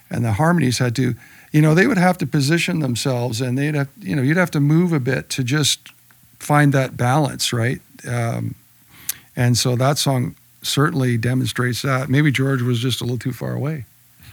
and 0.10 0.26
the 0.26 0.34
harmonies 0.34 0.80
had 0.80 0.96
to, 0.96 1.14
you 1.52 1.62
know, 1.62 1.76
they 1.76 1.86
would 1.86 2.00
have 2.00 2.18
to 2.18 2.26
position 2.26 2.80
themselves, 2.80 3.42
and 3.42 3.60
they'd 3.60 3.76
have, 3.76 3.90
you 4.00 4.16
know, 4.16 4.24
you'd 4.24 4.38
have 4.38 4.52
to 4.52 4.60
move 4.60 4.92
a 4.92 5.00
bit 5.00 5.30
to 5.30 5.44
just 5.44 5.92
find 6.40 6.74
that 6.74 6.98
balance, 6.98 7.54
right? 7.54 7.82
Um, 8.08 8.56
and 9.36 9.56
so 9.56 9.76
that 9.76 10.00
song 10.00 10.36
certainly 10.64 11.16
demonstrates 11.16 11.84
that. 11.84 12.10
Maybe 12.10 12.32
George 12.32 12.64
was 12.64 12.80
just 12.80 13.02
a 13.02 13.04
little 13.04 13.20
too 13.20 13.34
far 13.34 13.54
away. 13.54 13.86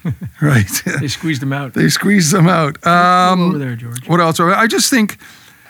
right? 0.43 0.83
They 1.01 1.09
squeezed 1.09 1.43
them 1.43 1.53
out. 1.53 1.75
they 1.75 1.88
squeezed 1.88 2.33
them 2.33 2.49
out. 2.49 2.85
Um, 2.87 3.43
over 3.43 3.59
there, 3.59 3.77
George. 3.77 4.09
What 4.09 4.21
else? 4.21 4.41
I 4.41 4.67
just 4.67 4.91
think, 4.91 5.19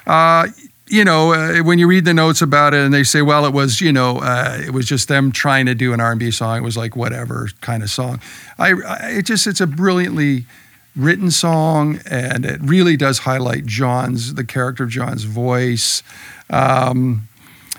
uh, 0.06 0.48
you 0.88 1.04
know, 1.04 1.32
uh, 1.32 1.62
when 1.62 1.78
you 1.78 1.86
read 1.86 2.04
the 2.04 2.14
notes 2.14 2.42
about 2.42 2.74
it 2.74 2.80
and 2.80 2.92
they 2.92 3.04
say, 3.04 3.22
well, 3.22 3.46
it 3.46 3.52
was, 3.52 3.80
you 3.80 3.92
know, 3.92 4.18
uh, 4.18 4.58
it 4.64 4.70
was 4.70 4.86
just 4.86 5.08
them 5.08 5.32
trying 5.32 5.66
to 5.66 5.74
do 5.74 5.92
an 5.92 6.00
R&B 6.00 6.30
song. 6.30 6.58
It 6.58 6.62
was 6.62 6.76
like 6.76 6.96
whatever 6.96 7.48
kind 7.60 7.82
of 7.82 7.90
song. 7.90 8.20
I, 8.58 8.72
I 8.72 8.96
it 9.18 9.26
just, 9.26 9.46
it's 9.46 9.60
a 9.60 9.66
brilliantly 9.66 10.46
written 10.94 11.30
song 11.30 12.00
and 12.10 12.44
it 12.44 12.60
really 12.62 12.96
does 12.96 13.20
highlight 13.20 13.64
John's, 13.64 14.34
the 14.34 14.44
character 14.44 14.84
of 14.84 14.90
John's 14.90 15.24
voice. 15.24 16.02
Um, 16.50 17.28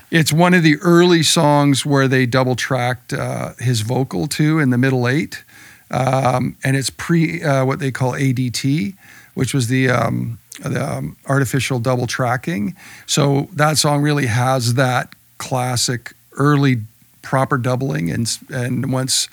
it's 0.10 0.32
one 0.32 0.54
of 0.54 0.63
the 0.63 0.78
early 0.82 1.24
songs 1.24 1.86
where 1.86 2.08
they 2.08 2.26
double 2.26 2.56
tracked 2.56 3.13
uh, 3.13 3.54
his 3.60 3.82
vocal 3.82 4.28
too 4.28 4.60
in 4.60 4.70
the 4.70 4.78
middle 4.78 5.08
eight. 5.08 5.44
Um, 5.93 6.58
and 6.63 6.75
it's 6.75 6.89
pre 6.89 7.43
uh, 7.43 7.65
what 7.65 7.79
they 7.79 7.91
call 7.91 8.13
ADT, 8.13 8.95
which 9.36 9.53
was 9.53 9.67
the, 9.67 9.89
um, 9.89 10.39
the 10.60 10.84
um, 10.84 11.15
artificial 11.27 11.79
double 11.79 12.08
tracking. 12.08 12.75
So 13.06 13.47
that 13.53 13.77
song 13.77 14.01
really 14.01 14.25
has 14.25 14.73
that 14.73 15.13
classic 15.38 16.13
early 16.34 16.82
proper 17.21 17.58
doubling, 17.58 18.10
and 18.10 18.38
and 18.49 18.91
once 18.91 19.29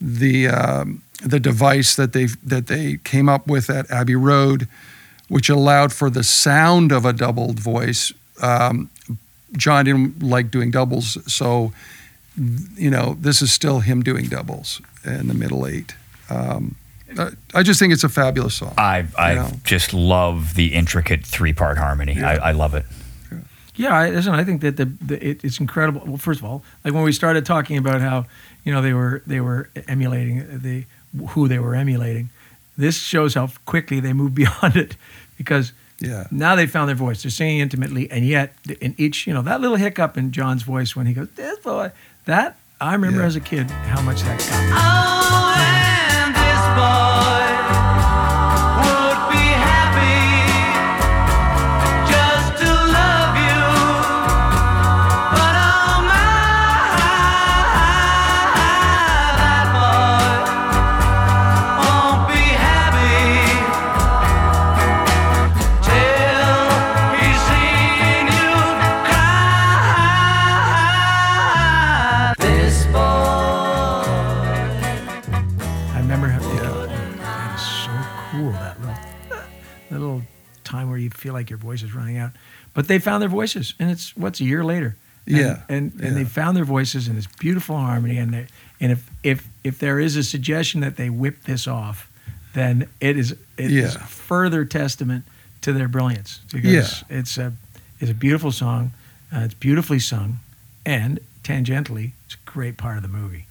the 0.00 0.48
um, 0.48 1.02
the 1.22 1.40
device 1.40 1.96
that 1.96 2.12
they 2.12 2.26
that 2.44 2.68
they 2.68 2.98
came 3.04 3.28
up 3.28 3.46
with 3.46 3.68
at 3.68 3.90
Abbey 3.90 4.16
Road, 4.16 4.68
which 5.28 5.48
allowed 5.48 5.92
for 5.92 6.10
the 6.10 6.24
sound 6.24 6.92
of 6.92 7.04
a 7.04 7.12
doubled 7.12 7.58
voice. 7.58 8.12
Um, 8.40 8.90
John 9.56 9.86
didn't 9.86 10.22
like 10.22 10.50
doing 10.50 10.70
doubles, 10.70 11.18
so 11.32 11.72
you 12.76 12.90
know 12.90 13.16
this 13.20 13.42
is 13.42 13.52
still 13.52 13.80
him 13.80 14.02
doing 14.02 14.26
doubles 14.26 14.80
in 15.04 15.28
the 15.28 15.34
middle 15.34 15.66
eight. 15.66 15.94
Um, 16.30 16.74
I- 17.18 17.30
I 17.54 17.62
just 17.62 17.78
think 17.80 17.92
it's 17.92 18.04
a 18.04 18.08
fabulous 18.08 18.54
song. 18.56 18.74
I 18.76 19.06
I 19.16 19.34
know. 19.34 19.50
just 19.64 19.94
love 19.94 20.54
the 20.54 20.74
intricate 20.74 21.24
three 21.24 21.52
part 21.54 21.78
harmony. 21.78 22.20
I, 22.22 22.50
I 22.50 22.52
love 22.52 22.74
it. 22.74 22.84
Yeah, 23.76 23.94
I, 23.96 24.10
listen. 24.10 24.34
I 24.34 24.42
think 24.44 24.60
that 24.62 24.76
the, 24.76 24.86
the 24.86 25.24
it, 25.26 25.44
it's 25.44 25.60
incredible. 25.60 26.02
Well, 26.04 26.16
first 26.18 26.40
of 26.40 26.44
all, 26.46 26.62
like 26.84 26.92
when 26.94 27.04
we 27.04 27.12
started 27.12 27.46
talking 27.46 27.78
about 27.78 28.00
how 28.00 28.26
you 28.64 28.72
know 28.72 28.82
they 28.82 28.92
were 28.92 29.22
they 29.26 29.40
were 29.40 29.70
emulating 29.86 30.58
the 30.60 30.84
who 31.28 31.46
they 31.48 31.58
were 31.60 31.74
emulating, 31.76 32.28
this 32.76 32.98
shows 32.98 33.34
how 33.34 33.48
quickly 33.64 34.00
they 34.00 34.12
moved 34.12 34.34
beyond 34.42 34.76
it 34.76 34.96
because 35.38 35.72
Yeah. 36.00 36.26
now 36.30 36.56
they 36.56 36.66
found 36.66 36.88
their 36.88 36.96
voice. 36.96 37.22
They're 37.22 37.30
singing 37.30 37.60
intimately, 37.60 38.10
and 38.10 38.26
yet 38.26 38.52
in 38.80 38.94
each 38.98 39.26
you 39.26 39.32
know 39.32 39.42
that 39.42 39.60
little 39.60 39.76
hiccup 39.78 40.18
in 40.18 40.32
John's 40.32 40.62
voice 40.64 40.94
when 40.96 41.06
he 41.06 41.14
goes 41.14 41.28
this 41.36 41.58
boy 41.60 41.92
that 42.26 42.56
I 42.80 42.92
remember 42.94 43.20
Yeah. 43.20 43.26
as 43.26 43.36
a 43.36 43.40
kid 43.40 43.70
how 43.70 44.02
much 44.02 44.22
that 44.22 44.38
got. 44.40 44.62
me. 44.64 44.72
Oh, 44.74 45.87
and 46.78 47.07
feel 81.18 81.32
like 81.34 81.50
your 81.50 81.58
voice 81.58 81.82
is 81.82 81.92
running 81.94 82.16
out. 82.16 82.30
But 82.74 82.88
they 82.88 82.98
found 82.98 83.20
their 83.22 83.28
voices, 83.28 83.74
and 83.78 83.90
it's 83.90 84.16
what's 84.16 84.40
a 84.40 84.44
year 84.44 84.64
later. 84.64 84.96
And, 85.26 85.36
Yeah, 85.36 85.62
and 85.68 85.92
and 85.94 86.00
yeah. 86.02 86.10
they 86.10 86.24
found 86.24 86.56
their 86.56 86.64
voices 86.64 87.08
in 87.08 87.16
this 87.16 87.26
beautiful 87.26 87.76
harmony. 87.76 88.16
And 88.18 88.32
they, 88.32 88.46
and 88.80 88.92
if 88.92 89.10
if 89.22 89.46
if 89.64 89.78
there 89.78 89.98
is 90.00 90.16
a 90.16 90.22
suggestion 90.22 90.80
that 90.80 90.96
they 90.96 91.10
whip 91.10 91.44
this 91.44 91.66
off, 91.66 92.08
then 92.54 92.88
it 93.00 93.16
is 93.18 93.32
it 93.32 93.70
is 93.72 93.94
Yeah. 93.94 94.06
further 94.06 94.64
testament 94.64 95.24
to 95.62 95.72
their 95.72 95.88
brilliance 95.88 96.40
because 96.52 96.72
Yeah. 97.10 97.18
it's 97.18 97.36
a 97.38 97.52
it's 98.00 98.10
a 98.10 98.14
beautiful 98.14 98.52
song, 98.52 98.92
uh, 99.32 99.40
it's 99.40 99.54
beautifully 99.54 99.98
sung, 99.98 100.38
and 100.86 101.18
tangentially, 101.42 102.12
it's 102.26 102.34
a 102.36 102.50
great 102.50 102.76
part 102.76 102.96
of 102.96 103.02
the 103.02 103.08
movie. 103.08 103.46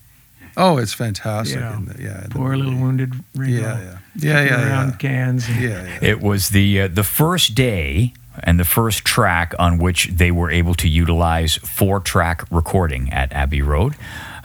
Oh, 0.59 0.77
it's 0.79 0.93
fantastic. 0.93 1.55
You 1.55 1.61
know, 1.61 1.73
in 1.73 1.85
the- 1.85 2.01
yeah. 2.01 2.21
the- 2.23 2.29
Poor 2.29 2.57
little 2.57 2.73
wounded 2.75 3.13
Ringo. 3.35 3.61
Yeah, 3.61 3.79
yeah. 3.79 3.97
Yeah, 4.15 4.43
yeah, 4.43 4.67
around 4.69 4.87
yeah. 4.89 4.95
cans. 4.97 5.47
and- 5.47 5.61
Yeah, 5.61 5.83
yeah. 5.85 5.99
It 6.01 6.19
was 6.21 6.49
the 6.49 6.81
uh, 6.81 6.87
the 6.87 7.03
first 7.03 7.53
day 7.55 8.13
and 8.43 8.59
the 8.59 8.65
first 8.65 9.05
track 9.05 9.53
on 9.59 9.77
which 9.77 10.07
they 10.13 10.31
were 10.31 10.49
able 10.51 10.73
to 10.75 10.87
utilize 10.87 11.55
four 11.57 11.99
track 11.99 12.43
recording 12.51 13.11
at 13.13 13.31
Abbey 13.33 13.61
Road. 13.61 13.95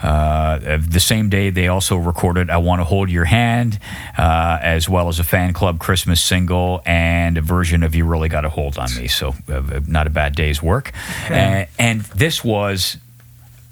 Uh, 0.01 0.77
the 0.77 0.99
same 0.99 1.29
day, 1.29 1.49
they 1.49 1.67
also 1.67 1.95
recorded 1.95 2.49
"I 2.49 2.57
Want 2.57 2.79
to 2.81 2.83
Hold 2.83 3.09
Your 3.09 3.25
Hand," 3.25 3.79
uh, 4.17 4.59
as 4.61 4.87
well 4.89 5.07
as 5.07 5.17
a 5.19 5.23
fan 5.23 5.53
club 5.53 5.79
Christmas 5.79 6.21
single 6.21 6.81
and 6.85 7.37
a 7.37 7.41
version 7.41 7.83
of 7.83 7.95
"You 7.95 8.05
Really 8.05 8.29
Got 8.29 8.45
a 8.45 8.49
Hold 8.49 8.77
on 8.77 8.93
Me." 8.95 9.07
So, 9.07 9.33
uh, 9.51 9.79
not 9.87 10.05
a 10.05 10.09
bad 10.11 10.35
day's 10.35 10.61
work. 10.61 10.91
And, 11.29 11.67
and 11.79 12.01
this 12.01 12.43
was, 12.43 12.97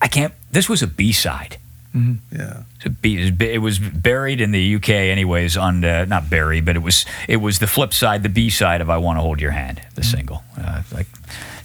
I 0.01 0.08
can't. 0.08 0.34
This 0.51 0.69
was 0.69 0.82
a 0.82 0.88
B 0.88 1.12
side. 1.12 1.58
Yeah. 1.93 2.63
So 2.84 2.89
be- 3.01 3.32
It 3.54 3.62
was 3.62 3.80
buried 3.80 4.39
in 4.41 4.51
the 4.51 4.75
UK, 4.75 4.89
anyways. 4.89 5.58
On 5.58 5.82
the, 5.82 6.06
not 6.06 6.30
buried, 6.30 6.65
but 6.65 6.75
it 6.75 6.80
was 6.84 7.06
it 7.27 7.38
was 7.38 7.60
the 7.60 7.67
flip 7.67 7.93
side, 7.93 8.23
the 8.23 8.30
B 8.30 8.49
side 8.49 8.82
of 8.82 8.89
"I 8.89 8.97
Want 8.97 9.17
to 9.17 9.21
Hold 9.21 9.41
Your 9.41 9.51
Hand," 9.51 9.82
the 9.95 10.04
single. 10.04 10.43
Uh, 10.58 10.84
like 10.93 11.08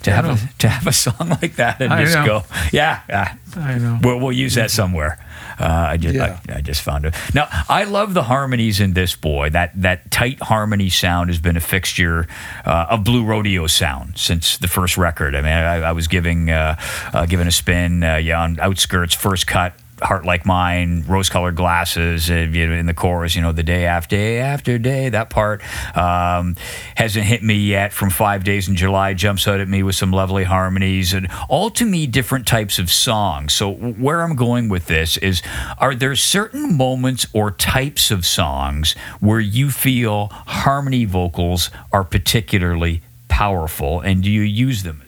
to 0.02 0.10
have 0.12 0.24
a 0.26 0.38
to 0.58 0.68
have 0.68 0.86
a 0.86 0.92
song 0.92 1.28
like 1.42 1.56
that 1.56 1.80
and 1.80 1.92
I 1.92 2.04
just 2.04 2.16
know. 2.18 2.26
go, 2.26 2.44
yeah, 2.72 3.00
yeah. 3.08 3.34
I 3.56 3.78
know. 3.78 3.98
We'll, 4.02 4.20
we'll 4.20 4.32
use 4.32 4.54
that 4.54 4.70
somewhere. 4.70 5.18
Uh, 5.58 5.64
I 5.64 5.96
just 5.96 6.14
Yeah. 6.14 6.38
I, 6.48 6.56
I 6.56 6.60
just 6.60 6.82
found 6.82 7.06
it. 7.06 7.14
Now 7.34 7.48
I 7.68 7.84
love 7.84 8.12
the 8.14 8.22
harmonies 8.24 8.78
in 8.80 8.92
this 8.92 9.16
boy. 9.16 9.50
That 9.50 9.72
that 9.80 10.10
tight 10.10 10.40
harmony 10.42 10.90
sound 10.90 11.30
has 11.30 11.38
been 11.38 11.56
a 11.56 11.60
fixture 11.60 12.26
uh, 12.64 12.86
of 12.90 13.04
Blue 13.04 13.24
Rodeo 13.24 13.66
sound 13.66 14.18
since 14.18 14.58
the 14.58 14.68
first 14.68 14.96
record. 14.98 15.34
I 15.34 15.40
mean, 15.40 15.52
I, 15.52 15.76
I 15.88 15.92
was 15.92 16.08
giving 16.08 16.50
uh, 16.50 16.76
uh, 17.14 17.26
giving 17.26 17.46
a 17.46 17.52
spin, 17.52 18.04
uh, 18.04 18.16
yeah, 18.16 18.40
on 18.42 18.60
Outskirts 18.60 19.14
first 19.14 19.46
cut. 19.46 19.72
Heart 20.02 20.26
like 20.26 20.44
mine, 20.44 21.04
rose-colored 21.06 21.56
glasses. 21.56 22.30
Uh, 22.30 22.34
you 22.34 22.66
know, 22.66 22.74
in 22.74 22.86
the 22.86 22.94
chorus, 22.94 23.34
you 23.34 23.42
know, 23.42 23.52
the 23.52 23.62
day 23.62 23.86
after 23.86 24.16
day 24.16 24.38
after 24.38 24.78
day. 24.78 25.08
That 25.08 25.30
part 25.30 25.62
um, 25.96 26.56
hasn't 26.96 27.24
hit 27.24 27.42
me 27.42 27.54
yet. 27.54 27.92
From 27.92 28.10
Five 28.10 28.44
Days 28.44 28.68
in 28.68 28.76
July 28.76 29.14
jumps 29.14 29.48
out 29.48 29.60
at 29.60 29.68
me 29.68 29.82
with 29.82 29.94
some 29.94 30.10
lovely 30.10 30.44
harmonies, 30.44 31.12
and 31.12 31.28
all 31.48 31.70
to 31.70 31.84
me 31.84 32.06
different 32.06 32.46
types 32.46 32.78
of 32.78 32.90
songs. 32.90 33.52
So 33.52 33.72
where 33.72 34.22
I'm 34.22 34.36
going 34.36 34.68
with 34.68 34.86
this 34.86 35.16
is, 35.18 35.42
are 35.78 35.94
there 35.94 36.14
certain 36.14 36.76
moments 36.76 37.26
or 37.32 37.50
types 37.50 38.10
of 38.10 38.26
songs 38.26 38.94
where 39.20 39.40
you 39.40 39.70
feel 39.70 40.28
harmony 40.30 41.04
vocals 41.04 41.70
are 41.92 42.04
particularly 42.04 43.02
powerful, 43.28 44.00
and 44.00 44.22
do 44.22 44.30
you 44.30 44.42
use 44.42 44.82
them? 44.82 45.02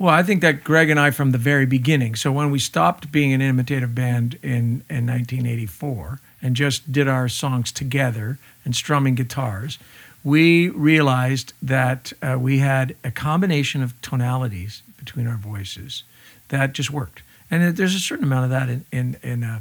Well, 0.00 0.14
I 0.14 0.22
think 0.22 0.40
that 0.40 0.64
Greg 0.64 0.88
and 0.88 0.98
I, 0.98 1.10
from 1.10 1.32
the 1.32 1.36
very 1.36 1.66
beginning, 1.66 2.14
so 2.14 2.32
when 2.32 2.50
we 2.50 2.58
stopped 2.58 3.12
being 3.12 3.34
an 3.34 3.42
imitative 3.42 3.94
band 3.94 4.38
in, 4.42 4.82
in 4.88 5.06
1984 5.06 6.20
and 6.40 6.56
just 6.56 6.90
did 6.90 7.06
our 7.06 7.28
songs 7.28 7.70
together 7.70 8.38
and 8.64 8.74
strumming 8.74 9.14
guitars, 9.14 9.78
we 10.24 10.70
realized 10.70 11.52
that 11.60 12.14
uh, 12.22 12.38
we 12.40 12.60
had 12.60 12.96
a 13.04 13.10
combination 13.10 13.82
of 13.82 13.92
tonalities 14.00 14.82
between 14.98 15.26
our 15.26 15.36
voices 15.36 16.02
that 16.48 16.72
just 16.72 16.90
worked. 16.90 17.20
And 17.50 17.76
there's 17.76 17.94
a 17.94 17.98
certain 17.98 18.24
amount 18.24 18.44
of 18.44 18.50
that 18.52 18.70
in, 18.70 18.86
in, 18.90 19.16
in 19.22 19.44
uh, 19.44 19.60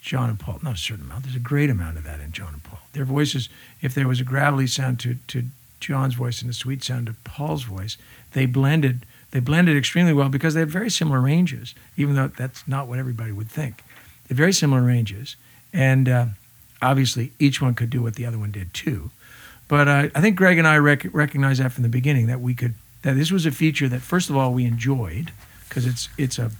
John 0.00 0.30
and 0.30 0.38
Paul. 0.38 0.60
Not 0.62 0.74
a 0.74 0.78
certain 0.78 1.06
amount, 1.06 1.24
there's 1.24 1.34
a 1.34 1.40
great 1.40 1.68
amount 1.68 1.96
of 1.98 2.04
that 2.04 2.20
in 2.20 2.30
John 2.30 2.52
and 2.52 2.62
Paul. 2.62 2.78
Their 2.92 3.04
voices, 3.04 3.48
if 3.82 3.92
there 3.92 4.06
was 4.06 4.20
a 4.20 4.24
gravelly 4.24 4.68
sound 4.68 5.00
to, 5.00 5.16
to 5.26 5.46
John's 5.80 6.14
voice 6.14 6.42
and 6.42 6.50
a 6.52 6.54
sweet 6.54 6.84
sound 6.84 7.08
to 7.08 7.14
Paul's 7.24 7.64
voice, 7.64 7.96
they 8.34 8.46
blended 8.46 9.04
they 9.34 9.40
blended 9.40 9.76
extremely 9.76 10.12
well 10.12 10.28
because 10.28 10.54
they 10.54 10.60
had 10.60 10.70
very 10.70 10.88
similar 10.88 11.20
ranges, 11.20 11.74
even 11.96 12.14
though 12.14 12.28
that's 12.28 12.68
not 12.68 12.86
what 12.86 13.00
everybody 13.00 13.32
would 13.32 13.50
think. 13.50 13.78
They 13.78 14.28
have 14.28 14.36
very 14.36 14.52
similar 14.52 14.80
ranges, 14.80 15.34
and 15.72 16.08
uh, 16.08 16.26
obviously 16.80 17.32
each 17.40 17.60
one 17.60 17.74
could 17.74 17.90
do 17.90 18.00
what 18.00 18.14
the 18.14 18.26
other 18.26 18.38
one 18.38 18.52
did 18.52 18.72
too. 18.72 19.10
But 19.66 19.88
uh, 19.88 20.08
I 20.14 20.20
think 20.20 20.36
Greg 20.36 20.56
and 20.56 20.68
I 20.68 20.76
rec- 20.76 21.12
recognized 21.12 21.60
that 21.60 21.72
from 21.72 21.82
the 21.82 21.88
beginning 21.88 22.28
that 22.28 22.40
we 22.40 22.54
could 22.54 22.74
that 23.02 23.14
this 23.14 23.32
was 23.32 23.44
a 23.44 23.50
feature 23.50 23.88
that 23.88 24.02
first 24.02 24.30
of 24.30 24.36
all 24.36 24.52
we 24.52 24.66
enjoyed 24.66 25.32
because 25.68 25.84
it's 25.84 26.08
it's 26.16 26.38
a 26.38 26.52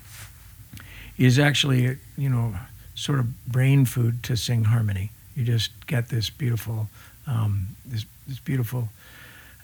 is 1.17 1.39
actually 1.39 1.97
you 2.19 2.29
know 2.29 2.57
sort 2.97 3.21
of 3.21 3.45
brain 3.47 3.85
food 3.85 4.25
to 4.25 4.37
sing 4.37 4.65
harmony. 4.65 5.13
You 5.37 5.45
just 5.45 5.71
get 5.87 6.09
this 6.09 6.29
beautiful 6.29 6.89
um, 7.29 7.69
this 7.87 8.05
this 8.27 8.41
beautiful 8.41 8.89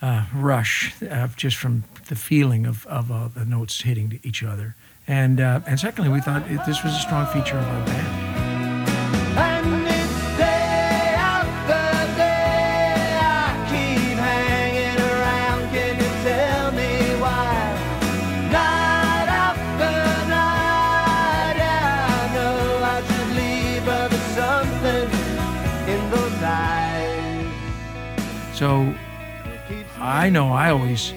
uh, 0.02 0.24
rush 0.34 0.94
uh, 1.02 1.28
just 1.36 1.56
from 1.56 1.84
the 2.08 2.16
feeling 2.16 2.66
of, 2.66 2.86
of 2.86 3.10
uh, 3.10 3.28
the 3.28 3.44
notes 3.44 3.80
hitting 3.82 4.20
each 4.22 4.42
other. 4.42 4.76
And, 5.06 5.40
uh, 5.40 5.60
and 5.66 5.78
secondly, 5.78 6.10
we 6.10 6.20
thought 6.20 6.42
it, 6.50 6.64
this 6.66 6.82
was 6.84 6.94
a 6.94 7.00
strong 7.00 7.26
feature 7.26 7.58
of 7.58 7.66
our 7.66 7.86
band. 7.86 8.29
I 30.20 30.28
know 30.28 30.52
I 30.52 30.68
always 30.68 31.14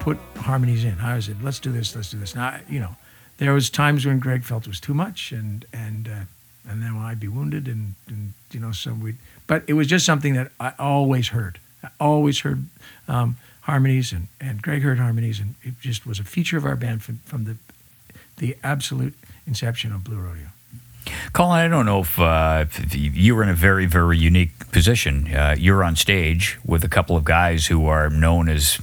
put 0.00 0.16
harmonies 0.36 0.84
in. 0.84 0.98
I 1.00 1.10
always 1.10 1.26
said, 1.26 1.42
let's 1.42 1.58
do 1.58 1.70
this, 1.70 1.94
let's 1.94 2.10
do 2.10 2.18
this. 2.18 2.34
Now, 2.34 2.60
you 2.66 2.80
know, 2.80 2.96
there 3.36 3.52
was 3.52 3.68
times 3.68 4.06
when 4.06 4.20
Greg 4.20 4.42
felt 4.42 4.62
it 4.62 4.70
was 4.70 4.80
too 4.80 4.94
much, 4.94 5.32
and 5.32 5.66
and 5.70 6.08
uh, 6.08 6.24
and 6.66 6.82
then 6.82 6.96
I'd 6.96 7.20
be 7.20 7.28
wounded, 7.28 7.68
and, 7.68 7.92
and 8.08 8.32
you 8.50 8.58
know, 8.58 8.72
so 8.72 8.94
we. 8.94 9.16
But 9.46 9.64
it 9.66 9.74
was 9.74 9.86
just 9.86 10.06
something 10.06 10.32
that 10.32 10.50
I 10.58 10.72
always 10.78 11.28
heard. 11.28 11.58
I 11.84 11.90
always 12.00 12.40
heard 12.40 12.64
um, 13.06 13.36
harmonies, 13.62 14.12
and, 14.12 14.28
and 14.40 14.62
Greg 14.62 14.80
heard 14.80 14.98
harmonies, 14.98 15.38
and 15.38 15.54
it 15.62 15.78
just 15.78 16.06
was 16.06 16.18
a 16.18 16.24
feature 16.24 16.56
of 16.56 16.64
our 16.64 16.76
band 16.76 17.02
from, 17.02 17.18
from 17.26 17.44
the 17.44 17.56
the 18.38 18.56
absolute 18.64 19.12
inception 19.46 19.92
of 19.92 20.04
Blue 20.04 20.16
Rodeo. 20.16 20.48
Colin, 21.32 21.60
I 21.60 21.68
don't 21.68 21.86
know 21.86 22.00
if, 22.00 22.18
uh, 22.18 22.64
if 22.68 22.94
you 22.94 23.34
were 23.34 23.42
in 23.42 23.48
a 23.48 23.54
very, 23.54 23.86
very 23.86 24.18
unique 24.18 24.70
position. 24.70 25.34
Uh, 25.34 25.54
you're 25.58 25.84
on 25.84 25.96
stage 25.96 26.58
with 26.64 26.84
a 26.84 26.88
couple 26.88 27.16
of 27.16 27.24
guys 27.24 27.66
who 27.66 27.86
are 27.86 28.10
known 28.10 28.48
as 28.48 28.78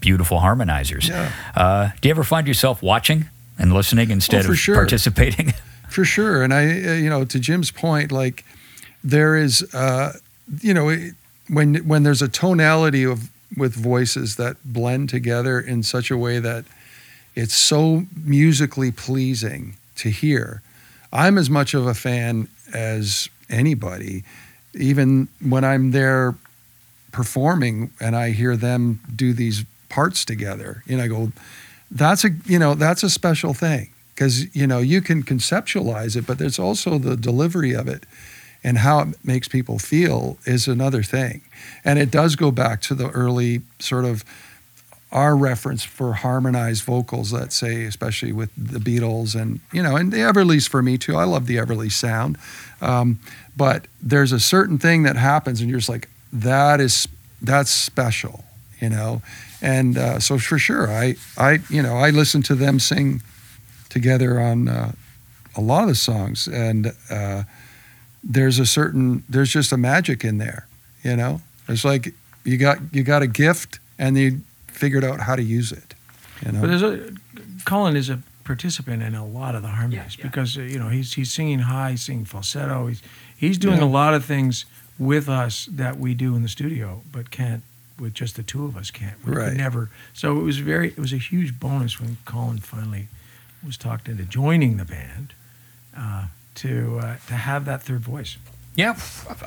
beautiful 0.00 0.38
harmonizers. 0.38 1.08
Yeah. 1.08 1.32
Uh, 1.54 1.90
do 2.00 2.08
you 2.08 2.10
ever 2.10 2.24
find 2.24 2.46
yourself 2.46 2.82
watching 2.82 3.26
and 3.58 3.72
listening 3.72 4.10
instead 4.10 4.44
for 4.44 4.52
of 4.52 4.58
sure. 4.58 4.74
participating? 4.74 5.54
For 5.88 6.04
sure. 6.04 6.42
And 6.42 6.52
I, 6.52 6.64
uh, 6.64 6.92
you 6.92 7.08
know, 7.08 7.24
to 7.24 7.40
Jim's 7.40 7.70
point, 7.70 8.12
like 8.12 8.44
there 9.02 9.36
is, 9.36 9.62
uh, 9.74 10.12
you 10.60 10.74
know, 10.74 10.94
when 11.48 11.76
when 11.76 12.02
there's 12.02 12.20
a 12.20 12.28
tonality 12.28 13.04
of 13.04 13.30
with 13.56 13.74
voices 13.74 14.36
that 14.36 14.56
blend 14.64 15.08
together 15.08 15.58
in 15.58 15.82
such 15.82 16.10
a 16.10 16.16
way 16.16 16.38
that 16.38 16.66
it's 17.34 17.54
so 17.54 18.04
musically 18.14 18.90
pleasing 18.90 19.76
to 19.96 20.10
hear. 20.10 20.62
I'm 21.12 21.38
as 21.38 21.48
much 21.48 21.74
of 21.74 21.86
a 21.86 21.94
fan 21.94 22.48
as 22.74 23.28
anybody, 23.48 24.24
even 24.74 25.28
when 25.40 25.64
I'm 25.64 25.90
there 25.92 26.34
performing 27.12 27.90
and 28.00 28.14
I 28.14 28.30
hear 28.30 28.56
them 28.56 29.00
do 29.14 29.32
these 29.32 29.64
parts 29.88 30.24
together. 30.24 30.82
Know, 30.86 31.02
I 31.02 31.08
go, 31.08 31.32
that's 31.90 32.24
a 32.24 32.30
you 32.44 32.58
know 32.58 32.74
that's 32.74 33.02
a 33.02 33.10
special 33.10 33.54
thing 33.54 33.90
because 34.14 34.54
you 34.54 34.66
know 34.66 34.78
you 34.78 35.00
can 35.00 35.22
conceptualize 35.22 36.16
it, 36.16 36.26
but 36.26 36.38
there's 36.38 36.58
also 36.58 36.98
the 36.98 37.16
delivery 37.16 37.74
of 37.74 37.88
it 37.88 38.04
and 38.64 38.78
how 38.78 39.00
it 39.00 39.24
makes 39.24 39.48
people 39.48 39.78
feel 39.78 40.38
is 40.44 40.68
another 40.68 41.02
thing. 41.02 41.42
And 41.84 41.98
it 41.98 42.10
does 42.10 42.36
go 42.36 42.50
back 42.50 42.80
to 42.82 42.94
the 42.94 43.08
early 43.10 43.62
sort 43.78 44.04
of 44.04 44.24
our 45.10 45.36
reference 45.36 45.84
for 45.84 46.12
harmonized 46.12 46.84
vocals, 46.84 47.32
let's 47.32 47.56
say, 47.56 47.84
especially 47.84 48.32
with 48.32 48.50
the 48.56 48.78
Beatles 48.78 49.40
and 49.40 49.60
you 49.72 49.82
know, 49.82 49.96
and 49.96 50.12
the 50.12 50.18
Everleys 50.18 50.68
for 50.68 50.82
me 50.82 50.98
too. 50.98 51.16
I 51.16 51.24
love 51.24 51.46
the 51.46 51.56
Everly 51.56 51.90
sound, 51.90 52.36
um, 52.80 53.18
but 53.56 53.86
there's 54.02 54.32
a 54.32 54.40
certain 54.40 54.78
thing 54.78 55.04
that 55.04 55.16
happens, 55.16 55.60
and 55.60 55.70
you're 55.70 55.78
just 55.78 55.88
like, 55.88 56.08
that 56.32 56.80
is 56.80 57.08
that's 57.40 57.70
special, 57.70 58.44
you 58.80 58.90
know. 58.90 59.22
And 59.62 59.96
uh, 59.96 60.20
so 60.20 60.38
for 60.38 60.58
sure, 60.58 60.90
I 60.90 61.16
I 61.36 61.60
you 61.70 61.82
know 61.82 61.96
I 61.96 62.10
listen 62.10 62.42
to 62.42 62.54
them 62.54 62.78
sing 62.78 63.22
together 63.88 64.38
on 64.38 64.68
uh, 64.68 64.92
a 65.56 65.60
lot 65.60 65.82
of 65.82 65.88
the 65.88 65.94
songs, 65.94 66.46
and 66.46 66.92
uh, 67.10 67.44
there's 68.22 68.58
a 68.58 68.66
certain 68.66 69.24
there's 69.28 69.50
just 69.50 69.72
a 69.72 69.76
magic 69.78 70.22
in 70.22 70.38
there, 70.38 70.66
you 71.02 71.16
know. 71.16 71.40
It's 71.66 71.84
like 71.84 72.14
you 72.44 72.58
got 72.58 72.78
you 72.92 73.02
got 73.02 73.22
a 73.22 73.26
gift, 73.26 73.78
and 73.98 74.16
you 74.16 74.40
figured 74.78 75.04
out 75.04 75.20
how 75.20 75.34
to 75.36 75.42
use 75.42 75.72
it, 75.72 75.94
you 76.44 76.52
know. 76.52 76.60
But 76.60 76.68
there's 76.68 76.82
a 76.82 77.12
Colin 77.64 77.96
is 77.96 78.08
a 78.08 78.18
participant 78.44 79.02
in 79.02 79.14
a 79.14 79.26
lot 79.26 79.54
of 79.54 79.62
the 79.62 79.68
harmonies 79.68 80.16
because 80.16 80.56
uh, 80.56 80.62
you 80.62 80.78
know 80.78 80.88
he's 80.88 81.14
he's 81.14 81.30
singing 81.32 81.60
high, 81.60 81.90
he's 81.92 82.02
singing 82.02 82.24
falsetto. 82.24 82.86
He's 82.86 83.02
he's 83.36 83.58
doing 83.58 83.78
Yeah. 83.78 83.84
a 83.84 83.92
lot 84.00 84.14
of 84.14 84.24
things 84.24 84.64
with 84.98 85.28
us 85.28 85.68
that 85.70 85.98
we 85.98 86.14
do 86.14 86.34
in 86.36 86.42
the 86.42 86.48
studio, 86.48 87.02
but 87.12 87.30
can't 87.30 87.62
with 87.98 88.14
just 88.14 88.36
the 88.36 88.42
two 88.44 88.64
of 88.64 88.76
us 88.76 88.90
can't. 88.92 89.16
We 89.26 89.32
Right. 89.34 89.56
never. 89.56 89.90
So 90.14 90.38
it 90.40 90.42
was 90.44 90.58
very 90.58 90.88
it 90.88 90.98
was 90.98 91.12
a 91.12 91.18
huge 91.18 91.58
bonus 91.60 92.00
when 92.00 92.16
Colin 92.24 92.58
finally 92.58 93.08
was 93.66 93.76
talked 93.76 94.08
into 94.08 94.24
joining 94.24 94.76
the 94.76 94.84
band 94.84 95.34
uh, 95.96 96.26
to 96.62 96.98
uh, 97.02 97.16
to 97.26 97.34
have 97.34 97.64
that 97.64 97.82
third 97.82 98.00
voice. 98.02 98.36
Yeah. 98.78 98.94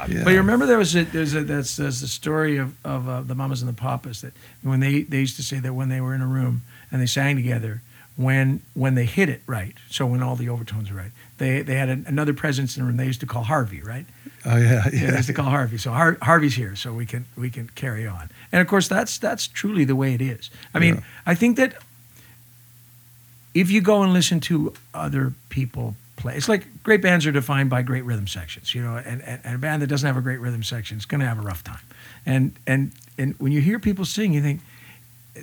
Yeah. 0.09 0.23
But 0.25 0.31
you 0.31 0.37
remember 0.37 0.65
there 0.65 0.77
was 0.77 0.95
a 0.95 1.03
there's 1.05 1.33
a 1.33 1.43
that's 1.43 1.77
there's 1.77 2.01
the 2.01 2.07
story 2.07 2.57
of 2.57 2.75
of 2.85 3.07
uh, 3.09 3.21
the 3.21 3.35
Mamas 3.35 3.61
and 3.61 3.69
the 3.69 3.73
Papas 3.81 4.21
that 4.21 4.33
when 4.61 4.79
they 4.79 5.03
they 5.03 5.19
used 5.19 5.37
to 5.37 5.43
say 5.43 5.59
that 5.59 5.73
when 5.73 5.89
they 5.89 6.01
were 6.01 6.13
in 6.13 6.21
a 6.21 6.27
room 6.27 6.61
and 6.91 7.01
they 7.01 7.07
sang 7.07 7.35
together 7.35 7.81
when 8.17 8.61
when 8.73 8.95
they 8.95 9.05
hit 9.05 9.29
it 9.29 9.41
right 9.47 9.75
so 9.89 10.05
when 10.05 10.21
all 10.21 10.35
the 10.35 10.49
overtones 10.49 10.91
are 10.91 10.95
right 10.95 11.11
they 11.37 11.61
they 11.63 11.75
had 11.75 11.89
an, 11.89 12.03
another 12.07 12.33
presence 12.33 12.75
in 12.75 12.83
the 12.83 12.87
room 12.87 12.97
they 12.97 13.05
used 13.05 13.21
to 13.21 13.25
call 13.25 13.43
Harvey 13.43 13.81
right 13.81 14.05
oh 14.45 14.57
yeah, 14.57 14.83
yeah, 14.91 15.11
they 15.11 15.15
used 15.17 15.27
to 15.27 15.33
call 15.33 15.45
Harvey 15.45 15.77
so 15.77 15.91
Har- 15.91 16.17
Harvey's 16.21 16.55
here 16.55 16.75
so 16.75 16.91
we 16.93 17.05
can 17.05 17.25
we 17.37 17.49
can 17.49 17.69
carry 17.73 18.05
on 18.05 18.29
and 18.51 18.61
of 18.61 18.67
course 18.67 18.89
that's 18.89 19.17
that's 19.17 19.47
truly 19.47 19.85
the 19.85 19.95
way 19.95 20.13
it 20.13 20.21
is 20.21 20.49
I 20.75 20.79
mean 20.79 20.95
Yeah. 20.95 21.01
I 21.25 21.35
think 21.35 21.55
that 21.57 21.75
if 23.53 23.71
you 23.71 23.81
go 23.81 24.03
and 24.03 24.11
listen 24.13 24.39
to 24.41 24.73
other 24.93 25.33
people 25.49 25.95
play, 26.21 26.35
it's 26.35 26.47
like 26.49 26.65
great 26.83 27.01
bands 27.01 27.25
are 27.25 27.31
defined 27.31 27.69
by 27.69 27.81
great 27.81 28.03
rhythm 28.05 28.27
sections, 28.27 28.73
you 28.75 28.81
know, 28.81 28.95
and, 28.97 29.21
and, 29.23 29.41
and 29.43 29.55
a 29.55 29.57
band 29.57 29.81
that 29.81 29.87
doesn't 29.87 30.07
have 30.07 30.17
a 30.17 30.21
great 30.21 30.39
rhythm 30.39 30.63
section 30.63 30.97
is 30.97 31.05
going 31.05 31.21
to 31.21 31.27
have 31.27 31.39
a 31.39 31.41
rough 31.41 31.63
time. 31.63 31.79
And, 32.25 32.53
and, 32.67 32.91
and 33.17 33.35
when 33.39 33.51
you 33.51 33.61
hear 33.61 33.79
people 33.79 34.05
sing, 34.05 34.33
you 34.33 34.41
think 34.41 34.61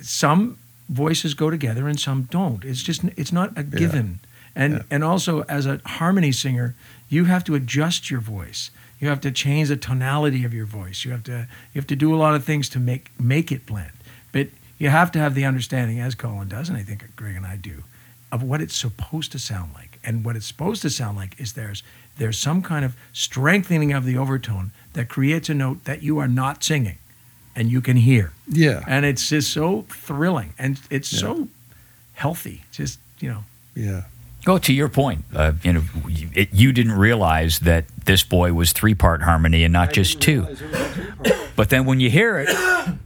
some 0.01 0.57
voices 0.89 1.33
go 1.33 1.49
together 1.49 1.87
and 1.87 1.99
some 1.99 2.23
don't. 2.31 2.63
It's 2.63 2.81
just, 2.83 3.03
it's 3.15 3.31
not 3.31 3.57
a 3.57 3.63
given. 3.63 4.19
And, 4.55 4.73
Yeah. 4.73 4.81
and 4.91 5.03
also 5.03 5.41
as 5.43 5.65
a 5.65 5.79
harmony 5.85 6.31
singer, 6.31 6.75
you 7.09 7.25
have 7.25 7.43
to 7.45 7.55
adjust 7.55 8.09
your 8.09 8.21
voice. 8.21 8.71
You 8.99 9.07
have 9.09 9.21
to 9.21 9.31
change 9.31 9.69
the 9.69 9.77
tonality 9.77 10.43
of 10.43 10.53
your 10.53 10.65
voice. 10.65 11.05
You 11.05 11.11
have 11.11 11.23
to, 11.23 11.47
you 11.73 11.79
have 11.79 11.87
to 11.87 11.95
do 11.95 12.13
a 12.13 12.17
lot 12.17 12.35
of 12.35 12.43
things 12.43 12.69
to 12.69 12.79
make, 12.79 13.09
make 13.19 13.51
it 13.51 13.65
blend. 13.65 13.91
But 14.31 14.47
you 14.77 14.89
have 14.89 15.11
to 15.13 15.19
have 15.19 15.35
the 15.35 15.45
understanding, 15.45 15.99
as 15.99 16.15
Colin 16.15 16.49
does, 16.49 16.69
and 16.69 16.77
I 16.77 16.83
think 16.83 17.15
Greg 17.15 17.35
and 17.35 17.45
I 17.45 17.55
do, 17.55 17.83
of 18.31 18.43
what 18.43 18.61
it's 18.61 18.75
supposed 18.75 19.31
to 19.31 19.39
sound 19.39 19.71
like. 19.73 19.88
And 20.09 20.25
what 20.25 20.35
it's 20.35 20.47
supposed 20.47 20.81
to 20.81 20.89
sound 20.89 21.17
like 21.17 21.39
is 21.39 21.53
there's 21.53 21.83
there's 22.17 22.39
some 22.39 22.61
kind 22.63 22.83
of 22.83 22.95
strengthening 23.13 23.93
of 23.93 24.05
the 24.05 24.17
overtone 24.17 24.71
that 24.93 25.07
creates 25.07 25.49
a 25.49 25.53
note 25.53 25.83
that 25.85 26.01
you 26.01 26.17
are 26.17 26.27
not 26.27 26.63
singing 26.63 26.97
and 27.55 27.71
you 27.71 27.79
can 27.79 27.95
hear. 27.97 28.31
yeah, 28.47 28.83
And 28.87 29.05
it's 29.05 29.29
just 29.29 29.51
so 29.53 29.85
thrilling 29.89 30.53
and 30.57 30.79
it's 30.89 31.07
so 31.07 31.47
healthy. 32.13 32.63
Just, 32.71 32.99
you 33.19 33.29
know. 33.29 33.43
yeah. 33.75 34.03
Go 34.45 34.57
to 34.57 34.73
your 34.73 34.87
point. 34.89 35.25
Uh, 35.35 35.53
you 35.63 35.73
know, 35.73 35.83
you- 36.07 36.29
it, 36.33 36.49
you 36.53 36.71
didn't 36.71 36.93
realize 36.93 37.59
that 37.59 37.85
this 38.05 38.23
boy 38.23 38.53
was 38.53 38.71
three 38.71 38.95
part 38.95 39.21
harmony 39.23 39.63
and 39.63 39.73
not 39.73 39.91
just 39.93 40.21
two. 40.21 40.47
But 41.55 41.69
then 41.69 41.85
when 41.85 41.99
you 41.99 42.09
hear 42.09 42.39
it, 42.39 42.49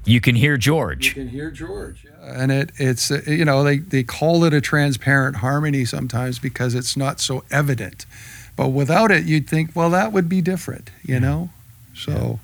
you 0.06 0.22
can 0.22 0.36
hear 0.36 0.58
George. 0.58 1.08
You 1.08 1.14
can 1.24 1.30
hear 1.30 1.50
George. 1.52 2.06
And 2.22 2.52
it 2.52 2.72
it's 2.78 3.12
uh, 3.12 3.22
you 3.28 3.44
know 3.46 3.64
they 3.64 3.80
they 3.80 4.04
call 4.04 4.44
it 4.46 4.54
a 4.54 4.62
transparent 4.62 5.38
harmony 5.38 5.84
sometimes 5.86 6.40
because 6.40 6.76
it's 6.76 6.96
not 6.96 7.20
so 7.20 7.44
evident. 7.52 8.06
But 8.56 8.70
without 8.70 9.12
it 9.12 9.26
you'd 9.26 9.50
think 9.50 9.72
well 9.76 9.90
that 9.90 10.14
would 10.14 10.30
be 10.30 10.40
different, 10.42 10.92
you 11.04 11.20
know? 11.20 11.50
So 11.96 12.40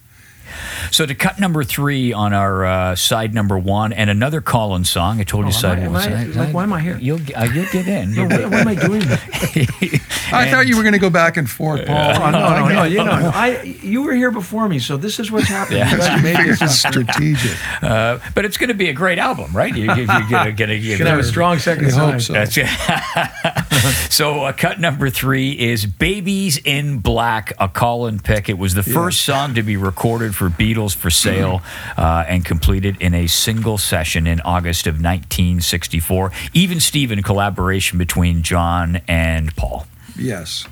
So 0.91 1.05
to 1.05 1.15
cut 1.15 1.39
number 1.39 1.63
three 1.63 2.13
on 2.13 2.33
our 2.33 2.65
uh, 2.65 2.95
side 2.95 3.33
number 3.33 3.57
one 3.57 3.93
and 3.93 4.09
another 4.09 4.41
Colin 4.41 4.83
song. 4.83 5.19
I 5.19 5.23
told 5.23 5.45
you 5.45 5.49
Oh, 5.49 5.51
side 5.51 5.79
I- 5.79 5.88
one. 5.88 5.95
I- 5.95 6.03
side- 6.03 6.35
like, 6.35 6.53
why 6.53 6.63
am 6.63 6.73
I 6.73 6.81
here? 6.81 6.97
You'll 6.99 7.19
uh, 7.35 7.43
you'll 7.53 7.65
get 7.71 7.88
in. 7.88 8.13
You'll 8.13 8.27
what, 8.27 8.38
get- 8.39 8.49
what 8.49 8.59
am 8.62 8.67
I 8.67 8.75
doing? 8.75 9.01
I 10.31 10.49
thought 10.51 10.67
you 10.67 10.75
were 10.77 10.83
going 10.83 10.93
to 10.93 10.99
go 10.99 11.09
back 11.09 11.38
and 11.38 11.49
forth, 11.49 11.85
Paul. 11.88 11.97
Oh, 12.15 12.29
no, 12.31 12.39
no, 12.59 12.67
no, 12.67 12.83
you 12.83 12.97
know, 13.03 13.12
I, 13.33 13.62
you 13.81 14.03
were 14.03 14.13
here 14.13 14.31
before 14.31 14.69
me, 14.69 14.77
so 14.79 14.95
this 14.97 15.19
is 15.19 15.31
what's 15.31 15.47
happening. 15.47 15.79
Yeah. 15.79 15.91
You 15.91 15.97
guys 15.97 16.23
made 16.23 16.38
this 16.47 16.62
It's 16.62 16.75
strategic. 16.79 17.57
Uh, 17.83 18.19
but 18.35 18.45
it's 18.45 18.57
going 18.57 18.67
to 18.67 18.73
be 18.75 18.89
a 18.89 18.93
great 18.93 19.17
album, 19.17 19.51
right? 19.55 19.75
You, 19.75 19.91
you, 19.93 20.05
you're 20.29 20.51
going 20.51 20.69
to 20.69 20.75
You're 20.75 20.97
have 21.07 21.19
a 21.19 21.23
strong 21.23 21.57
second 21.59 21.88
I 21.88 22.12
hope 22.12 22.21
so. 22.21 22.33
That's 22.33 22.55
so 24.09 24.43
uh, 24.45 24.51
cut 24.53 24.79
number 24.79 25.09
three 25.09 25.51
is 25.51 25.85
"Baby's 25.85 26.57
in 26.57 26.99
Black," 26.99 27.53
a 27.59 27.67
Colin 27.67 28.19
pick. 28.19 28.49
It 28.49 28.57
was 28.57 28.73
the 28.73 28.83
first 28.83 29.21
song 29.21 29.53
to 29.55 29.63
be 29.63 29.77
recorded 29.77 30.35
for 30.39 30.49
Beatles 30.49 30.95
for 30.95 31.10
sale 31.10 31.62
uh, 31.97 32.23
and 32.25 32.45
completed 32.45 32.95
in 33.02 33.13
a 33.13 33.28
single 33.28 33.78
session 33.78 34.25
in 34.25 34.39
August 34.41 34.88
of 34.88 34.93
1964. 34.95 36.32
Even 36.54 36.80
Stephen 36.80 37.21
collaboration 37.21 37.97
between 37.97 38.41
John 38.41 39.02
and 39.06 39.54
Paul. 39.58 39.86
Yes. 40.15 40.65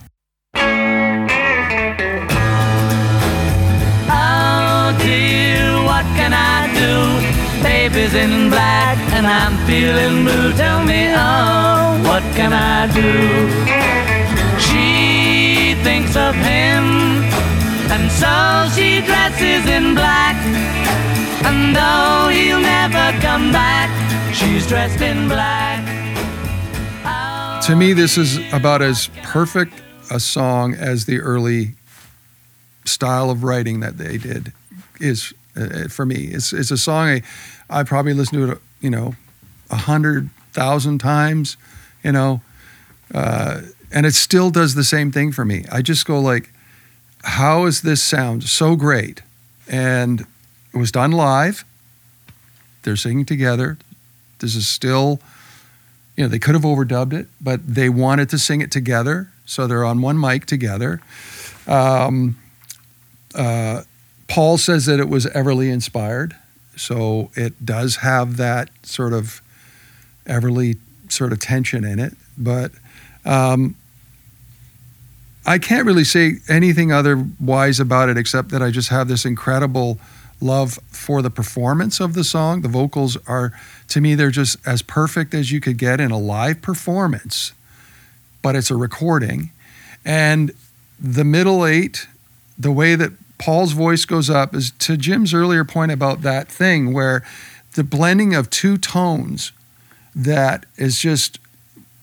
Oh 4.09 4.97
dear, 5.01 5.83
what 5.83 6.05
can 6.15 6.31
I 6.31 6.71
do? 6.79 7.27
Baby's 7.61 8.15
in 8.15 8.49
black 8.49 8.97
and 9.11 9.27
I'm 9.27 9.57
feeling 9.67 10.23
blue. 10.23 10.53
Tell 10.53 10.81
me, 10.85 11.09
oh, 11.11 12.01
what 12.07 12.23
can 12.37 12.53
I 12.53 12.87
do? 12.93 13.11
She 14.65 15.75
thinks 15.83 16.15
of 16.15 16.35
him, 16.35 17.23
and 17.97 18.11
so 18.11 18.69
she 18.75 19.01
dresses 19.01 19.65
in 19.69 19.95
black. 19.95 20.35
And 21.45 21.75
though 21.75 22.29
he'll 22.29 22.59
never 22.59 23.19
come 23.21 23.51
back, 23.51 23.89
she's 24.33 24.67
dressed 24.67 25.01
in 25.01 25.27
black. 25.27 25.81
Oh, 27.05 27.65
To 27.67 27.75
me 27.75 27.93
this 27.93 28.17
is 28.17 28.37
about 28.53 28.81
as 28.81 29.09
perfect 29.23 29.73
a 30.11 30.19
song 30.19 30.73
as 30.75 31.05
the 31.05 31.19
early 31.19 31.75
style 32.85 33.29
of 33.29 33.43
writing 33.43 33.79
that 33.81 33.97
they 33.97 34.17
did 34.17 34.53
is 34.99 35.33
uh, 35.55 35.87
for 35.87 36.05
me. 36.05 36.29
It's 36.31 36.53
it's 36.53 36.71
a 36.71 36.77
song 36.77 37.07
I 37.07 37.21
I 37.69 37.83
probably 37.83 38.13
listened 38.13 38.45
to 38.45 38.51
it 38.53 38.61
you 38.79 38.89
know 38.89 39.15
a 39.69 39.75
hundred 39.75 40.29
thousand 40.53 40.99
times, 40.99 41.57
you 42.03 42.11
know, 42.11 42.41
uh, 43.13 43.61
and 43.91 44.05
it 44.05 44.13
still 44.13 44.49
does 44.49 44.75
the 44.75 44.83
same 44.83 45.11
thing 45.11 45.31
for 45.31 45.45
me. 45.45 45.65
I 45.71 45.81
just 45.81 46.05
go 46.05 46.19
like, 46.19 46.51
how 47.23 47.65
is 47.65 47.81
this 47.81 48.01
sound 48.01 48.43
so 48.43 48.75
great? 48.75 49.21
And 49.67 50.21
it 50.73 50.77
was 50.77 50.91
done 50.91 51.11
live. 51.11 51.65
They're 52.83 52.95
singing 52.95 53.25
together. 53.25 53.77
This 54.39 54.55
is 54.55 54.67
still, 54.67 55.19
you 56.15 56.23
know, 56.23 56.29
they 56.29 56.39
could 56.39 56.55
have 56.55 56.63
overdubbed 56.63 57.13
it, 57.13 57.27
but 57.41 57.75
they 57.75 57.89
wanted 57.89 58.29
to 58.29 58.37
sing 58.37 58.61
it 58.61 58.71
together, 58.71 59.31
so 59.45 59.67
they're 59.67 59.85
on 59.85 60.01
one 60.01 60.19
mic 60.19 60.45
together. 60.45 61.01
Um, 61.65 62.37
uh, 63.35 63.81
Paul 64.27 64.57
says 64.57 64.85
that 64.85 64.99
it 64.99 65.09
was 65.09 65.25
Everly 65.27 65.71
inspired, 65.71 66.35
so 66.75 67.31
it 67.35 67.65
does 67.65 67.97
have 67.97 68.37
that 68.37 68.69
sort 68.83 69.13
of 69.13 69.41
Everly 70.25 70.77
sort 71.09 71.31
of 71.31 71.39
tension 71.39 71.83
in 71.83 71.99
it. 71.99 72.13
But 72.37 72.71
um, 73.25 73.75
I 75.47 75.59
can't 75.59 75.85
really 75.85 76.03
say 76.03 76.39
anything 76.49 76.91
otherwise 76.91 77.79
about 77.79 78.09
it 78.09 78.17
except 78.17 78.49
that 78.49 78.61
I 78.61 78.69
just 78.69 78.89
have 78.89 79.07
this 79.07 79.23
incredible 79.23 79.97
love 80.41 80.77
for 80.89 81.21
the 81.21 81.29
performance 81.29 82.01
of 82.01 82.13
the 82.13 82.25
song. 82.25 82.61
The 82.61 82.67
vocals 82.67 83.17
are, 83.27 83.53
to 83.87 84.01
me, 84.01 84.13
they're 84.13 84.29
just 84.29 84.57
as 84.67 84.81
perfect 84.81 85.33
as 85.33 85.49
you 85.49 85.61
could 85.61 85.77
get 85.77 86.01
in 86.01 86.11
a 86.11 86.17
live 86.17 86.61
performance, 86.61 87.53
but 88.41 88.57
it's 88.57 88.69
a 88.69 88.75
recording. 88.75 89.51
And 90.03 90.51
the 90.99 91.23
middle 91.23 91.65
eight, 91.65 92.09
the 92.59 92.71
way 92.71 92.95
that 92.95 93.13
Paul's 93.37 93.71
voice 93.71 94.03
goes 94.03 94.29
up 94.29 94.53
is 94.53 94.71
to 94.71 94.97
Jim's 94.97 95.33
earlier 95.33 95.63
point 95.63 95.93
about 95.93 96.23
that 96.23 96.49
thing 96.49 96.91
where 96.91 97.23
the 97.75 97.85
blending 97.85 98.35
of 98.35 98.49
two 98.49 98.77
tones 98.77 99.53
that 100.13 100.65
is 100.75 100.99
just 100.99 101.39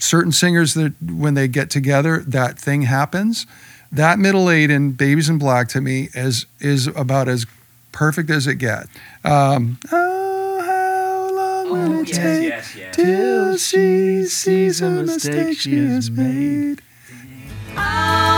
certain 0.05 0.33
singers 0.33 0.75
that 0.75 0.95
when 1.03 1.35
they 1.35 1.49
get 1.49 1.71
together, 1.71 2.23
that 2.27 2.59
thing 2.59 2.83
happens. 2.83 3.47
That 3.91 4.19
middle 4.19 4.51
eight 4.51 4.71
in 4.71 4.93
Baby's 4.93 5.29
in 5.29 5.39
Black 5.39 5.69
to 5.69 5.81
me 5.81 6.09
is 6.15 6.47
is 6.61 6.87
about 6.89 7.29
as 7.29 7.47
perfect 7.93 8.29
as 8.31 8.47
it 8.47 8.57
gets. 8.57 8.89
Um, 9.25 9.79
oh, 9.93 10.61
how 10.65 11.37
long 11.37 11.71
will 11.71 12.01
it 12.03 12.09
take 12.09 12.93
till 12.93 13.57
she 13.57 14.25
sees 14.25 14.81
the 14.81 14.91
mistake 14.91 15.59
she 15.59 15.77
has 15.87 16.11
made? 16.11 16.83
Oh, 17.77 18.34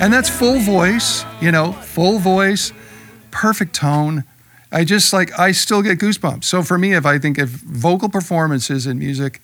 And 0.00 0.12
that's 0.12 0.28
full 0.28 0.60
voice, 0.60 1.24
you 1.40 1.50
know, 1.50 1.72
full 1.72 2.20
voice, 2.20 2.72
perfect 3.32 3.74
tone. 3.74 4.22
I 4.70 4.84
just 4.84 5.12
like, 5.12 5.36
I 5.36 5.50
still 5.50 5.82
get 5.82 5.98
goosebumps. 5.98 6.44
So 6.44 6.62
for 6.62 6.78
me, 6.78 6.94
if 6.94 7.04
I 7.04 7.18
think 7.18 7.36
of 7.36 7.48
vocal 7.48 8.08
performances 8.08 8.86
in 8.86 9.00
music, 9.00 9.42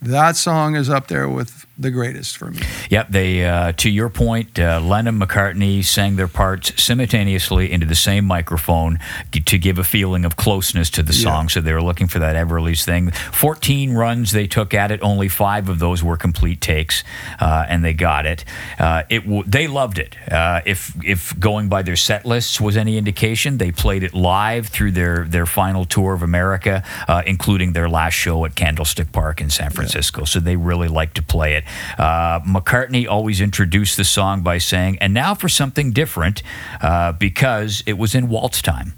that 0.00 0.36
song 0.36 0.76
is 0.76 0.88
up 0.88 1.08
there 1.08 1.28
with 1.28 1.65
the 1.78 1.90
greatest 1.90 2.36
for 2.38 2.50
me. 2.50 2.62
Yep, 2.90 3.08
they 3.10 3.44
uh, 3.44 3.72
to 3.72 3.90
your 3.90 4.08
point, 4.08 4.58
uh, 4.58 4.80
Lennon 4.80 5.18
McCartney 5.20 5.84
sang 5.84 6.16
their 6.16 6.28
parts 6.28 6.80
simultaneously 6.82 7.70
into 7.70 7.86
the 7.86 7.94
same 7.94 8.24
microphone 8.24 8.98
g- 9.30 9.40
to 9.40 9.58
give 9.58 9.78
a 9.78 9.84
feeling 9.84 10.24
of 10.24 10.36
closeness 10.36 10.90
to 10.90 11.02
the 11.02 11.12
song. 11.12 11.48
So 11.48 11.60
they 11.60 11.72
were 11.72 11.82
looking 11.82 12.06
for 12.06 12.18
that 12.18 12.36
Everly's 12.36 12.84
thing. 12.84 13.10
Fourteen 13.10 13.92
runs 13.92 14.32
they 14.32 14.46
took 14.46 14.72
at 14.74 14.90
it. 14.90 15.00
Only 15.02 15.28
five 15.28 15.68
of 15.68 15.78
those 15.78 16.02
were 16.02 16.16
complete 16.16 16.60
takes, 16.60 17.04
uh, 17.40 17.66
and 17.68 17.84
they 17.84 17.92
got 17.92 18.26
it. 18.26 18.44
Uh, 18.78 19.02
it 19.10 19.20
w- 19.24 19.44
they 19.46 19.66
loved 19.66 19.98
it. 19.98 20.16
Uh, 20.30 20.60
if 20.64 20.92
if 21.04 21.38
going 21.38 21.68
by 21.68 21.82
their 21.82 21.96
set 21.96 22.24
lists 22.24 22.60
was 22.60 22.76
any 22.76 22.96
indication, 22.96 23.58
they 23.58 23.70
played 23.70 24.02
it 24.02 24.14
live 24.14 24.68
through 24.68 24.92
their 24.92 25.24
their 25.24 25.46
final 25.46 25.84
tour 25.84 26.14
of 26.14 26.22
America, 26.22 26.82
uh, 27.06 27.22
including 27.26 27.72
their 27.74 27.88
last 27.88 28.14
show 28.14 28.44
at 28.44 28.54
Candlestick 28.54 29.12
Park 29.12 29.40
in 29.40 29.50
San 29.50 29.70
Francisco. 29.70 30.24
So 30.24 30.40
they 30.40 30.56
really 30.56 30.88
liked 30.88 31.16
to 31.16 31.22
play 31.22 31.54
it. 31.54 31.64
Uh, 31.98 32.40
McCartney 32.40 33.06
always 33.08 33.40
introduced 33.40 33.96
the 33.96 34.04
song 34.04 34.42
by 34.42 34.58
saying, 34.58 34.98
"And 35.00 35.12
now 35.14 35.34
for 35.34 35.48
something 35.48 35.92
different," 35.92 36.42
uh, 36.80 37.12
because 37.12 37.82
it 37.86 37.98
was 37.98 38.14
in 38.14 38.28
waltz 38.28 38.62
time. 38.62 38.94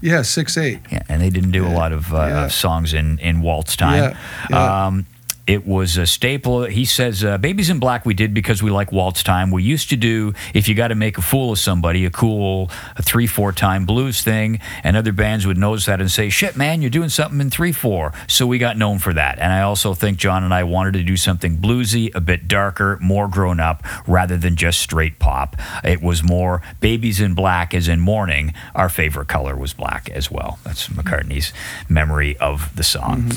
Yeah, 0.00 0.22
six 0.22 0.58
eight. 0.58 0.80
Yeah, 0.92 1.02
and 1.08 1.22
they 1.22 1.30
didn't 1.30 1.52
do 1.52 1.66
a 1.66 1.68
lot 1.72 1.92
of, 1.92 2.12
uh, 2.12 2.26
Yeah. 2.26 2.48
songs 2.48 2.92
in, 2.92 3.18
in 3.20 3.40
waltz 3.40 3.74
time. 3.76 4.02
Yeah, 4.02 4.16
yeah. 4.50 4.86
Um, 4.86 5.06
it 5.46 5.66
was 5.66 5.96
a 5.96 6.06
staple. 6.06 6.64
He 6.64 6.84
says, 6.84 7.22
uh, 7.22 7.36
Baby's 7.38 7.68
in 7.68 7.78
Black 7.78 8.06
we 8.06 8.14
did 8.14 8.32
because 8.32 8.62
we 8.62 8.70
like 8.70 8.92
waltz 8.92 9.22
time. 9.22 9.50
We 9.50 9.62
used 9.62 9.90
to 9.90 9.96
do, 9.96 10.32
if 10.54 10.68
you 10.68 10.74
got 10.74 10.88
to 10.88 10.94
make 10.94 11.18
a 11.18 11.22
fool 11.22 11.52
of 11.52 11.58
somebody, 11.58 12.04
a 12.06 12.10
cool 12.10 12.70
a 12.96 13.02
3 13.02 13.26
4 13.26 13.52
time 13.52 13.84
blues 13.84 14.22
thing. 14.22 14.60
And 14.82 14.96
other 14.96 15.12
bands 15.12 15.46
would 15.46 15.58
notice 15.58 15.86
that 15.86 16.00
and 16.00 16.10
say, 16.10 16.30
shit, 16.30 16.56
man, 16.56 16.80
you're 16.80 16.90
doing 16.90 17.10
something 17.10 17.40
in 17.40 17.50
3 17.50 17.72
4. 17.72 18.12
So 18.26 18.46
we 18.46 18.58
got 18.58 18.78
known 18.78 18.98
for 18.98 19.12
that. 19.12 19.38
And 19.38 19.52
I 19.52 19.60
also 19.62 19.92
think 19.92 20.18
John 20.18 20.44
and 20.44 20.54
I 20.54 20.64
wanted 20.64 20.94
to 20.94 21.02
do 21.02 21.16
something 21.16 21.58
bluesy, 21.58 22.14
a 22.14 22.20
bit 22.20 22.48
darker, 22.48 22.98
more 23.02 23.28
grown 23.28 23.60
up, 23.60 23.82
rather 24.06 24.38
than 24.38 24.56
just 24.56 24.80
straight 24.80 25.18
pop. 25.18 25.56
It 25.82 26.00
was 26.00 26.22
more 26.22 26.62
Baby's 26.80 27.20
in 27.20 27.34
Black, 27.34 27.74
as 27.74 27.88
in 27.88 28.00
mourning. 28.00 28.54
Our 28.74 28.88
favorite 28.88 29.28
color 29.28 29.56
was 29.56 29.74
black 29.74 30.08
as 30.10 30.30
well. 30.30 30.58
That's 30.64 30.88
McCartney's 30.88 31.52
memory 31.88 32.36
of 32.38 32.74
the 32.76 32.82
song. 32.82 33.30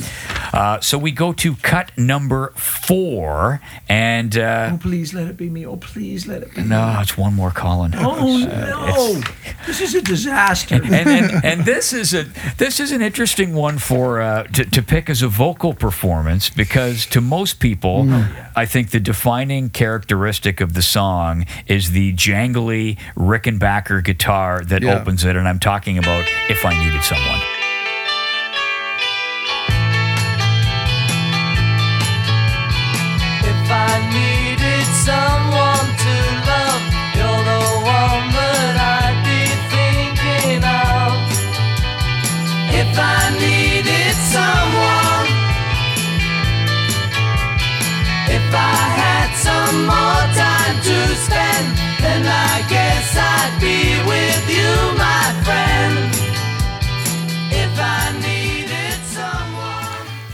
Uh, 0.53 0.79
so 0.79 0.97
we 0.97 1.11
go 1.11 1.33
to 1.33 1.55
cut 1.57 1.91
number 1.97 2.51
four, 2.55 3.59
and 3.89 4.37
uh, 4.37 4.69
Oh, 4.73 4.77
please 4.77 5.13
let 5.13 5.27
it 5.27 5.35
be 5.37 5.49
me. 5.49 5.65
Oh, 5.65 5.77
please 5.77 6.27
let 6.27 6.43
it 6.43 6.53
be 6.55 6.61
me. 6.61 6.67
no, 6.69 6.99
it's 7.01 7.17
one 7.17 7.33
more 7.33 7.51
Colin. 7.51 7.93
Oh 7.95 8.39
It's- 8.39 8.69
no! 8.69 9.21
This 9.65 9.81
is 9.81 9.95
a 9.95 10.01
disaster. 10.01 10.75
and, 10.83 10.85
and 10.93 11.45
and 11.45 11.65
this 11.65 11.91
is 11.93 12.13
a 12.13 12.25
this 12.57 12.79
is 12.79 12.91
an 12.91 13.01
interesting 13.01 13.53
one 13.53 13.77
for 13.77 14.21
uh, 14.21 14.43
to, 14.43 14.63
to 14.65 14.81
pick 14.81 15.09
as 15.09 15.21
a 15.21 15.27
vocal 15.27 15.73
performance 15.73 16.49
because 16.49 17.05
to 17.07 17.19
most 17.21 17.59
people, 17.59 18.07
I 18.55 18.65
think 18.65 18.91
the 18.91 18.99
defining 18.99 19.69
characteristic 19.69 20.61
of 20.61 20.73
the 20.73 20.81
song 20.81 21.45
is 21.65 21.91
the 21.91 22.13
jangly 22.13 22.97
Rickenbacker 23.15 24.03
guitar 24.03 24.63
that 24.65 24.83
Yeah. 24.83 24.99
opens 24.99 25.25
it, 25.25 25.35
and 25.35 25.47
I'm 25.47 25.59
talking 25.59 25.97
about 25.97 26.25
"If 26.49 26.65
I 26.65 26.77
Needed 26.83 27.03
Someone." 27.03 27.41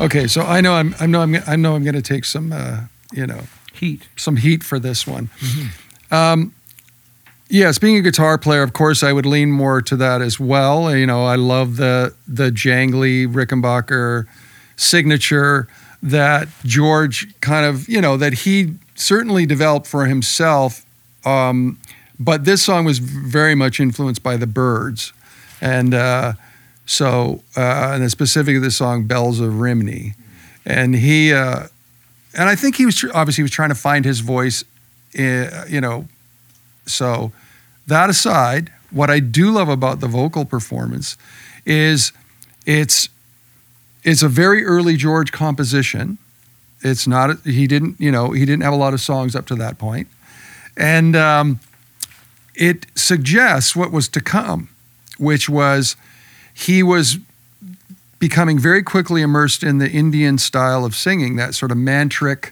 Okay, 0.04 0.28
so 0.28 0.41
I 0.41 0.60
know 0.60 0.74
I'm 0.74 0.93
I 0.99 1.06
know 1.06 1.22
I'm 1.22 1.36
I 1.47 1.56
know 1.56 1.76
I'm 1.76 1.84
going 1.84 1.95
to 1.95 2.01
take 2.01 2.26
some 2.26 2.51
uh, 2.51 2.82
you 3.14 3.26
know 3.26 3.39
Heat. 3.74 4.06
some 4.18 4.36
heat 4.36 4.62
for 4.62 4.78
this 4.78 5.08
one. 5.08 5.30
Um, 6.12 6.54
yes, 7.49 7.80
being 7.80 7.95
a 7.97 8.01
guitar 8.01 8.38
player, 8.38 8.64
of 8.64 8.74
course, 8.74 9.01
I 9.01 9.14
would 9.14 9.26
lean 9.26 9.51
more 9.51 9.82
to 9.82 9.95
that 9.95 10.22
as 10.22 10.39
well. 10.39 10.93
You 10.95 11.08
know, 11.08 11.26
I 11.26 11.36
love 11.36 11.78
the 11.78 12.14
the 12.28 12.51
jangly 12.51 13.28
Rickenbacker 13.28 14.28
signature 14.76 15.70
that 16.01 16.49
George 16.66 17.39
kind 17.39 17.66
of 17.66 17.88
you 17.88 18.01
know 18.01 18.18
that 18.18 18.34
he 18.34 18.76
certainly 18.95 19.45
developed 19.45 19.88
for 19.88 20.06
himself. 20.06 20.86
Um, 21.26 21.80
but 22.20 22.43
this 22.43 22.62
song 22.62 22.84
was 22.84 22.99
very 22.99 23.56
much 23.56 23.80
influenced 23.80 24.22
by 24.22 24.36
the 24.36 24.47
Byrds, 24.47 25.14
and 25.62 25.93
uh, 25.93 26.34
so 26.86 27.43
uh, 27.55 27.91
and 27.93 28.11
specifically 28.11 28.59
the 28.59 28.71
song 28.71 29.05
"Bells 29.05 29.39
of 29.39 29.59
Rhymney," 29.59 30.13
and 30.65 30.95
he. 30.95 31.34
Uh, 31.34 31.67
and 32.36 32.49
I 32.49 32.55
think 32.55 32.77
he 32.77 32.86
was 32.86 32.95
tr- 32.95 33.11
obviously 33.13 33.41
he 33.41 33.43
was 33.43 33.51
trying 33.51 33.69
to 33.69 33.75
find 33.75 34.05
his 34.05 34.19
voice, 34.21 34.63
uh, 35.17 35.65
you 35.69 35.79
know. 35.79 36.07
So 36.86 37.31
that 37.88 38.09
aside, 38.09 38.71
what 38.91 39.09
I 39.09 39.19
do 39.19 39.51
love 39.51 39.69
about 39.69 39.99
the 39.99 40.07
vocal 40.07 40.45
performance 40.45 41.17
is 41.65 42.11
it's 42.65 43.09
it's 44.03 44.23
a 44.23 44.29
very 44.29 44.65
early 44.65 44.97
George 44.97 45.31
composition. 45.31 46.17
It's 46.81 47.07
not 47.07 47.39
he 47.45 47.67
didn't 47.67 47.99
you 47.99 48.11
know 48.11 48.31
he 48.31 48.45
didn't 48.45 48.63
have 48.63 48.73
a 48.73 48.77
lot 48.77 48.93
of 48.93 49.01
songs 49.01 49.36
up 49.36 49.45
to 49.47 49.55
that 49.55 49.77
point, 49.77 50.07
and 50.75 51.15
um, 51.15 51.59
it 52.55 52.86
suggests 52.95 53.75
what 53.75 53.91
was 53.91 54.09
to 54.09 54.21
come, 54.21 54.69
which 55.17 55.47
was 55.47 55.95
he 56.54 56.84
was 56.84 57.18
becoming 58.20 58.58
very 58.58 58.82
quickly 58.84 59.22
immersed 59.22 59.64
in 59.64 59.80
the 59.80 59.89
Indian 59.89 60.38
style 60.38 60.86
of 60.86 60.95
singing, 60.95 61.36
that 61.36 61.56
sort 61.56 61.72
of 61.72 61.78
mantric, 61.78 62.51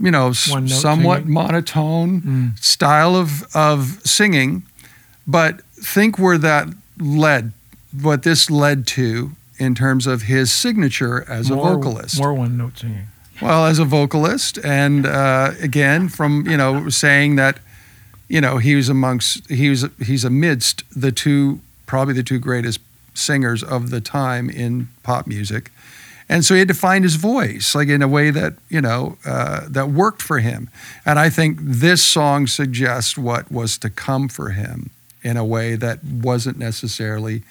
you 0.00 0.10
know, 0.10 0.30
s- 0.30 0.48
One 0.50 0.64
note 0.64 0.70
somewhat 0.74 1.18
singing. 1.20 1.32
monotone 1.34 2.20
Mm. 2.22 2.58
style 2.62 3.16
of 3.16 3.44
of 3.54 4.00
singing. 4.04 4.62
But 5.26 5.60
think 5.74 6.18
where 6.18 6.38
that 6.38 6.68
led, 6.98 7.52
what 8.00 8.22
this 8.22 8.50
led 8.50 8.86
to 8.88 9.32
in 9.58 9.74
terms 9.74 10.06
of 10.06 10.22
his 10.22 10.50
signature 10.50 11.24
as 11.28 11.50
more, 11.50 11.58
a 11.58 11.74
vocalist. 11.74 12.18
More 12.18 12.32
one 12.32 12.56
note 12.56 12.78
singing. 12.78 13.08
Well, 13.42 13.66
as 13.66 13.78
a 13.78 13.84
vocalist, 13.84 14.58
and 14.64 15.04
uh, 15.06 15.52
again, 15.60 16.08
from 16.08 16.46
you 16.48 16.56
know 16.56 16.88
saying 16.88 17.36
that, 17.36 17.58
you 18.28 18.40
know, 18.40 18.56
he 18.58 18.74
was 18.74 18.88
amongst 18.88 19.48
he 19.50 19.68
was 19.68 19.84
he's 20.02 20.24
amidst 20.24 20.82
the 20.96 21.12
two 21.12 21.60
probably 21.86 22.14
the 22.14 22.22
two 22.22 22.38
greatest 22.38 22.80
singers 23.18 23.62
of 23.62 23.90
the 23.90 24.00
time 24.00 24.48
in 24.50 24.88
pop 25.02 25.26
music, 25.26 25.70
and 26.28 26.44
so 26.44 26.54
he 26.54 26.58
had 26.60 26.68
to 26.68 26.74
find 26.74 27.04
his 27.04 27.16
voice, 27.16 27.74
like 27.74 27.88
in 27.88 28.02
a 28.02 28.08
way 28.08 28.30
that 28.30 28.54
you 28.68 28.80
know 28.80 29.18
uh, 29.26 29.62
that 29.68 29.90
worked 29.90 30.22
for 30.22 30.38
him, 30.38 30.68
and 31.04 31.18
I 31.18 31.30
think 31.30 31.58
this 31.60 32.02
song 32.02 32.46
suggests 32.46 33.16
what 33.18 33.50
was 33.50 33.78
to 33.78 33.90
come 33.90 34.28
for 34.28 34.50
him 34.50 34.90
in 35.22 35.36
a 35.36 35.44
way 35.44 35.74
that 35.76 36.02
wasn't 36.04 36.58
necessarily 36.58 37.42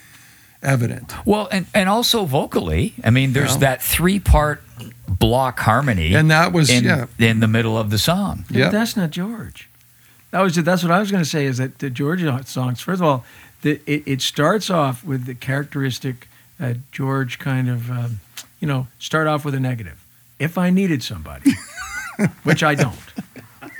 evident. 0.63 1.13
Well, 1.26 1.47
and, 1.51 1.68
and 1.74 1.88
also 1.89 2.26
vocally, 2.26 2.93
I 3.03 3.09
mean, 3.11 3.34
there's 3.34 3.53
Yeah. 3.53 3.59
that 3.59 3.84
three 3.84 4.20
part 4.20 4.63
block 5.07 5.59
harmony, 5.59 6.13
And 6.15 6.32
that 6.32 6.51
was- 6.53 6.70
in, 6.70 6.84
yeah. 6.84 7.05
in 7.20 7.39
the 7.41 7.47
middle 7.47 7.78
of 7.78 7.89
the 7.89 7.97
song. 7.97 8.45
Yeah, 8.49 8.70
that's 8.70 8.95
not 8.97 9.11
George. 9.11 9.70
That 10.32 10.41
was 10.41 10.55
that's 10.55 10.84
what 10.84 10.91
I 10.91 10.99
was 10.99 11.09
going 11.11 11.24
to 11.24 11.30
say. 11.30 11.45
Is 11.45 11.57
that 11.57 11.80
the 11.80 11.89
George 11.89 12.22
songs? 12.47 12.82
First 12.82 13.01
of 13.01 13.07
all, 13.07 13.24
the, 13.61 13.81
it, 13.85 14.03
it 14.05 14.21
starts 14.21 14.69
off 14.69 15.03
with 15.03 15.25
the 15.25 15.35
characteristic 15.35 16.27
uh, 16.59 16.75
George 16.91 17.39
kind 17.39 17.69
of, 17.69 17.89
um, 17.89 18.19
you 18.59 18.67
know, 18.67 18.87
start 18.99 19.27
off 19.27 19.45
with 19.45 19.55
a 19.55 19.59
negative. 19.59 20.03
If 20.39 20.57
I 20.57 20.69
needed 20.69 21.03
somebody, 21.03 21.51
which 22.43 22.63
I 22.63 22.75
don't, 22.75 22.99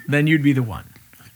then 0.07 0.28
you'd 0.28 0.43
be 0.43 0.53
the 0.53 0.63
one. 0.63 0.86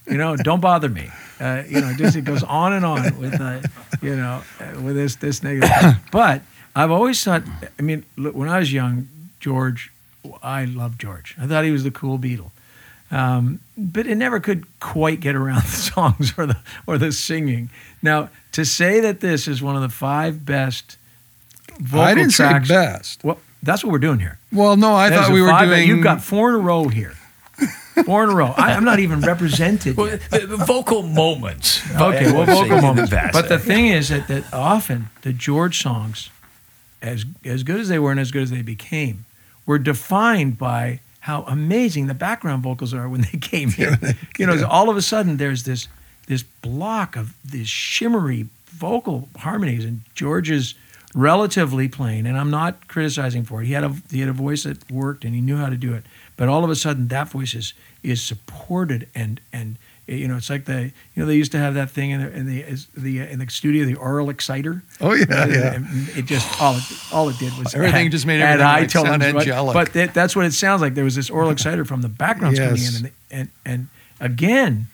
You 0.07 0.17
know, 0.17 0.35
don't 0.35 0.61
bother 0.61 0.89
me. 0.89 1.09
Uh, 1.39 1.63
you 1.67 1.81
know, 1.81 1.93
just 1.93 2.15
it 2.15 2.23
goes 2.23 2.43
on 2.43 2.73
and 2.73 2.85
on 2.85 3.17
with, 3.19 3.39
uh, 3.39 3.61
you 4.01 4.15
know, 4.15 4.43
uh, 4.59 4.81
with 4.81 4.95
this 4.95 5.15
this 5.15 5.41
negative. 5.41 5.69
But 6.11 6.41
I've 6.75 6.91
always 6.91 7.23
thought. 7.23 7.43
I 7.77 7.81
mean, 7.81 8.05
look, 8.17 8.35
when 8.35 8.49
I 8.49 8.59
was 8.59 8.71
young, 8.71 9.07
George, 9.39 9.91
I 10.43 10.65
loved 10.65 10.99
George. 10.99 11.35
I 11.39 11.47
thought 11.47 11.63
he 11.63 11.71
was 11.71 11.83
the 11.83 11.91
cool 11.91 12.19
Beatle. 12.19 12.51
Um, 13.09 13.59
but 13.77 14.07
it 14.07 14.15
never 14.15 14.39
could 14.39 14.65
quite 14.79 15.19
get 15.19 15.35
around 15.35 15.63
the 15.63 15.67
songs 15.69 16.33
or 16.37 16.45
the 16.45 16.57
or 16.87 16.97
the 16.97 17.11
singing. 17.11 17.69
Now, 18.01 18.29
to 18.53 18.65
say 18.65 18.99
that 19.01 19.19
this 19.19 19.47
is 19.47 19.61
one 19.61 19.75
of 19.75 19.81
the 19.81 19.89
five 19.89 20.45
best 20.45 20.97
vocal 21.79 22.01
I 22.01 22.13
didn't 22.15 22.31
tracks, 22.33 22.67
say 22.67 22.73
best. 22.73 23.23
Well, 23.23 23.37
that's 23.63 23.83
what 23.83 23.91
we're 23.91 23.99
doing 23.99 24.19
here. 24.19 24.39
Well, 24.51 24.75
no, 24.75 24.93
I 24.93 25.09
There's 25.09 25.21
thought 25.21 25.33
we 25.33 25.41
were 25.41 25.49
five- 25.49 25.69
doing. 25.69 25.87
You've 25.87 26.03
got 26.03 26.21
four 26.21 26.49
in 26.49 26.55
a 26.55 26.59
row 26.59 26.87
here. 26.87 27.13
Four 28.05 28.23
in 28.23 28.29
a 28.31 28.35
row. 28.35 28.53
I, 28.57 28.73
I'm 28.73 28.83
not 28.83 28.99
even 28.99 29.19
represented. 29.21 29.95
Well, 29.97 30.17
the- 30.31 30.47
the 30.47 30.57
vocal 30.57 31.03
moments. 31.03 31.81
Okay, 31.91 32.31
well, 32.31 32.37
I 32.37 32.37
would 32.39 32.47
say 32.47 32.53
vocal 32.53 32.75
the 32.77 32.81
moments. 32.81 33.11
best. 33.11 33.33
But 33.33 33.49
the 33.49 33.59
thing 33.59 33.87
is 33.87 34.09
that, 34.09 34.27
that 34.27 34.51
often 34.53 35.09
the 35.21 35.31
George 35.33 35.81
songs, 35.81 36.29
as 37.01 37.25
as 37.45 37.61
good 37.63 37.79
as 37.79 37.87
they 37.89 37.99
were 37.99 38.09
and 38.11 38.19
as 38.19 38.31
good 38.31 38.43
as 38.43 38.49
they 38.49 38.61
became, 38.63 39.25
were 39.67 39.77
defined 39.77 40.57
by 40.57 40.99
how 41.21 41.43
amazing 41.43 42.07
the 42.07 42.15
background 42.15 42.63
vocals 42.63 42.93
are 42.95 43.07
when 43.07 43.21
they 43.21 43.37
came 43.41 43.71
in. 43.77 43.97
you 44.39 44.47
know, 44.47 44.65
all 44.67 44.89
of 44.89 44.97
a 44.97 45.01
sudden 45.03 45.37
there's 45.37 45.63
this 45.63 45.87
this 46.31 46.43
block 46.43 47.15
of 47.17 47.33
these 47.43 47.67
shimmery 47.67 48.47
vocal 48.67 49.27
harmonies, 49.37 49.83
and 49.85 50.01
George's 50.15 50.75
relatively 51.13 51.87
plain. 51.87 52.25
And 52.25 52.37
I'm 52.37 52.49
not 52.49 52.87
criticizing 52.87 53.43
for 53.43 53.61
it. 53.61 53.65
He 53.67 53.73
had 53.73 53.83
a 53.83 53.93
he 54.09 54.19
had 54.21 54.29
a 54.29 54.33
voice 54.33 54.63
that 54.63 54.89
worked, 54.91 55.25
and 55.25 55.35
he 55.35 55.41
knew 55.41 55.57
how 55.57 55.69
to 55.69 55.77
do 55.77 55.93
it. 55.93 56.03
But 56.37 56.47
all 56.49 56.63
of 56.63 56.69
a 56.69 56.75
sudden, 56.75 57.09
that 57.09 57.29
voice 57.29 57.53
is 57.53 57.73
is 58.03 58.21
supported 58.23 59.07
and 59.13 59.39
and 59.53 59.77
you 60.07 60.27
know, 60.27 60.35
it's 60.35 60.49
like 60.49 60.65
the 60.65 60.85
you 61.13 61.17
know 61.21 61.25
they 61.25 61.35
used 61.35 61.51
to 61.53 61.57
have 61.59 61.73
that 61.75 61.89
thing 61.91 62.09
in 62.11 62.21
the 62.21 62.31
in 62.33 62.45
the 62.47 62.65
the 62.97 63.19
in 63.19 63.39
the 63.39 63.49
studio, 63.49 63.85
the 63.85 63.95
aural 63.95 64.29
exciter. 64.29 64.81
Oh, 64.99 65.13
yeah, 65.13 65.25
Uh, 65.29 65.47
yeah. 65.47 65.79
It 66.17 66.25
just 66.25 66.47
all 66.61 66.75
it, 66.75 66.83
all 67.13 67.29
it 67.29 67.37
did 67.39 67.55
was 67.57 67.75
Everything 67.75 68.07
add- 68.07 68.11
just 68.11 68.25
made 68.25 68.41
everything, 68.41 68.65
high 68.65 68.79
like, 68.81 68.89
sound 68.89 69.07
tones, 69.07 69.33
but- 69.33 69.41
angelic. 69.41 69.73
But 69.73 69.93
that, 69.93 70.13
that's 70.13 70.35
what 70.35 70.45
it 70.45 70.53
sounds 70.53 70.81
like. 70.81 70.95
There 70.95 71.03
was 71.05 71.15
this 71.15 71.29
aural 71.29 71.51
exciter 71.51 71.85
from 71.85 72.01
the 72.01 72.09
backgrounds 72.09 72.57
coming 72.59 72.81
in, 72.83 72.95
and, 72.95 73.11
and 73.31 73.49
and 73.65 73.87
again, 74.19 74.87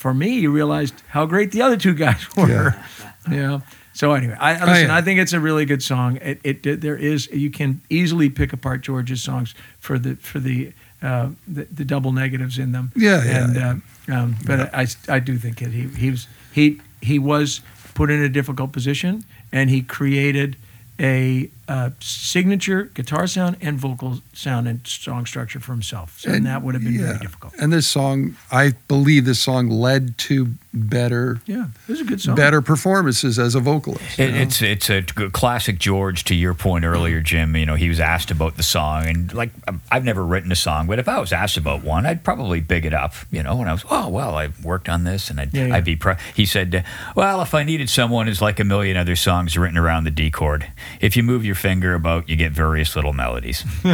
for 0.00 0.14
me, 0.14 0.38
you 0.38 0.50
realized 0.50 0.94
how 1.08 1.26
great 1.26 1.52
the 1.52 1.60
other 1.60 1.76
two 1.76 1.92
guys 1.94 2.24
were. 2.36 2.74
Yeah. 3.30 3.60
So 3.92 4.14
anyway, 4.14 4.34
I 4.40 4.52
listen. 4.52 4.68
Oh, 4.68 4.94
yeah. 4.94 4.96
I 4.96 5.02
think 5.02 5.20
it's 5.20 5.34
a 5.34 5.40
really 5.40 5.66
good 5.66 5.82
song. 5.82 6.16
It, 6.22 6.40
it, 6.42 6.66
it 6.66 6.80
there 6.80 6.96
is 6.96 7.28
you 7.30 7.50
can 7.50 7.82
easily 7.90 8.30
pick 8.30 8.54
apart 8.54 8.80
George's 8.80 9.22
songs 9.22 9.54
for 9.78 9.98
the 9.98 10.16
for 10.16 10.40
the 10.40 10.72
uh, 11.02 11.28
the, 11.46 11.64
the 11.64 11.84
double 11.84 12.12
negatives 12.12 12.58
in 12.58 12.72
them. 12.72 12.92
Yeah, 12.96 13.22
yeah, 13.22 13.44
And 13.44 13.54
yeah. 13.54 13.74
Uh, 14.08 14.22
um, 14.22 14.36
but 14.46 14.74
I, 14.74 14.86
I 15.06 15.18
do 15.20 15.36
think 15.36 15.58
that 15.58 15.70
he 15.72 15.88
he 15.88 16.10
was 16.10 16.28
he 16.50 16.80
he 17.02 17.18
was 17.18 17.60
put 17.94 18.10
in 18.10 18.22
a 18.22 18.28
difficult 18.30 18.72
position, 18.72 19.22
and 19.52 19.68
he 19.68 19.82
created 19.82 20.56
a 20.98 21.50
uh, 21.70 21.90
signature 22.00 22.90
guitar 22.94 23.26
sound 23.28 23.56
and 23.60 23.78
vocal 23.78 24.20
sound 24.32 24.66
and 24.66 24.84
song 24.84 25.24
structure 25.24 25.60
for 25.60 25.70
himself. 25.72 26.18
So 26.18 26.30
and, 26.32 26.44
that 26.44 26.62
would 26.62 26.74
have 26.74 26.82
been 26.82 26.98
very 26.98 27.18
difficult. 27.18 27.52
And 27.60 27.72
this 27.72 27.86
song, 27.86 28.34
I 28.50 28.72
believe 28.88 29.24
this 29.24 29.38
song 29.40 29.68
led 29.70 30.18
to 30.18 30.48
better 30.74 31.40
Yeah, 31.46 31.66
it 31.88 31.90
was 31.92 32.00
a 32.00 32.04
good 32.04 32.20
song. 32.20 32.34
better 32.34 32.60
performances 32.60 33.38
as 33.38 33.54
a 33.54 33.60
vocalist. 33.60 34.18
It, 34.18 34.34
it's 34.34 34.60
it's 34.62 34.90
a 34.90 35.02
g- 35.02 35.30
classic 35.30 35.78
George. 35.78 36.24
To 36.24 36.34
your 36.34 36.54
point 36.54 36.84
earlier, 36.84 37.20
Jim, 37.20 37.54
you 37.56 37.66
know 37.66 37.74
he 37.76 37.88
was 37.88 38.00
asked 38.00 38.30
about 38.32 38.56
the 38.56 38.62
song, 38.64 39.06
and 39.06 39.32
like 39.32 39.50
um, 39.68 39.80
I've 39.92 40.04
never 40.04 40.24
written 40.24 40.50
a 40.52 40.56
song, 40.56 40.86
but 40.88 40.98
if 40.98 41.08
I 41.08 41.18
was 41.20 41.32
asked 41.32 41.56
about 41.56 41.84
one, 41.84 42.04
I'd 42.06 42.24
probably 42.24 42.60
big 42.60 42.84
it 42.84 42.94
up. 42.94 43.14
You 43.30 43.42
know, 43.44 43.60
and 43.60 43.68
I 43.68 43.72
was, 43.72 43.84
oh 43.90 44.08
well, 44.08 44.34
I 44.36 44.48
worked 44.62 44.88
on 44.88 45.04
this, 45.04 45.30
and 45.30 45.40
I'd, 45.40 45.54
Yeah, 45.54 45.66
yeah. 45.66 45.76
I'd 45.76 45.84
be. 45.84 45.96
Pr-. 45.96 46.18
He 46.34 46.46
said, 46.46 46.84
well, 47.14 47.42
if 47.42 47.54
I 47.54 47.62
needed 47.64 47.88
someone, 47.90 48.28
it's 48.28 48.40
like 48.42 48.58
a 48.60 48.64
million 48.64 48.96
other 48.96 49.16
songs 49.16 49.56
written 49.58 49.78
around 49.78 50.04
the 50.04 50.10
D 50.10 50.30
chord. 50.30 50.70
If 51.00 51.16
you 51.16 51.22
move 51.22 51.44
your 51.44 51.54
finger 51.60 51.94
about, 51.94 52.28
you 52.28 52.36
get 52.36 52.52
various 52.52 52.96
little 52.96 53.12
melodies. 53.12 53.64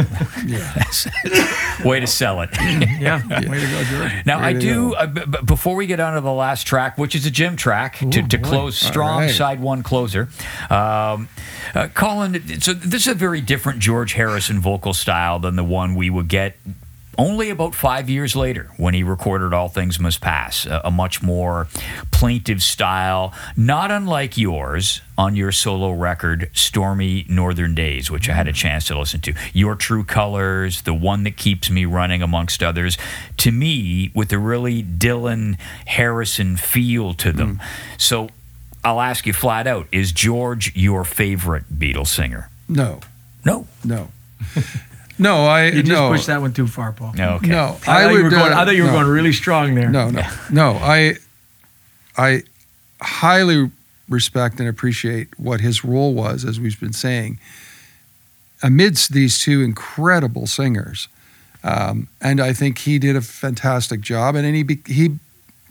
Way 1.85 1.99
to 1.99 2.07
sell 2.07 2.41
it. 2.41 2.49
yeah, 2.99 3.21
way 3.29 3.59
to 3.59 3.67
go, 3.67 3.83
George. 3.83 4.25
Now 4.25 4.43
I 4.43 4.53
to 4.53 4.59
do. 4.59 4.95
Uh, 4.95 5.07
b- 5.07 5.21
b- 5.29 5.37
before 5.45 5.75
we 5.75 5.85
get 5.85 5.99
on 5.99 6.15
to 6.15 6.21
the 6.21 6.31
last 6.31 6.65
track, 6.65 6.97
which 6.97 7.15
is 7.15 7.25
a 7.25 7.31
Jim 7.31 7.55
track 7.55 7.99
to, 7.99 8.27
to 8.27 8.37
close 8.37 8.77
strong 8.77 9.21
right. 9.21 9.31
side 9.31 9.59
one 9.59 9.83
closer, 9.83 10.29
um, 10.69 11.29
uh, 11.75 11.87
Colin. 11.93 12.61
So 12.61 12.73
this 12.73 13.03
is 13.03 13.07
a 13.07 13.13
very 13.13 13.41
different 13.41 13.79
George 13.79 14.13
Harrison 14.13 14.59
vocal 14.59 14.93
style 14.93 15.39
than 15.39 15.55
the 15.55 15.63
one 15.63 15.95
we 15.95 16.09
would 16.09 16.27
get. 16.27 16.57
Only 17.17 17.49
about 17.49 17.73
five 17.73 18.09
years 18.09 18.35
later, 18.35 18.69
when 18.77 18.93
he 18.93 19.01
recorded 19.01 19.53
All 19.53 19.69
Things 19.69 19.99
Must 19.99 20.21
Pass, 20.21 20.65
a, 20.65 20.81
a 20.85 20.91
much 20.91 21.23
more 21.23 21.67
plaintive 22.11 22.61
style, 22.61 23.33
not 23.55 23.89
unlike 23.89 24.37
yours 24.37 25.01
on 25.17 25.35
your 25.35 25.51
solo 25.51 25.91
record, 25.91 26.49
Stormy 26.53 27.25
Northern 27.27 27.73
Days, 27.73 28.11
which 28.11 28.29
I 28.29 28.33
had 28.33 28.47
a 28.47 28.51
mm. 28.51 28.55
chance 28.55 28.85
to 28.87 28.99
listen 28.99 29.19
to. 29.21 29.33
Your 29.51 29.75
True 29.75 30.03
Colors, 30.03 30.83
The 30.83 30.93
One 30.93 31.23
That 31.23 31.37
Keeps 31.37 31.71
Me 31.71 31.85
Running, 31.85 32.21
amongst 32.21 32.61
others. 32.61 32.97
To 33.37 33.51
me, 33.51 34.11
with 34.13 34.31
a 34.31 34.37
really 34.37 34.83
Dylan 34.83 35.59
Harrison 35.87 36.55
feel 36.55 37.13
to 37.15 37.31
them. 37.31 37.57
Mm. 37.57 37.99
So 37.99 38.29
I'll 38.83 39.01
ask 39.01 39.25
you 39.25 39.33
flat 39.33 39.65
out 39.67 39.87
is 39.91 40.11
George 40.11 40.75
your 40.75 41.03
favorite 41.03 41.65
Beatles 41.79 42.07
singer? 42.07 42.49
no, 42.69 42.99
No. 43.43 43.65
no, 43.83 44.09
no. 45.17 45.45
I 45.45 45.65
You 45.67 45.83
just 45.83 45.87
no, 45.87 46.09
pushed 46.09 46.27
that 46.27 46.41
one 46.41 46.53
too 46.53 46.67
far, 46.67 46.91
Paul. 46.91 47.13
Okay. 47.19 47.47
no. 47.47 47.77
I, 47.87 48.03
thought 48.03 48.11
you 48.11 48.17
were 48.17 48.23
would. 48.23 48.31
going, 48.31 48.53
uh, 48.53 48.57
I 48.57 48.65
thought 48.65 48.75
you 48.75 48.83
were 48.83 48.91
no. 48.91 48.95
going 48.95 49.07
really 49.07 49.33
strong 49.33 49.75
there. 49.75 49.89
No, 49.89 50.09
no, 50.09 50.27
no. 50.51 50.71
I, 50.81 51.15
I 52.17 52.43
highly 53.01 53.71
respect 54.09 54.59
and 54.59 54.69
appreciate 54.69 55.37
what 55.39 55.61
his 55.61 55.83
role 55.83 56.13
was, 56.13 56.45
as 56.45 56.59
we've 56.59 56.79
been 56.79 56.93
saying, 56.93 57.39
amidst 58.63 59.13
these 59.13 59.39
two 59.39 59.61
incredible 59.61 60.47
singers, 60.47 61.07
um, 61.63 62.07
and 62.21 62.39
I 62.39 62.53
think 62.53 62.79
he 62.79 62.99
did 62.99 63.15
a 63.15 63.21
fantastic 63.21 64.01
job. 64.01 64.35
And 64.35 64.45
then 64.45 64.53
he 64.53 64.63
be, 64.63 64.79
he 64.85 65.17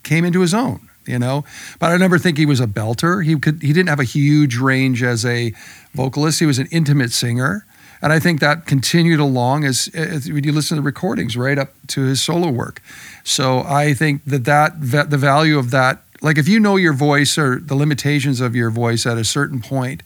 came 0.02 0.24
into 0.24 0.40
his 0.40 0.52
own, 0.54 0.88
you 1.06 1.18
know. 1.18 1.44
But 1.78 1.92
I 1.92 1.96
never 1.96 2.18
think 2.18 2.38
he 2.38 2.46
was 2.46 2.60
a 2.60 2.66
belter. 2.66 3.24
He 3.24 3.38
could 3.38 3.62
he 3.62 3.72
didn't 3.72 3.88
have 3.88 4.00
a 4.00 4.04
huge 4.04 4.56
range 4.56 5.02
as 5.02 5.24
a 5.24 5.52
vocalist. 5.94 6.40
He 6.40 6.46
was 6.46 6.58
an 6.58 6.68
intimate 6.70 7.12
singer. 7.12 7.64
And 8.02 8.12
I 8.12 8.18
think 8.18 8.40
that 8.40 8.66
continued 8.66 9.20
along 9.20 9.64
as, 9.64 9.88
as 9.94 10.30
when 10.30 10.44
you 10.44 10.52
listen 10.52 10.76
to 10.76 10.82
the 10.82 10.84
recordings 10.84 11.36
right 11.36 11.58
up 11.58 11.70
to 11.88 12.02
his 12.02 12.22
solo 12.22 12.50
work. 12.50 12.82
So 13.24 13.60
I 13.60 13.94
think 13.94 14.24
that 14.24 14.44
that 14.80 15.10
the 15.10 15.18
value 15.18 15.58
of 15.58 15.70
that, 15.70 16.02
like 16.20 16.38
if 16.38 16.48
you 16.48 16.60
know 16.60 16.76
your 16.76 16.92
voice 16.92 17.38
or 17.38 17.58
the 17.58 17.74
limitations 17.74 18.40
of 18.40 18.54
your 18.54 18.70
voice 18.70 19.06
at 19.06 19.16
a 19.16 19.24
certain 19.24 19.60
point, 19.60 20.02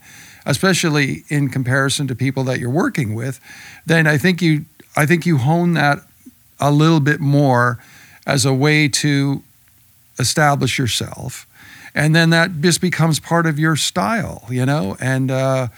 especially 0.47 1.25
in 1.29 1.49
comparison 1.49 2.07
to 2.09 2.15
people 2.15 2.45
that 2.45 2.59
you're 2.61 2.71
working 2.71 3.15
with, 3.15 3.41
then 3.87 4.07
I 4.07 4.19
think 4.19 4.41
you 4.41 4.65
I 4.97 5.07
think 5.07 5.27
you 5.27 5.39
hone 5.39 5.75
that 5.75 5.99
a 6.59 6.71
little 6.71 7.01
bit 7.01 7.21
more 7.21 7.79
as 8.27 8.45
a 8.45 8.53
way 8.53 8.89
to 8.89 9.43
establish 10.19 10.79
yourself, 10.79 11.47
and 11.95 12.15
then 12.15 12.31
that 12.31 12.61
just 12.61 12.81
becomes 12.81 13.19
part 13.19 13.47
of 13.47 13.59
your 13.59 13.75
style, 13.75 14.45
you 14.49 14.65
know, 14.65 14.97
and. 15.01 15.31
Uh, 15.31 15.69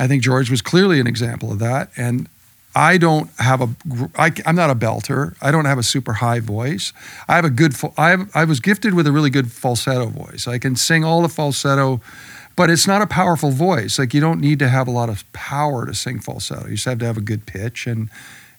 I 0.00 0.08
think 0.08 0.22
George 0.22 0.50
was 0.50 0.62
clearly 0.62 0.98
an 0.98 1.06
example 1.06 1.52
of 1.52 1.58
that. 1.58 1.90
And 1.94 2.26
I 2.74 2.96
don't 2.96 3.28
have 3.38 3.60
a, 3.60 3.68
I, 4.16 4.32
am 4.46 4.56
not 4.56 4.70
a 4.70 4.74
belter. 4.74 5.36
I 5.42 5.50
don't 5.50 5.66
have 5.66 5.78
a 5.78 5.82
super 5.82 6.14
high 6.14 6.40
voice. 6.40 6.94
I 7.28 7.36
have 7.36 7.44
a 7.44 7.50
good, 7.50 7.74
I, 7.98 8.10
have, 8.10 8.30
I 8.34 8.44
was 8.44 8.60
gifted 8.60 8.94
with 8.94 9.06
a 9.06 9.12
really 9.12 9.28
good 9.28 9.52
falsetto 9.52 10.06
voice. 10.06 10.48
I 10.48 10.58
can 10.58 10.74
sing 10.74 11.04
all 11.04 11.20
the 11.20 11.28
falsetto, 11.28 12.00
but 12.56 12.70
it's 12.70 12.86
not 12.86 13.02
a 13.02 13.06
powerful 13.06 13.50
voice. 13.50 13.98
Like 13.98 14.14
you 14.14 14.22
don't 14.22 14.40
need 14.40 14.58
to 14.60 14.68
have 14.68 14.88
a 14.88 14.90
lot 14.90 15.10
of 15.10 15.30
power 15.34 15.84
to 15.84 15.94
sing 15.94 16.18
falsetto. 16.18 16.66
You 16.66 16.76
just 16.76 16.86
have 16.86 17.00
to 17.00 17.06
have 17.06 17.18
a 17.18 17.22
good 17.22 17.44
pitch. 17.44 17.86
And, 17.86 18.08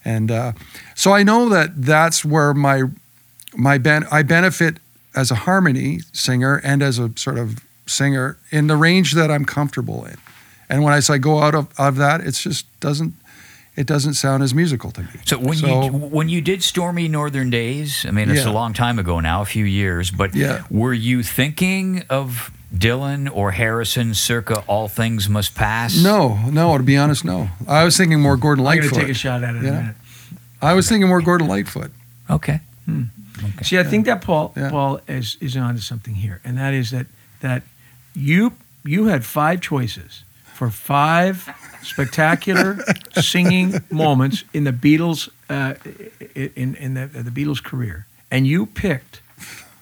and 0.06 0.30
uh, 0.30 0.52
so 0.94 1.12
I 1.14 1.24
know 1.24 1.50
that 1.50 1.82
that's 1.82 2.24
where 2.24 2.54
my, 2.54 2.84
my 3.56 3.80
ben- 3.80 4.06
I 4.12 4.22
benefit 4.22 4.78
as 5.16 5.32
a 5.32 5.36
harmony 5.36 6.02
singer 6.14 6.62
and 6.64 6.84
as 6.84 7.00
a 7.00 7.12
sort 7.16 7.40
of 7.40 7.66
singer 7.88 8.38
in 8.52 8.68
the 8.68 8.76
range 8.76 9.14
that 9.14 9.32
I'm 9.32 9.46
comfortable 9.46 10.06
in. 10.06 10.18
And 10.72 10.84
when 10.84 10.94
I 10.94 11.02
say 11.02 11.18
go 11.20 11.40
out 11.40 11.54
of, 11.54 11.68
of 11.78 11.98
that, 11.98 12.22
it's 12.22 12.42
just 12.42 12.66
doesn't 12.80 13.14
it 13.76 13.88
doesn't 13.88 14.16
sound 14.16 14.44
as 14.44 14.54
musical 14.54 14.92
to 14.92 15.02
me. 15.02 15.08
So 15.26 15.38
when 15.38 15.58
So- 15.58 15.84
you 15.86 15.92
when 15.92 16.30
you 16.30 16.42
did 16.42 16.64
Stormy 16.64 17.08
Northern 17.08 17.50
Days, 17.50 18.06
I 18.08 18.12
mean 18.12 18.30
it's 18.30 18.46
Yeah. 18.46 18.52
a 18.52 18.56
long 18.62 18.74
time 18.74 18.98
ago 19.00 19.20
now, 19.20 19.42
a 19.42 19.46
few 19.46 19.66
years, 19.66 20.12
but 20.12 20.34
Yeah. 20.36 20.64
were 20.70 20.94
you 20.94 21.24
thinking 21.24 22.04
of 22.10 22.52
Dylan 22.76 23.30
or 23.34 23.52
Harrison 23.52 24.14
circa 24.14 24.64
All 24.68 24.88
Things 24.88 25.28
Must 25.28 25.54
Pass? 25.56 25.96
No, 26.02 26.38
no, 26.50 26.78
to 26.78 26.84
be 26.84 26.98
honest, 26.98 27.26
no. 27.26 27.50
I 27.68 27.84
was 27.84 27.98
thinking 27.98 28.20
more 28.22 28.38
Gordon 28.38 28.64
Lightfoot. 28.64 28.86
I'm 28.86 28.90
going 28.92 29.00
Lightfoot. 29.00 29.00
to 29.00 29.06
take 29.06 29.12
a 29.12 29.20
shot 29.20 29.44
at 29.44 29.56
it 29.56 29.64
Yeah. 29.64 29.70
a 29.70 29.74
minute. 29.82 29.96
I 30.62 30.74
was 30.74 30.88
thinking 30.88 31.08
more 31.10 31.22
Gordon 31.22 31.48
Lightfoot. 31.48 31.92
Hmm. 32.28 32.36
Okay. 32.38 32.60
See, 33.64 33.78
I 33.80 33.84
think 33.84 34.06
that 34.06 34.22
Paul 34.22 34.54
Yeah. 34.56 34.70
Paul 34.70 35.02
is 35.08 35.38
is 35.42 35.58
onto 35.58 35.82
something 35.82 36.16
here, 36.16 36.40
and 36.46 36.58
that 36.58 36.74
is 36.74 36.92
that 36.92 37.08
that 37.42 37.64
you 38.16 38.54
you 38.86 39.08
had 39.08 39.24
five 39.26 39.60
choices 39.62 40.24
for 40.62 40.70
five 40.70 41.50
spectacular 41.82 42.78
singing 43.20 43.74
moments 43.90 44.44
in 44.54 44.64
the 44.64 44.72
Beatles 44.72 45.28
uh, 45.50 45.74
in 46.36 46.76
in 46.76 46.94
the, 46.94 47.08
the 47.08 47.32
Beatles 47.32 47.64
career, 47.64 48.06
and 48.30 48.46
you 48.46 48.68
picked 48.68 49.22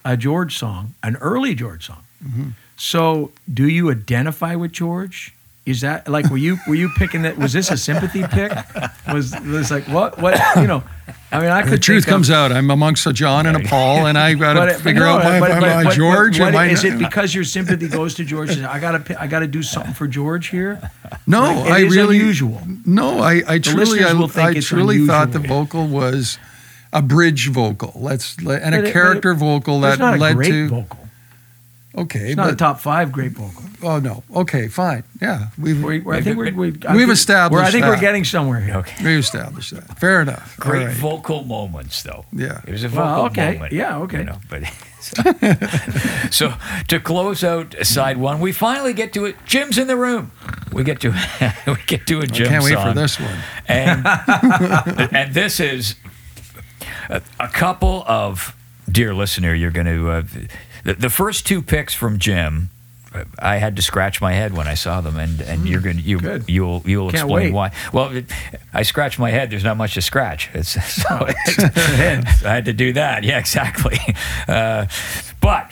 a 0.05 0.15
George 0.15 0.57
song, 0.57 0.93
an 1.03 1.17
early 1.17 1.53
George 1.53 1.85
song. 1.85 2.03
Mm-hmm. 2.23 2.49
So, 2.77 3.31
do 3.53 3.67
you 3.67 3.91
identify 3.91 4.55
with 4.55 4.71
George? 4.71 5.33
Is 5.65 5.81
that 5.81 6.07
like 6.07 6.29
were 6.29 6.37
you 6.37 6.57
were 6.67 6.75
you 6.75 6.89
picking 6.97 7.21
that? 7.23 7.37
Was 7.37 7.53
this 7.53 7.69
a 7.69 7.77
sympathy 7.77 8.23
pick? 8.27 8.51
Was 9.13 9.39
was 9.41 9.69
like 9.69 9.87
what 9.87 10.19
what 10.19 10.39
you 10.55 10.65
know? 10.65 10.83
I 11.31 11.39
mean, 11.41 11.49
I 11.51 11.61
could 11.61 11.73
The 11.73 11.77
truth 11.77 12.05
of- 12.05 12.09
comes 12.09 12.31
out. 12.31 12.51
I'm 12.51 12.71
amongst 12.71 13.05
a 13.05 13.13
John 13.13 13.45
and 13.45 13.55
a 13.55 13.59
Paul, 13.59 14.07
and 14.07 14.17
I 14.17 14.33
got 14.33 14.53
to 14.65 14.73
figure 14.79 15.01
no, 15.03 15.09
out 15.17 15.23
my, 15.23 15.39
but- 15.39 15.51
am 15.51 15.59
but- 15.61 15.69
I 15.69 15.83
but- 15.83 15.93
George. 15.93 16.39
What, 16.39 16.55
am 16.55 16.69
is 16.71 16.83
not? 16.83 16.93
it 16.93 16.97
because 16.99 17.35
your 17.35 17.43
sympathy 17.43 17.87
goes 17.87 18.15
to 18.15 18.23
George? 18.25 18.49
and 18.57 18.65
I 18.65 18.79
gotta, 18.79 19.21
I 19.21 19.27
gotta 19.27 19.45
do 19.45 19.61
something 19.61 19.93
for 19.93 20.07
George 20.07 20.47
here. 20.47 20.81
No, 21.27 21.41
Like, 21.41 21.71
I 21.71 21.79
really 21.81 22.17
unusual. 22.19 22.61
No, 22.83 23.19
I, 23.19 23.43
I 23.47 23.59
truly, 23.59 24.03
I, 24.03 24.13
will 24.13 24.27
think 24.27 24.57
I 24.57 24.59
truly 24.61 25.05
thought 25.05 25.31
the 25.33 25.39
vocal 25.39 25.85
was 25.87 26.39
a 26.91 27.03
bridge 27.03 27.49
vocal. 27.49 27.93
Let's 27.95 28.35
and 28.39 28.47
a 28.49 28.53
it- 28.55 28.71
but 28.71 28.85
it- 28.85 28.91
character 28.93 29.35
vocal 29.35 29.81
that 29.81 29.99
led 29.99 30.41
to. 30.45 30.69
vocal. 30.69 31.08
Okay, 31.99 32.27
It's 32.29 32.37
not 32.37 32.49
a 32.51 32.55
top 32.55 32.79
five 32.79 33.11
great 33.11 33.31
vocal. 33.33 33.63
oh 33.83 33.99
no, 33.99 34.23
okay, 34.35 34.67
fine, 34.69 35.03
yeah, 35.21 35.47
we've 35.57 35.83
We, 35.83 36.01
I 36.11 36.21
think 36.21 36.37
we're, 36.37 36.53
we, 36.53 36.67
I 36.87 36.93
We've 36.95 37.01
think- 37.07 37.11
established 37.11 37.51
we're- 37.59 37.67
I 37.67 37.71
think 37.71 37.85
we're 37.85 37.99
getting 37.99 38.23
somewhere 38.25 38.59
here. 38.61 38.75
Okay. 38.77 39.03
we 39.03 39.17
established 39.17 39.71
that. 39.75 39.99
Fair 39.99 40.21
enough. 40.21 40.55
Great 40.57 40.85
right. 40.87 40.95
vocal 40.95 41.43
moments, 41.43 42.03
though. 42.03 42.25
Yeah. 42.31 42.61
it 42.65 42.71
was 42.71 42.83
a 42.83 42.89
vocal 42.89 43.05
Well, 43.05 43.25
okay. 43.27 43.53
moment. 43.53 43.73
Yeah, 43.73 43.97
okay. 43.99 44.19
You 44.19 44.23
know, 44.25 44.39
but 44.49 44.63
so, 46.31 46.53
to 46.87 46.99
close 46.99 47.43
out 47.43 47.75
side 47.83 48.17
one, 48.17 48.39
we 48.39 48.51
finally 48.51 48.93
get 48.93 49.13
to 49.13 49.25
it. 49.25 49.35
Jim's 49.45 49.77
in 49.77 49.87
the 49.87 49.95
room. 49.97 50.31
We 50.71 50.83
get 50.83 50.99
to 51.01 51.09
we 51.67 51.75
get 51.87 52.05
to 52.07 52.19
a 52.19 52.27
Jim 52.27 52.47
Can't 52.47 52.63
wait 52.63 52.77
for 52.77 52.93
this 52.93 53.19
one. 53.19 53.37
and 53.67 54.05
and 55.13 55.33
this 55.33 55.59
is 55.59 55.95
a, 57.09 57.21
a 57.39 57.47
couple 57.47 58.03
of 58.07 58.55
dear 58.91 59.13
listener. 59.13 59.53
You're 59.53 59.71
going 59.71 59.87
to 59.87 60.09
uh, 60.11 60.23
the, 60.93 61.01
the 61.01 61.09
first 61.09 61.45
two 61.45 61.61
picks 61.61 61.93
from 61.93 62.19
Jim. 62.19 62.69
uh, 63.13 63.23
I 63.39 63.57
had 63.57 63.75
to 63.77 63.81
scratch 63.81 64.21
my 64.21 64.33
head 64.33 64.53
when 64.53 64.67
I 64.67 64.73
saw 64.75 65.01
them, 65.01 65.17
and, 65.17 65.41
and 65.41 65.67
you're 65.67 65.81
going 65.81 65.97
to 65.97 66.01
you 66.03 66.19
good. 66.19 66.45
you'll 66.47 66.81
you'll 66.85 67.11
Can't 67.11 67.23
explain 67.25 67.45
wait. 67.47 67.53
why. 67.53 67.71
Well, 67.93 68.15
it, 68.15 68.25
I 68.73 68.83
scratched 68.83 69.19
my 69.19 69.31
head. 69.31 69.49
There's 69.49 69.63
not 69.63 69.77
much 69.77 69.93
to 69.95 70.01
scratch. 70.01 70.49
It's, 70.53 70.69
so 70.69 71.25
it's- 71.27 72.43
I 72.45 72.53
had 72.55 72.65
to 72.65 72.73
do 72.73 72.93
that. 72.93 73.23
Yeah, 73.23 73.39
exactly. 73.39 73.97
Uh, 74.47 74.87
but 75.41 75.71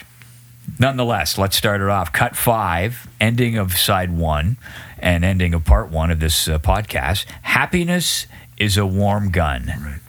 nonetheless, 0.78 1.36
let's 1.36 1.56
start 1.56 1.80
it 1.80 1.88
off. 1.88 2.12
Cut 2.12 2.36
five, 2.36 3.08
ending 3.20 3.56
of 3.58 3.76
side 3.76 4.10
one, 4.16 4.56
and 5.00 5.24
ending 5.24 5.52
of 5.54 5.64
part 5.64 5.90
one 5.90 6.10
of 6.12 6.20
this 6.20 6.46
uh, 6.48 6.58
podcast. 6.60 7.24
Happiness 7.42 8.26
is 8.56 8.76
a 8.76 8.86
warm 8.86 9.30
gun. 9.32 10.00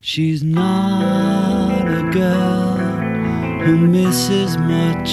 She's 0.00 0.42
not 0.44 1.88
a 1.88 2.10
girl 2.12 2.85
who 3.66 3.76
misses 3.78 4.56
much. 4.58 5.10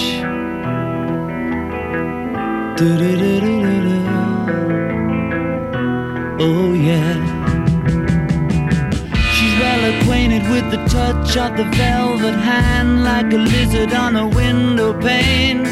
Oh, 6.39 6.73
yeah. 6.73 7.15
She's 9.33 9.55
well 9.59 9.83
acquainted 9.91 10.43
with 10.51 10.69
the 10.69 10.85
touch 10.87 11.35
of 11.35 11.57
the 11.57 11.63
velvet 11.75 12.35
hand, 12.35 13.03
like 13.03 13.33
a 13.33 13.37
lizard 13.37 13.91
on 13.91 14.15
a 14.15 14.27
window 14.27 14.93
pane. 15.01 15.63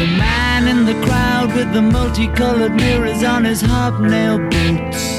The 0.00 0.08
man 0.16 0.66
in 0.66 0.86
the 0.86 0.98
crowd 1.04 1.54
with 1.54 1.74
the 1.74 1.82
multicolored 1.82 2.74
mirrors 2.74 3.22
on 3.22 3.44
his 3.44 3.60
hobnail 3.60 4.38
boots 4.48 5.15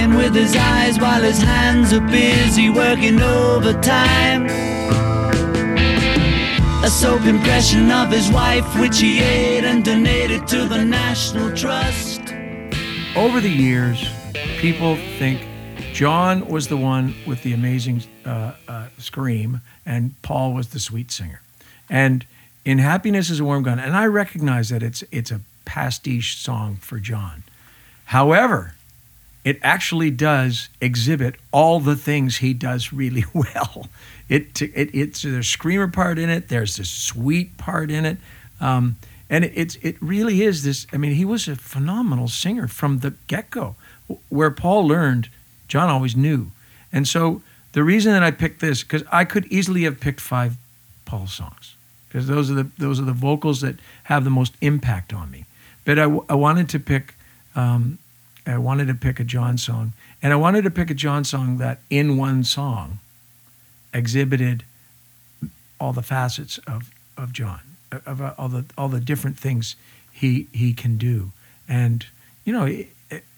lying 0.00 0.16
with 0.16 0.34
his 0.34 0.56
eyes 0.56 0.98
while 0.98 1.20
his 1.20 1.40
hands 1.42 1.92
are 1.92 2.00
busy 2.00 2.70
working 2.70 3.20
overtime. 3.20 4.46
A 6.82 6.88
soap 6.88 7.22
impression 7.26 7.90
of 7.90 8.10
his 8.10 8.30
wife, 8.30 8.64
which 8.80 8.98
he 8.98 9.20
ate 9.20 9.64
and 9.64 9.84
donated 9.84 10.46
to 10.48 10.66
the 10.66 10.82
National 10.82 11.54
Trust. 11.54 12.20
Over 13.14 13.40
the 13.40 13.50
years, 13.50 14.08
people 14.58 14.96
think 15.18 15.46
John 15.92 16.46
was 16.48 16.68
the 16.68 16.76
one 16.76 17.14
with 17.26 17.42
the 17.42 17.52
amazing 17.52 18.02
uh, 18.24 18.52
uh, 18.66 18.88
scream, 18.96 19.60
and 19.84 20.14
Paul 20.22 20.54
was 20.54 20.68
the 20.68 20.80
sweet 20.80 21.10
singer. 21.10 21.42
And 21.90 22.24
in 22.64 22.78
"Happiness 22.78 23.28
Is 23.28 23.40
a 23.40 23.44
Warm 23.44 23.64
Gun," 23.64 23.78
and 23.78 23.94
I 23.94 24.06
recognize 24.06 24.70
that 24.70 24.82
it's 24.82 25.04
it's 25.10 25.30
a 25.30 25.40
pastiche 25.66 26.38
song 26.38 26.76
for 26.76 26.98
John. 26.98 27.42
However, 28.06 28.74
it 29.44 29.58
actually 29.62 30.10
does 30.10 30.68
exhibit 30.80 31.36
all 31.50 31.80
the 31.80 31.96
things 31.96 32.38
he 32.38 32.52
does 32.52 32.92
really 32.92 33.24
well. 33.34 33.88
It, 34.28 34.60
it 34.62 34.94
it's 34.94 35.22
there's 35.22 35.48
screamer 35.48 35.88
part 35.88 36.18
in 36.18 36.28
it. 36.28 36.48
There's 36.48 36.76
this 36.76 36.90
sweet 36.90 37.56
part 37.56 37.90
in 37.90 38.04
it, 38.06 38.18
um, 38.60 38.96
and 39.28 39.44
it, 39.44 39.52
it's 39.54 39.76
it 39.76 39.96
really 40.00 40.42
is 40.42 40.62
this. 40.62 40.86
I 40.92 40.98
mean, 40.98 41.14
he 41.14 41.24
was 41.24 41.48
a 41.48 41.56
phenomenal 41.56 42.28
singer 42.28 42.68
from 42.68 42.98
the 42.98 43.14
get 43.26 43.50
go. 43.50 43.76
Where 44.28 44.50
Paul 44.50 44.86
learned, 44.86 45.28
John 45.68 45.88
always 45.88 46.16
knew, 46.16 46.50
and 46.92 47.08
so 47.08 47.42
the 47.72 47.82
reason 47.82 48.12
that 48.12 48.22
I 48.22 48.30
picked 48.30 48.60
this 48.60 48.82
because 48.82 49.04
I 49.10 49.24
could 49.24 49.46
easily 49.46 49.84
have 49.84 50.00
picked 50.00 50.20
five 50.20 50.56
Paul 51.04 51.26
songs 51.26 51.76
because 52.08 52.26
those 52.26 52.50
are 52.50 52.54
the 52.54 52.70
those 52.78 53.00
are 53.00 53.04
the 53.04 53.12
vocals 53.12 53.60
that 53.62 53.76
have 54.04 54.24
the 54.24 54.30
most 54.30 54.54
impact 54.60 55.12
on 55.12 55.30
me. 55.30 55.44
But 55.84 55.98
I, 55.98 56.04
I 56.28 56.34
wanted 56.34 56.68
to 56.70 56.78
pick 56.78 57.14
um, 57.56 57.98
I 58.50 58.58
wanted 58.58 58.88
to 58.88 58.94
pick 58.94 59.20
a 59.20 59.24
John 59.24 59.58
song, 59.58 59.92
and 60.22 60.32
I 60.32 60.36
wanted 60.36 60.64
to 60.64 60.70
pick 60.70 60.90
a 60.90 60.94
John 60.94 61.24
song 61.24 61.58
that 61.58 61.80
in 61.88 62.16
one 62.16 62.44
song 62.44 62.98
exhibited 63.92 64.64
all 65.78 65.92
the 65.92 66.02
facets 66.02 66.58
of, 66.66 66.90
of 67.16 67.32
John, 67.32 67.60
of 68.06 68.20
uh, 68.20 68.34
all 68.36 68.48
the 68.48 68.64
all 68.76 68.88
the 68.88 69.00
different 69.00 69.38
things 69.38 69.76
he 70.12 70.48
he 70.52 70.72
can 70.72 70.96
do. 70.96 71.32
And 71.68 72.06
you 72.44 72.52
know, 72.52 72.66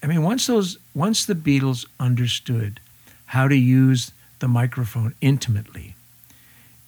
I 0.03 0.07
mean, 0.07 0.23
once 0.23 0.47
those 0.47 0.79
once 0.95 1.25
the 1.25 1.35
Beatles 1.35 1.87
understood 2.01 2.81
how 3.27 3.49
to 3.49 3.57
use 3.57 4.13
the 4.41 4.49
microphone 4.49 5.15
intimately, 5.21 5.95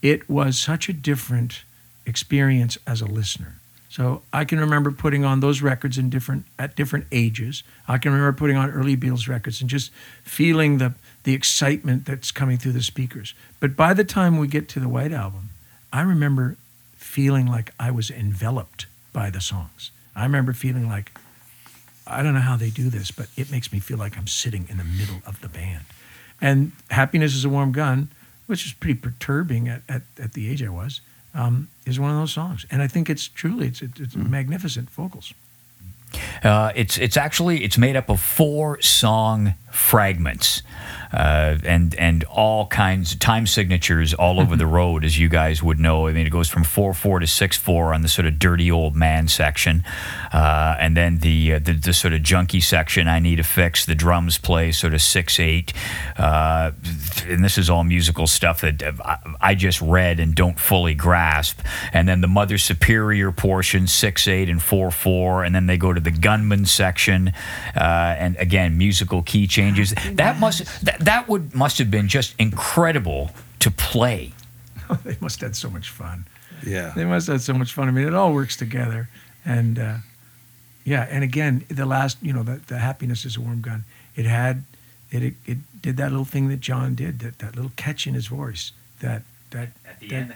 it 0.03 0.29
was 0.29 0.59
such 0.59 0.89
a 0.89 0.93
different 0.93 1.63
experience 2.07 2.77
as 2.87 3.01
a 3.01 3.07
listener. 3.07 3.55
So 3.95 4.23
I 4.33 4.45
can 4.45 4.59
remember 4.59 4.91
putting 4.91 5.25
on 5.25 5.39
those 5.39 5.63
records 5.63 5.99
in 5.99 6.11
different 6.11 6.47
at 6.59 6.75
different 6.75 7.07
ages. 7.13 7.63
I 7.87 7.99
can 7.99 8.11
remember 8.11 8.37
putting 8.37 8.57
on 8.57 8.73
early 8.73 8.97
Beatles 8.97 9.29
records 9.29 9.61
and 9.61 9.71
just 9.71 9.93
feeling 10.25 10.79
the 10.79 10.95
the 11.23 11.33
excitement 11.33 12.05
that's 12.05 12.33
coming 12.33 12.59
through 12.59 12.73
the 12.73 12.83
speakers. 12.83 13.35
But 13.61 13.77
by 13.77 13.95
the 13.95 14.03
time 14.03 14.39
we 14.39 14.49
get 14.49 14.69
to 14.71 14.81
the 14.81 14.89
White 14.89 15.13
Album, 15.13 15.51
I 15.93 16.01
remember 16.01 16.57
feeling 16.97 17.47
like 17.47 17.71
I 17.79 17.93
was 17.93 18.11
enveloped 18.11 18.87
by 19.13 19.31
the 19.31 19.41
songs. 19.41 19.93
I 20.17 20.25
remember 20.25 20.53
feeling 20.55 20.89
like 20.89 21.17
I 22.05 22.25
don't 22.25 22.35
know 22.35 22.41
how 22.41 22.57
they 22.57 22.71
do 22.71 22.91
this, 22.91 23.13
but 23.13 23.29
it 23.37 23.53
makes 23.53 23.73
me 23.73 23.79
feel 23.79 23.99
like 23.99 24.19
I'm 24.19 24.27
sitting 24.27 24.67
in 24.69 24.77
the 24.77 24.83
middle 24.83 25.23
of 25.25 25.41
the 25.41 25.49
band. 25.49 25.85
And 26.41 26.73
Happiness 26.91 27.33
is 27.37 27.45
a 27.45 27.49
Warm 27.49 27.71
Gun, 27.71 28.09
which 28.49 28.67
is 28.67 28.73
pretty 28.73 28.99
perturbing 28.99 29.69
at, 29.69 29.83
at, 29.89 30.03
at 30.19 30.33
the 30.33 30.51
age 30.51 30.65
I 30.65 30.69
was, 30.69 31.01
um, 31.35 31.69
is 31.85 31.99
one 31.99 32.11
of 32.11 32.17
those 32.17 32.33
songs. 32.33 32.67
And 32.71 32.83
I 32.83 32.87
think 32.87 33.11
it's 33.11 33.29
truly 33.29 33.67
it's 33.67 33.83
it's, 33.83 34.01
it's 34.01 34.17
magnificent 34.17 34.91
vocals. 34.91 35.35
Uh, 36.43 36.73
it's 36.75 36.99
it's 36.99 37.17
actually 37.17 37.65
it's 37.65 37.79
made 37.79 37.97
up 37.97 38.09
of 38.09 38.21
four 38.21 38.81
song 38.81 39.55
fragments, 39.75 40.63
uh, 41.13 41.59
and 41.65 41.95
and 41.97 42.25
all 42.25 42.67
kinds 42.69 43.13
of 43.13 43.19
time 43.19 43.47
signatures 43.47 44.15
all 44.15 44.41
over 44.41 44.57
the 44.57 44.67
road, 44.67 45.05
as 45.05 45.19
you 45.19 45.29
guys 45.29 45.63
would 45.63 45.79
know. 45.79 46.07
I 46.07 46.13
mean, 46.13 46.27
it 46.27 46.31
goes 46.31 46.49
from 46.49 46.65
four 46.65 46.95
four 46.95 47.19
to 47.19 47.27
six 47.27 47.57
four 47.57 47.93
on 47.93 48.03
the 48.03 48.09
sort 48.09 48.27
of 48.27 48.39
dirty 48.39 48.71
old 48.71 48.95
man 48.95 49.29
section, 49.29 49.85
uh, 50.33 50.77
and 50.79 50.97
then 50.97 51.19
the, 51.19 51.55
uh, 51.55 51.59
the 51.59 51.73
the 51.73 51.93
sort 51.93 52.15
of 52.15 52.21
junky 52.21 52.63
section. 52.63 53.09
I 53.09 53.19
need 53.19 53.41
a 53.41 53.45
fix. 53.45 53.85
The 53.85 53.95
drums 53.95 54.39
play 54.39 54.73
sort 54.73 54.95
of 54.95 55.03
six 55.03 55.39
eight, 55.41 55.73
uh, 56.17 56.71
and 57.27 57.45
this 57.45 57.59
is 57.59 57.69
all 57.69 57.85
musical 57.85 58.27
stuff 58.27 58.61
that 58.61 58.83
I, 58.83 59.19
I 59.41 59.55
just 59.55 59.81
read 59.81 60.21
and 60.21 60.35
don't 60.35 60.59
fully 60.59 60.95
grasp. 60.95 61.61
And 61.93 62.09
then 62.09 62.21
the 62.21 62.29
Mother 62.29 62.59
Superior 62.59 63.33
portion 63.33 63.87
six 63.87 64.29
eight 64.29 64.49
and 64.49 64.63
four 64.63 64.91
four, 64.91 65.45
and 65.45 65.55
then 65.55 65.67
they 65.67 65.77
go 65.77 65.93
to 65.93 66.01
the 66.01 66.13
gunman 66.13 66.65
section, 66.65 67.33
uh, 67.77 68.17
and 68.19 68.37
again 68.37 68.79
musical 68.79 69.23
key 69.23 69.47
changes. 69.65 69.95
That 70.13 70.39
must 70.39 70.85
that, 70.85 71.01
that 71.01 71.29
would 71.29 71.55
must 71.55 71.79
have 71.79 71.91
been 71.91 72.09
just 72.09 72.35
incredible 72.39 73.31
to 73.61 73.71
play. 73.71 74.33
they 75.05 75.17
must 75.21 75.41
have 75.41 75.51
had 75.51 75.57
so 75.57 75.71
much 75.71 75.91
fun. 75.91 76.27
Yeah. 76.67 76.93
They 76.95 77.05
must 77.05 77.27
have 77.27 77.35
had 77.35 77.43
so 77.43 77.55
much 77.55 77.73
fun. 77.73 77.89
I 77.89 77.91
mean, 77.91 78.07
it 78.07 78.15
all 78.15 78.33
works 78.33 78.57
together. 78.57 79.09
And 79.45 79.79
uh, 79.79 79.97
yeah, 80.85 81.07
and 81.11 81.25
again, 81.25 81.65
the 81.69 81.87
last, 81.87 82.19
you 82.23 82.33
know, 82.33 82.43
the, 82.43 82.61
the 82.67 82.79
happiness 82.79 83.25
is 83.25 83.37
a 83.37 83.41
warm 83.41 83.61
gun. 83.61 83.85
It 84.17 84.27
had, 84.27 84.65
it, 85.11 85.23
it, 85.23 85.35
it 85.47 85.59
did 85.83 85.97
that 85.97 86.11
little 86.11 86.25
thing 86.25 86.49
that 86.49 86.61
John 86.61 86.95
did, 86.95 87.21
that, 87.21 87.39
that 87.39 87.57
little 87.57 87.73
catch 87.77 88.07
in 88.07 88.15
his 88.15 88.27
voice. 88.27 88.73
That, 89.01 89.23
that, 89.51 89.69
at 89.89 90.01
the 90.01 90.09
that 90.09 90.17
end. 90.17 90.35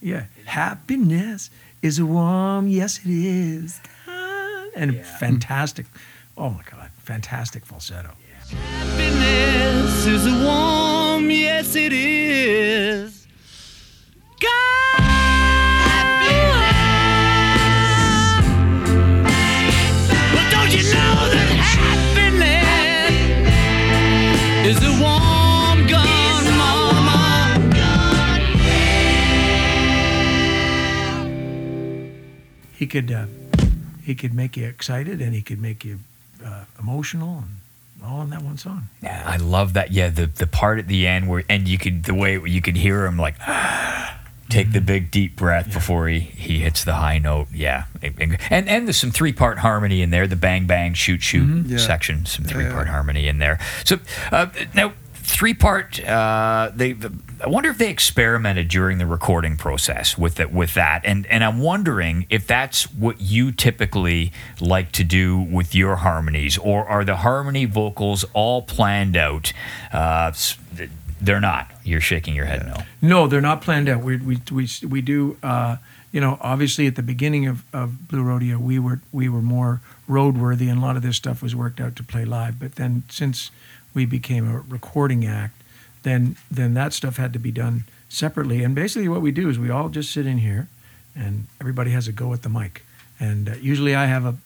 yeah, 0.00 0.24
happiness 0.44 1.50
is 1.82 1.98
a 1.98 2.06
warm, 2.06 2.68
yes, 2.68 2.98
it 2.98 3.10
is. 3.10 3.80
And 4.74 5.04
fantastic. 5.06 5.86
Oh 6.36 6.50
my 6.50 6.62
God, 6.70 6.90
fantastic 6.98 7.64
falsetto. 7.64 8.10
Happiness 8.50 10.06
is 10.06 10.24
warm, 10.44 11.30
yes 11.30 11.74
it 11.76 11.92
is. 11.92 13.26
God 14.40 15.00
Well, 20.34 20.50
don't 20.50 20.70
you 20.72 20.82
know 20.94 21.28
that 21.34 21.48
happiness 21.74 23.16
is 24.66 24.78
a 24.82 24.92
warm 25.02 25.86
gun, 25.86 26.44
mama? 26.56 27.22
He 32.78 32.86
could, 32.86 33.10
uh, 33.10 33.26
he 34.04 34.14
could 34.14 34.34
make 34.34 34.56
you 34.56 34.66
excited 34.66 35.20
and 35.20 35.34
he 35.34 35.42
could 35.42 35.60
make 35.60 35.84
you 35.84 36.00
uh, 36.44 36.64
emotional 36.78 37.38
and 37.38 37.56
all 38.04 38.22
in 38.22 38.30
that 38.30 38.42
one 38.42 38.56
song. 38.58 38.88
Yeah, 39.02 39.22
I 39.26 39.36
love 39.36 39.72
that. 39.74 39.90
Yeah, 39.92 40.10
the 40.10 40.26
the 40.26 40.46
part 40.46 40.78
at 40.78 40.86
the 40.88 41.06
end 41.06 41.28
where 41.28 41.44
and 41.48 41.66
you 41.68 41.78
could 41.78 42.04
the 42.04 42.14
way 42.14 42.38
you 42.44 42.60
could 42.62 42.76
hear 42.76 43.04
him 43.06 43.16
like 43.18 43.36
take 44.48 44.70
the 44.72 44.80
big 44.80 45.10
deep 45.10 45.34
breath 45.36 45.72
before 45.72 46.08
he 46.08 46.20
he 46.20 46.60
hits 46.60 46.84
the 46.84 46.94
high 46.94 47.18
note. 47.18 47.48
Yeah, 47.52 47.84
and 48.02 48.38
and 48.50 48.86
there's 48.86 48.96
some 48.96 49.10
three 49.10 49.32
part 49.32 49.58
harmony 49.58 50.02
in 50.02 50.10
there. 50.10 50.26
The 50.26 50.36
bang 50.36 50.66
bang 50.66 50.94
shoot 50.94 51.22
shoot 51.22 51.66
Yeah. 51.66 51.78
section, 51.78 52.26
some 52.26 52.44
three 52.44 52.64
part 52.68 52.86
yeah. 52.86 52.92
harmony 52.92 53.26
in 53.28 53.38
there. 53.38 53.58
So 53.84 53.98
uh, 54.30 54.46
now 54.74 54.92
three 55.26 55.54
part. 55.54 56.02
Uh, 56.02 56.70
they 56.74 56.96
I 57.44 57.48
wonder 57.48 57.68
if 57.68 57.78
they 57.78 57.90
experimented 57.90 58.68
during 58.68 58.98
the 58.98 59.06
recording 59.06 59.56
process 59.56 60.16
with 60.16 60.36
that 60.36 60.52
with 60.52 60.74
that, 60.74 61.02
and 61.04 61.26
and 61.26 61.42
I'm 61.44 61.58
wondering 61.58 62.26
if 62.30 62.46
that's 62.46 62.84
what 62.92 63.20
you 63.20 63.52
typically 63.52 64.32
like 64.60 64.92
to 64.92 65.04
do 65.04 65.38
with 65.38 65.74
your 65.74 65.96
harmonies, 65.96 66.56
or 66.56 66.86
are 66.86 67.04
the 67.04 67.16
harmony 67.16 67.64
vocals 67.64 68.24
all 68.32 68.62
planned 68.62 69.16
out? 69.16 69.52
Uh, 69.92 70.32
they're 71.20 71.40
not. 71.40 71.70
You're 71.82 72.00
shaking 72.00 72.34
your 72.34 72.46
head 72.46 72.64
no. 72.66 72.84
No, 73.02 73.26
they're 73.26 73.40
not 73.40 73.62
planned 73.62 73.88
out. 73.88 74.02
We 74.02 74.16
we 74.16 74.40
we 74.50 74.68
we 74.88 75.00
do. 75.00 75.36
Uh, 75.42 75.76
you 76.12 76.20
know, 76.20 76.38
obviously 76.40 76.86
at 76.86 76.94
the 76.96 77.02
beginning 77.02 77.46
of, 77.46 77.62
of 77.74 78.08
Blue 78.08 78.22
Rodeo, 78.22 78.58
we 78.58 78.78
were 78.78 79.00
we 79.12 79.28
were 79.28 79.42
more 79.42 79.82
roadworthy, 80.08 80.70
and 80.70 80.78
a 80.78 80.80
lot 80.80 80.96
of 80.96 81.02
this 81.02 81.16
stuff 81.16 81.42
was 81.42 81.54
worked 81.54 81.80
out 81.80 81.96
to 81.96 82.02
play 82.02 82.24
live. 82.24 82.58
But 82.58 82.76
then 82.76 83.02
since 83.10 83.50
we 83.96 84.06
became 84.06 84.48
a 84.48 84.60
recording 84.60 85.26
act, 85.26 85.60
then 86.04 86.36
then 86.48 86.74
that 86.74 86.92
stuff 86.92 87.16
had 87.16 87.32
to 87.32 87.40
be 87.40 87.50
done 87.50 87.84
separately. 88.08 88.62
And 88.62 88.74
basically, 88.74 89.08
what 89.08 89.22
we 89.22 89.32
do 89.32 89.48
is 89.48 89.58
we 89.58 89.70
all 89.70 89.88
just 89.88 90.12
sit 90.12 90.26
in 90.26 90.38
here, 90.38 90.68
and 91.16 91.46
everybody 91.60 91.90
has 91.90 92.06
a 92.06 92.12
go 92.12 92.32
at 92.32 92.42
the 92.42 92.48
mic. 92.48 92.84
And 93.18 93.48
uh, 93.48 93.54
usually, 93.60 93.96
I 93.96 94.06
have 94.06 94.24
a 94.24 94.36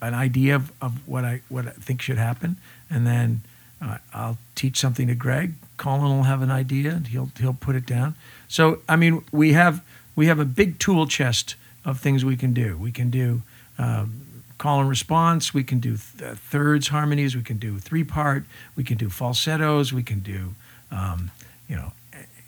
an 0.00 0.14
idea 0.14 0.56
of, 0.56 0.72
of 0.80 1.06
what 1.06 1.24
I 1.24 1.42
what 1.50 1.66
I 1.66 1.70
think 1.70 2.00
should 2.00 2.18
happen, 2.18 2.56
and 2.88 3.06
then 3.06 3.42
uh, 3.82 3.98
I'll 4.14 4.38
teach 4.54 4.78
something 4.78 5.08
to 5.08 5.14
Greg. 5.14 5.54
Colin 5.76 6.16
will 6.16 6.22
have 6.22 6.40
an 6.40 6.50
idea, 6.50 6.92
and 6.92 7.08
he'll 7.08 7.30
he'll 7.38 7.58
put 7.60 7.74
it 7.74 7.84
down. 7.84 8.14
So 8.48 8.78
I 8.88 8.96
mean, 8.96 9.24
we 9.32 9.52
have 9.52 9.84
we 10.14 10.26
have 10.26 10.38
a 10.38 10.44
big 10.44 10.78
tool 10.78 11.06
chest 11.06 11.56
of 11.84 12.00
things 12.00 12.24
we 12.24 12.36
can 12.36 12.52
do. 12.52 12.76
We 12.76 12.92
can 12.92 13.10
do 13.10 13.42
um, 13.78 14.22
call 14.62 14.80
and 14.80 14.88
response. 14.88 15.52
We 15.52 15.64
can 15.64 15.80
do 15.80 15.96
th- 15.96 16.36
thirds 16.36 16.88
harmonies. 16.88 17.34
We 17.34 17.42
can 17.42 17.58
do 17.58 17.80
three 17.80 18.04
part. 18.04 18.44
We 18.76 18.84
can 18.84 18.96
do 18.96 19.10
falsettos. 19.10 19.92
We 19.92 20.04
can 20.04 20.20
do 20.20 20.54
um, 20.92 21.32
you 21.68 21.74
know 21.74 21.92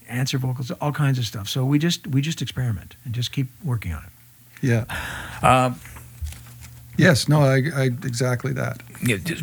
answer 0.08 0.38
vocals. 0.38 0.70
All 0.80 0.92
kinds 0.92 1.18
of 1.18 1.26
stuff. 1.26 1.48
So 1.48 1.64
we 1.64 1.78
just 1.80 2.06
we 2.06 2.20
just 2.20 2.40
experiment 2.40 2.94
and 3.04 3.12
just 3.12 3.32
keep 3.32 3.48
working 3.64 3.92
on 3.92 4.04
it. 4.04 4.12
Yeah. 4.62 4.84
Um, 5.42 5.80
Yes. 6.96 7.28
No. 7.28 7.40
I, 7.42 7.62
I 7.74 7.84
exactly 7.84 8.52
that. 8.52 8.80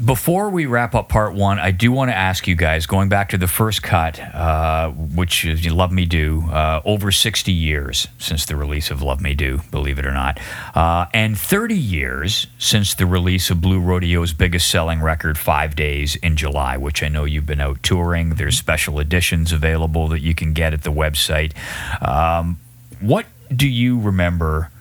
Before 0.05 0.49
we 0.49 0.65
wrap 0.65 0.95
up 0.95 1.09
part 1.09 1.33
one, 1.33 1.59
I 1.59 1.71
do 1.71 1.91
want 1.91 2.09
to 2.09 2.15
ask 2.15 2.47
you 2.47 2.55
guys, 2.55 2.85
going 2.85 3.09
back 3.09 3.29
to 3.29 3.37
the 3.37 3.47
first 3.47 3.83
cut, 3.83 4.19
uh, 4.19 4.89
which 4.91 5.45
is 5.45 5.63
You 5.63 5.73
Love 5.73 5.91
Me 5.91 6.05
Do, 6.05 6.49
uh, 6.49 6.81
over 6.85 7.11
60 7.11 7.51
years 7.51 8.07
since 8.17 8.45
the 8.45 8.55
release 8.55 8.89
of 8.89 9.01
Love 9.01 9.21
Me 9.21 9.33
Do, 9.33 9.61
believe 9.69 9.99
it 9.99 10.05
or 10.05 10.13
not, 10.13 10.39
uh, 10.73 11.05
and 11.13 11.37
30 11.37 11.75
years 11.75 12.47
since 12.57 12.93
the 12.95 13.05
release 13.05 13.49
of 13.49 13.61
Blue 13.61 13.79
Rodeo's 13.79 14.33
biggest 14.33 14.69
selling 14.69 15.01
record, 15.01 15.37
Five 15.37 15.75
Days 15.75 16.15
in 16.17 16.35
July, 16.37 16.77
which 16.77 17.03
I 17.03 17.07
know 17.07 17.25
you've 17.25 17.45
been 17.45 17.61
out 17.61 17.83
touring. 17.83 18.35
There's 18.35 18.57
special 18.57 18.99
editions 18.99 19.51
available 19.51 20.07
that 20.07 20.21
you 20.21 20.33
can 20.33 20.53
get 20.53 20.73
at 20.73 20.83
the 20.83 20.91
website. 20.91 21.53
Um, 22.01 22.59
what 22.99 23.25
do 23.55 23.67
you 23.67 23.99
remember 23.99 24.71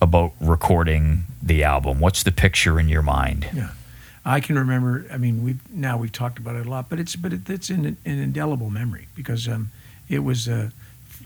about 0.00 0.32
recording 0.40 1.24
the 1.44 1.62
album? 1.62 2.00
What's 2.00 2.22
the 2.22 2.32
picture 2.32 2.80
in 2.80 2.88
your 2.88 3.02
mind? 3.02 3.48
Yeah, 3.54 3.70
I 4.24 4.40
can 4.40 4.58
remember. 4.58 5.06
I 5.12 5.18
mean, 5.18 5.44
we 5.44 5.56
now 5.70 5.96
we've 5.96 6.12
talked 6.12 6.38
about 6.38 6.56
it 6.56 6.66
a 6.66 6.70
lot, 6.70 6.88
but 6.88 6.98
it's 6.98 7.16
but 7.16 7.32
it, 7.32 7.48
it's 7.48 7.70
an 7.70 7.96
indelible 8.04 8.70
memory 8.70 9.08
because 9.14 9.46
um, 9.46 9.70
it 10.08 10.20
was 10.20 10.48
a 10.48 10.72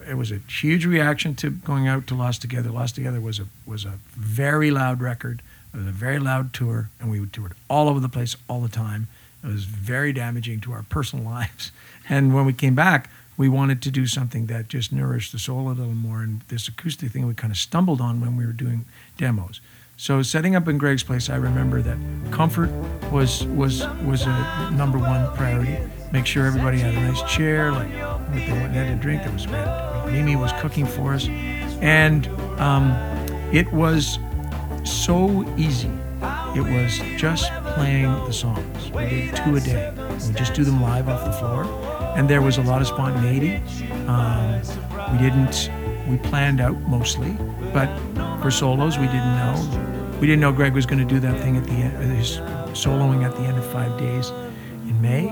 it 0.08 0.14
was 0.14 0.32
a 0.32 0.38
huge 0.48 0.84
reaction 0.84 1.34
to 1.36 1.50
going 1.50 1.88
out 1.88 2.06
to 2.08 2.14
Lost 2.14 2.42
Together. 2.42 2.70
Lost 2.70 2.94
Together 2.94 3.20
was 3.20 3.38
a 3.38 3.46
was 3.66 3.84
a 3.84 3.98
very 4.16 4.70
loud 4.70 5.00
record. 5.00 5.42
It 5.72 5.76
was 5.76 5.86
a 5.86 5.92
very 5.92 6.18
loud 6.18 6.52
tour, 6.52 6.90
and 7.00 7.10
we 7.10 7.24
toured 7.26 7.52
all 7.68 7.88
over 7.88 8.00
the 8.00 8.08
place 8.08 8.36
all 8.48 8.60
the 8.60 8.68
time. 8.68 9.08
It 9.44 9.48
was 9.48 9.64
very 9.64 10.12
damaging 10.12 10.60
to 10.62 10.72
our 10.72 10.82
personal 10.82 11.24
lives. 11.30 11.70
And 12.08 12.34
when 12.34 12.46
we 12.46 12.52
came 12.52 12.74
back, 12.74 13.10
we 13.36 13.48
wanted 13.48 13.82
to 13.82 13.90
do 13.90 14.06
something 14.06 14.46
that 14.46 14.68
just 14.68 14.92
nourished 14.92 15.30
the 15.32 15.38
soul 15.38 15.68
a 15.68 15.70
little 15.70 15.94
more. 15.94 16.22
And 16.22 16.40
this 16.48 16.68
acoustic 16.68 17.12
thing 17.12 17.26
we 17.26 17.34
kind 17.34 17.52
of 17.52 17.58
stumbled 17.58 18.00
on 18.00 18.20
when 18.20 18.36
we 18.36 18.44
were 18.44 18.52
doing 18.52 18.86
demos. 19.16 19.60
So 20.00 20.22
setting 20.22 20.54
up 20.54 20.68
in 20.68 20.78
Greg's 20.78 21.02
place, 21.02 21.28
I 21.28 21.34
remember 21.34 21.82
that 21.82 21.98
comfort 22.30 22.70
was 23.10 23.44
was 23.46 23.84
was 24.04 24.22
a 24.26 24.70
number 24.72 24.96
one 24.96 25.26
priority. 25.36 25.76
Make 26.12 26.24
sure 26.24 26.46
everybody 26.46 26.78
had 26.78 26.94
a 26.94 27.00
nice 27.00 27.20
chair, 27.24 27.72
like 27.72 27.90
what 27.90 28.32
they 28.32 28.52
wanted 28.52 28.90
to 28.90 28.94
drink. 28.94 29.24
That 29.24 29.32
was 29.32 29.46
great. 29.46 30.12
Mimi 30.12 30.36
was 30.36 30.52
cooking 30.60 30.86
for 30.86 31.14
us, 31.14 31.26
and 31.80 32.28
um, 32.60 32.92
it 33.52 33.70
was 33.72 34.20
so 34.84 35.44
easy. 35.58 35.90
It 36.54 36.62
was 36.62 37.00
just 37.20 37.50
playing 37.74 38.04
the 38.24 38.32
songs. 38.32 38.92
We 38.92 39.00
did 39.08 39.36
two 39.36 39.56
a 39.56 39.60
day. 39.60 39.92
We 40.28 40.32
just 40.34 40.54
do 40.54 40.62
them 40.62 40.80
live 40.80 41.08
off 41.08 41.24
the 41.24 41.32
floor, 41.32 41.64
and 42.16 42.30
there 42.30 42.40
was 42.40 42.58
a 42.58 42.62
lot 42.62 42.80
of 42.80 42.86
spontaneity. 42.86 43.56
Um, 44.06 44.62
we 45.10 45.18
didn't. 45.18 45.72
We 46.08 46.16
planned 46.16 46.60
out 46.60 46.80
mostly, 46.88 47.36
but 47.74 47.88
for 48.40 48.50
solos, 48.50 48.98
we 48.98 49.06
didn't 49.06 49.36
know. 49.36 50.16
We 50.20 50.26
didn't 50.26 50.40
know 50.40 50.52
Greg 50.52 50.72
was 50.72 50.86
going 50.86 51.06
to 51.06 51.14
do 51.14 51.20
that 51.20 51.38
thing 51.40 51.56
at 51.56 51.64
the 51.64 51.72
end, 51.72 52.16
his 52.16 52.38
soloing 52.72 53.24
at 53.24 53.36
the 53.36 53.42
end 53.42 53.58
of 53.58 53.66
five 53.70 53.98
days 53.98 54.30
in 54.88 55.00
May. 55.02 55.28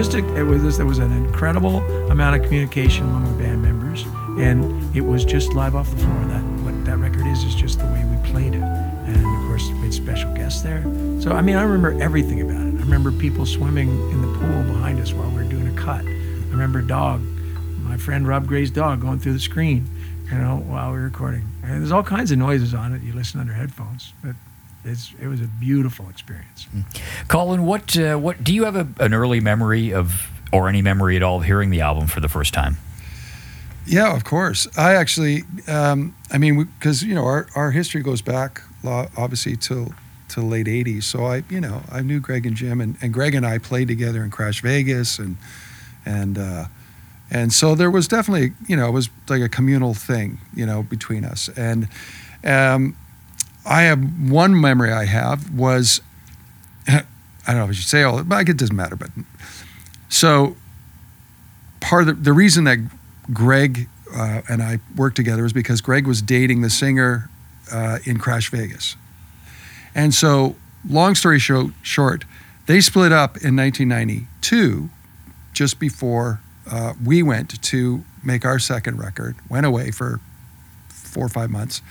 Just 0.00 0.14
a, 0.14 0.34
it 0.34 0.44
was 0.44 0.78
there 0.78 0.86
was 0.86 0.98
an 0.98 1.12
incredible 1.12 1.80
amount 2.10 2.34
of 2.34 2.42
communication 2.42 3.04
among 3.04 3.22
the 3.24 3.44
band 3.44 3.60
members, 3.60 4.04
and 4.40 4.96
it 4.96 5.02
was 5.02 5.26
just 5.26 5.52
live 5.52 5.76
off 5.76 5.90
the 5.90 5.98
floor. 5.98 6.24
That 6.24 6.40
what 6.64 6.86
that 6.86 6.96
record 6.96 7.26
is 7.26 7.44
is 7.44 7.54
just 7.54 7.80
the 7.80 7.84
way 7.84 8.02
we 8.06 8.30
played 8.30 8.54
it, 8.54 8.62
and 8.62 9.16
of 9.18 9.46
course 9.46 9.68
we 9.68 9.80
had 9.80 9.92
special 9.92 10.32
guests 10.32 10.62
there. 10.62 10.82
So 11.20 11.32
I 11.32 11.42
mean 11.42 11.56
I 11.56 11.64
remember 11.64 12.02
everything 12.02 12.40
about 12.40 12.62
it. 12.62 12.80
I 12.80 12.82
remember 12.82 13.12
people 13.12 13.44
swimming 13.44 13.90
in 14.10 14.22
the 14.22 14.38
pool 14.38 14.62
behind 14.72 15.00
us 15.00 15.12
while 15.12 15.28
we 15.28 15.44
were 15.44 15.50
doing 15.50 15.68
a 15.68 15.78
cut. 15.78 16.02
I 16.02 16.50
remember 16.50 16.78
a 16.78 16.86
dog, 16.86 17.20
my 17.82 17.98
friend 17.98 18.26
Rob 18.26 18.46
Gray's 18.46 18.70
dog 18.70 19.02
going 19.02 19.18
through 19.18 19.34
the 19.34 19.38
screen, 19.38 19.86
you 20.32 20.38
know, 20.38 20.64
while 20.66 20.92
we 20.92 20.96
were 20.96 21.04
recording. 21.04 21.44
And 21.62 21.82
there's 21.82 21.92
all 21.92 22.02
kinds 22.02 22.32
of 22.32 22.38
noises 22.38 22.72
on 22.72 22.94
it. 22.94 23.02
You 23.02 23.12
listen 23.12 23.38
under 23.38 23.52
headphones, 23.52 24.14
but 24.24 24.34
it's 24.84 25.12
it 25.20 25.26
was 25.26 25.40
a 25.40 25.46
beautiful 25.46 26.08
experience. 26.08 26.66
Colin, 27.28 27.64
what 27.64 27.96
uh, 27.98 28.16
what 28.16 28.42
do 28.42 28.54
you 28.54 28.64
have 28.64 28.76
a, 28.76 28.88
an 29.02 29.14
early 29.14 29.40
memory 29.40 29.92
of, 29.92 30.30
or 30.52 30.68
any 30.68 30.82
memory 30.82 31.16
at 31.16 31.22
all, 31.22 31.38
of 31.38 31.44
hearing 31.44 31.70
the 31.70 31.80
album 31.80 32.06
for 32.06 32.20
the 32.20 32.28
first 32.28 32.54
time? 32.54 32.76
Yeah, 33.86 34.14
of 34.14 34.24
course. 34.24 34.68
I 34.76 34.94
actually, 34.94 35.42
um, 35.66 36.14
I 36.30 36.38
mean, 36.38 36.64
because 36.64 37.02
you 37.02 37.14
know, 37.14 37.24
our, 37.24 37.48
our 37.56 37.70
history 37.70 38.02
goes 38.02 38.22
back 38.22 38.62
obviously 38.84 39.56
till 39.56 39.92
to 40.28 40.40
late 40.40 40.66
'80s. 40.66 41.04
So 41.04 41.24
I, 41.24 41.42
you 41.50 41.60
know, 41.60 41.82
I 41.90 42.02
knew 42.02 42.20
Greg 42.20 42.46
and 42.46 42.56
Jim, 42.56 42.80
and, 42.80 42.96
and 43.02 43.12
Greg 43.12 43.34
and 43.34 43.44
I 43.44 43.58
played 43.58 43.88
together 43.88 44.22
in 44.22 44.30
Crash 44.30 44.62
Vegas, 44.62 45.18
and 45.18 45.36
and 46.06 46.38
uh, 46.38 46.64
and 47.30 47.52
so 47.52 47.74
there 47.74 47.90
was 47.90 48.08
definitely, 48.08 48.52
you 48.66 48.76
know, 48.76 48.88
it 48.88 48.92
was 48.92 49.08
like 49.28 49.42
a 49.42 49.48
communal 49.48 49.94
thing, 49.94 50.38
you 50.54 50.66
know, 50.66 50.82
between 50.82 51.24
us. 51.24 51.48
And 51.56 51.88
um, 52.44 52.96
I 53.70 53.82
have 53.82 54.30
one 54.30 54.60
memory 54.60 54.92
I 54.92 55.04
have 55.04 55.54
was, 55.54 56.00
I 56.88 57.04
don't 57.46 57.56
know 57.56 57.64
if 57.64 57.70
I 57.70 57.72
should 57.72 57.88
say 57.88 58.02
all, 58.02 58.18
it, 58.18 58.28
but 58.28 58.48
it 58.48 58.56
doesn't 58.56 58.74
matter. 58.74 58.96
But 58.96 59.10
so 60.08 60.56
part 61.80 62.02
of 62.02 62.08
the, 62.08 62.14
the 62.24 62.32
reason 62.32 62.64
that 62.64 62.78
Greg 63.32 63.88
uh, 64.14 64.42
and 64.48 64.60
I 64.60 64.80
worked 64.96 65.16
together 65.16 65.44
was 65.44 65.52
because 65.52 65.80
Greg 65.80 66.06
was 66.06 66.20
dating 66.20 66.62
the 66.62 66.70
singer 66.70 67.30
uh, 67.72 68.00
in 68.04 68.18
Crash 68.18 68.50
Vegas. 68.50 68.96
And 69.94 70.12
so, 70.12 70.56
long 70.88 71.14
story 71.14 71.38
short, 71.38 71.68
short, 71.82 72.24
they 72.66 72.80
split 72.80 73.12
up 73.12 73.36
in 73.36 73.56
1992, 73.56 74.90
just 75.52 75.78
before 75.78 76.40
uh, 76.70 76.94
we 77.04 77.22
went 77.22 77.60
to 77.62 78.04
make 78.24 78.44
our 78.44 78.58
second 78.58 78.98
record. 78.98 79.36
Went 79.48 79.66
away 79.66 79.90
for 79.90 80.20
four 80.88 81.26
or 81.26 81.28
five 81.28 81.50
months, 81.50 81.82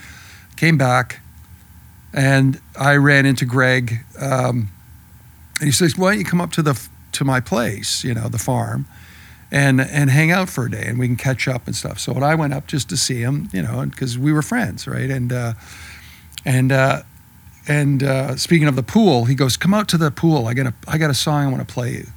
came 0.55 0.77
back, 0.77 1.21
and 2.14 2.60
I 2.80 2.95
ran 2.95 3.26
into 3.26 3.45
Greg. 3.45 3.99
Um, 4.20 4.70
and 5.60 5.68
he 5.68 5.72
says, 5.72 5.97
"Why 5.97 6.12
don't 6.12 6.20
you 6.20 6.26
come 6.26 6.41
up 6.41 6.51
to 6.53 6.62
the 6.62 6.88
to 7.14 7.26
my 7.26 7.39
place? 7.39 8.03
You 8.03 8.14
know, 8.14 8.30
the 8.30 8.39
farm." 8.39 8.86
and 9.51 9.82
and 9.82 10.10
hang 10.10 10.32
out 10.32 10.49
for 10.49 10.66
a 10.66 10.72
day 10.72 10.86
and 10.86 10.99
we 10.99 11.07
can 11.07 11.16
catch 11.16 11.47
up 11.47 11.66
and 11.66 11.76
stuff. 11.76 11.99
So 11.99 12.14
I 12.14 12.36
went 12.36 12.53
up 12.53 12.68
just 12.68 12.89
to 12.89 12.97
see 12.97 13.22
him, 13.22 13.49
you 13.51 13.62
know, 13.62 13.86
because 13.86 14.18
we 14.18 14.32
were 14.32 14.41
friends, 14.41 14.88
right? 14.88 15.10
And 15.10 15.32
uh, 15.32 15.53
and 16.45 16.72
uh, 16.72 17.01
and 17.68 18.03
uh, 18.03 18.36
speaking 18.36 18.68
of 18.68 18.76
the 18.76 18.84
pool, 18.84 19.26
he 19.26 19.36
goes, 19.36 19.57
"Come 19.57 19.74
out 19.74 19.88
to 19.89 19.97
the 19.97 20.12
pool. 20.12 20.47
I 20.47 20.53
got 20.53 20.68
a 20.68 20.74
I 20.88 20.97
got 20.97 21.10
a 21.10 21.16
song 21.16 21.47
I 21.47 21.51
want 21.51 21.68
to 21.68 21.74
play 21.74 21.91
you." 21.91 22.07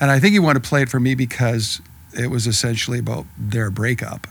And 0.00 0.10
I 0.10 0.18
think 0.18 0.32
he 0.32 0.38
wanted 0.38 0.62
to 0.62 0.68
play 0.68 0.82
it 0.82 0.88
for 0.88 1.00
me 1.00 1.14
because 1.14 1.80
it 2.18 2.28
was 2.28 2.46
essentially 2.46 2.98
about 2.98 3.26
their 3.38 3.70
breakup. 3.70 4.26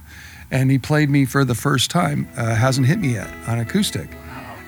And 0.51 0.69
he 0.69 0.77
played 0.77 1.09
me 1.09 1.25
for 1.25 1.43
the 1.43 1.55
first 1.55 1.91
time, 1.91 2.27
uh, 2.38 2.55
"Hasn't 2.55 2.88
Hit 2.88 2.99
Me 2.99 3.13
Yet" 3.13 3.29
on 3.47 3.59
acoustic. 3.59 4.09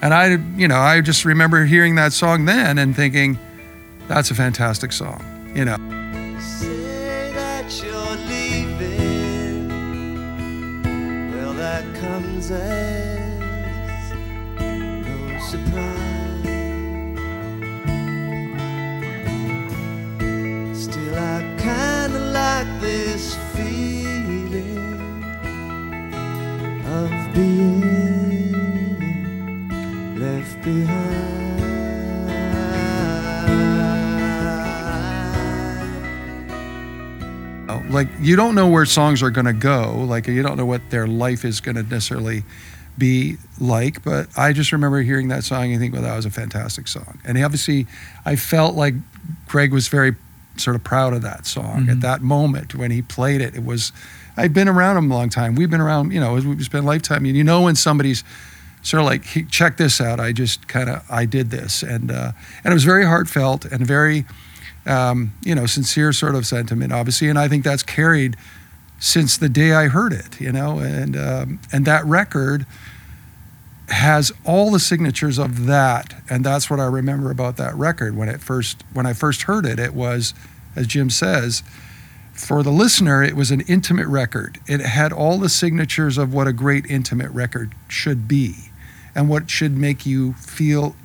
And 0.01 0.13
I, 0.13 0.37
you 0.55 0.67
know, 0.67 0.77
I 0.77 1.01
just 1.01 1.25
remember 1.25 1.65
hearing 1.65 1.95
that 1.95 2.13
song 2.13 2.45
then 2.45 2.77
and 2.77 2.95
thinking, 2.95 3.39
"That's 4.07 4.29
a 4.29 4.35
fantastic 4.35 4.91
song," 4.91 5.23
you 5.55 5.65
know. 5.65 5.77
Well, 11.31 11.53
that 11.53 11.83
comes 11.99 12.51
as 12.51 14.13
no 14.59 15.39
surprise. 15.49 16.03
Still, 20.77 21.17
I 21.17 21.41
kinda 21.57 22.19
like 22.31 22.69
this 22.81 23.35
feeling 23.55 25.23
of 26.85 27.09
being 27.33 28.04
behind. 30.65 31.35
like 37.89 38.07
you 38.19 38.35
don't 38.35 38.55
know 38.55 38.67
where 38.67 38.85
songs 38.85 39.23
are 39.23 39.29
going 39.29 39.45
to 39.45 39.53
go 39.53 40.05
like 40.07 40.27
you 40.27 40.41
don't 40.43 40.57
know 40.57 40.65
what 40.65 40.81
their 40.89 41.07
life 41.07 41.45
is 41.45 41.61
going 41.61 41.75
to 41.75 41.83
necessarily 41.83 42.43
be 42.97 43.37
like 43.59 44.03
but 44.03 44.27
i 44.37 44.51
just 44.51 44.71
remember 44.71 45.01
hearing 45.01 45.29
that 45.29 45.43
song 45.43 45.71
and 45.71 45.79
think 45.79 45.93
well 45.93 46.01
that 46.01 46.15
was 46.15 46.25
a 46.25 46.31
fantastic 46.31 46.87
song. 46.87 47.19
And 47.23 47.41
obviously 47.41 47.87
i 48.25 48.35
felt 48.35 48.75
like 48.75 48.95
greg 49.47 49.71
was 49.71 49.87
very 49.87 50.15
sort 50.57 50.75
of 50.75 50.83
proud 50.85 51.13
of 51.13 51.21
that 51.21 51.45
song. 51.45 51.83
At 51.83 51.83
mm-hmm. 51.83 51.99
that 52.01 52.21
moment 52.21 52.75
when 52.75 52.91
he 52.91 53.01
played 53.01 53.41
it 53.41 53.55
it 53.55 53.63
was 53.63 53.91
i've 54.35 54.53
been 54.53 54.67
around 54.67 54.97
him 54.97 55.09
a 55.09 55.15
long 55.15 55.29
time. 55.29 55.55
We've 55.55 55.69
been 55.69 55.81
around 55.81 56.11
you 56.11 56.19
know 56.19 56.33
we've 56.33 56.65
spent 56.65 56.83
a 56.83 56.87
lifetime 56.87 57.25
and 57.25 57.37
you 57.37 57.43
know 57.43 57.61
when 57.61 57.75
somebody's 57.75 58.23
sort 58.85 59.01
of 59.01 59.07
like 59.07 59.25
"Hey, 59.25 59.43
check 59.43 59.77
this 59.77 59.99
out. 59.99 60.19
I 60.19 60.31
just 60.31 60.67
kind 60.67 60.89
of 60.89 61.03
i 61.09 61.25
did 61.25 61.51
this. 61.51 61.83
And 61.83 62.11
uh, 62.11 62.31
and 62.63 62.71
it 62.71 62.75
was 62.75 62.85
very 62.85 63.05
heartfelt 63.05 63.65
and 63.65 63.85
very 63.85 64.25
um, 64.85 65.33
you 65.43 65.55
know, 65.55 65.65
sincere 65.65 66.13
sort 66.13 66.35
of 66.35 66.45
sentiment, 66.45 66.93
obviously, 66.93 67.27
and 67.27 67.39
I 67.39 67.47
think 67.47 67.63
that's 67.63 67.83
carried 67.83 68.37
since 68.99 69.37
the 69.37 69.49
day 69.49 69.73
I 69.73 69.87
heard 69.87 70.13
it, 70.13 70.39
you 70.39 70.51
know, 70.51 70.79
and 70.79 71.17
um, 71.17 71.59
and 71.71 71.85
that 71.85 72.05
record 72.05 72.65
has 73.89 74.31
all 74.45 74.71
the 74.71 74.79
signatures 74.79 75.37
of 75.37 75.65
that, 75.65 76.13
and 76.29 76.43
that's 76.43 76.69
what 76.69 76.79
I 76.79 76.85
remember 76.85 77.29
about 77.29 77.57
that 77.57 77.75
record. 77.75 78.15
When 78.15 78.29
it 78.29 78.41
first 78.41 78.83
when 78.93 79.05
I 79.05 79.13
first 79.13 79.43
heard 79.43 79.65
it. 79.65 79.79
It 79.79 79.93
was, 79.93 80.33
as 80.75 80.87
Jim 80.87 81.09
says, 81.09 81.63
for 82.33 82.63
the 82.63 82.71
listener, 82.71 83.23
it 83.23 83.35
was 83.35 83.51
an 83.51 83.61
intimate 83.61 84.07
record. 84.07 84.59
It 84.67 84.81
had 84.81 85.11
all 85.11 85.37
the 85.37 85.49
signatures 85.49 86.17
of 86.17 86.33
what 86.33 86.47
a 86.47 86.53
great 86.53 86.85
intimate 86.85 87.31
record 87.31 87.73
should 87.87 88.27
be, 88.27 88.55
and 89.15 89.29
what 89.29 89.49
should 89.49 89.77
make 89.77 90.05
you 90.05 90.33
feel 90.33 90.95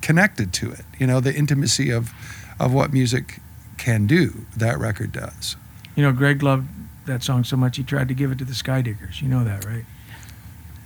connected 0.00 0.52
to 0.54 0.70
it. 0.72 0.84
You 0.98 1.06
know, 1.06 1.20
the 1.20 1.34
intimacy 1.34 1.90
of 1.90 2.12
of 2.58 2.72
what 2.72 2.92
music 2.92 3.40
can 3.76 4.06
do. 4.06 4.46
That 4.56 4.78
record 4.78 5.12
does. 5.12 5.56
You 5.94 6.02
know, 6.02 6.12
Greg 6.12 6.42
loved 6.42 6.68
that 7.06 7.22
song 7.22 7.44
so 7.44 7.56
much 7.56 7.76
he 7.76 7.82
tried 7.84 8.08
to 8.08 8.14
give 8.14 8.32
it 8.32 8.38
to 8.38 8.44
the 8.44 8.52
Skydiggers. 8.52 9.22
You 9.22 9.28
know 9.28 9.44
that, 9.44 9.64
right? 9.64 9.84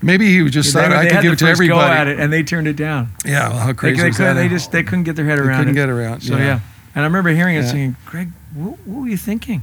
Maybe 0.03 0.27
he 0.33 0.43
was 0.43 0.53
just 0.53 0.75
They- 0.75 0.81
thought 0.81 0.89
they 0.91 0.97
I 1.09 1.11
could 1.11 1.23
give 1.23 1.33
it 1.35 1.39
to 1.39 1.47
first 1.47 1.59
Go 1.61 1.65
everybody. 1.79 1.95
at 2.01 2.09
it, 2.09 2.19
and 2.21 2.33
they 2.33 2.43
turned 2.43 2.67
it 2.67 2.77
down. 2.77 3.13
Yeah, 3.25 3.49
well, 3.51 3.59
how 3.59 3.67
They, 3.69 3.73
crazy 3.75 4.03
they, 4.03 4.11
couldn't, 4.11 4.37
that? 4.37 4.43
they 4.43 4.49
just 4.49 4.73
they 4.73 4.83
couldn't 4.83 5.05
get 5.05 5.17
their 5.17 5.25
head 5.27 5.39
They 5.39 5.43
around 5.43 5.59
couldn't 5.59 5.75
it. 5.75 5.81
get 5.81 5.89
around. 5.89 6.23
So 6.23 6.37
yeah. 6.37 6.45
yeah. 6.45 6.61
and 6.95 7.03
I 7.05 7.07
remember 7.07 7.31
hearing 7.31 7.57
it, 7.57 7.63
Yeah. 7.65 7.71
saying, 7.71 7.97
"Greg, 8.05 8.31
what, 8.55 8.79
what 8.87 9.03
were 9.03 9.09
you 9.09 9.17
thinking? 9.17 9.63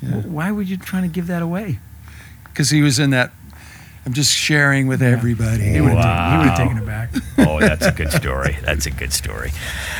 Yeah. 0.00 0.10
Why 0.20 0.52
were 0.52 0.62
you 0.62 0.76
trying 0.76 1.02
to 1.02 1.08
give 1.08 1.26
that 1.26 1.42
away?" 1.42 1.78
because 2.44 2.70
he 2.70 2.80
was 2.80 2.98
in 2.98 3.10
that. 3.10 3.32
I'm 4.06 4.12
just 4.12 4.32
sharing 4.32 4.86
with 4.86 5.02
everybody. 5.02 5.64
He 5.64 5.80
would 5.80 5.90
have 5.92 6.30
he 6.32 6.38
would 6.38 6.46
have 6.46 6.58
Wow. 6.58 6.64
taken 6.64 6.78
it 6.78 6.86
back. 6.86 7.10
Oh, 7.38 7.60
that's 7.60 7.84
a 7.86 7.92
good 7.92 8.10
story. 8.12 8.56
That's 8.64 8.86
a 8.86 8.90
good 8.90 9.12
story, 9.12 9.50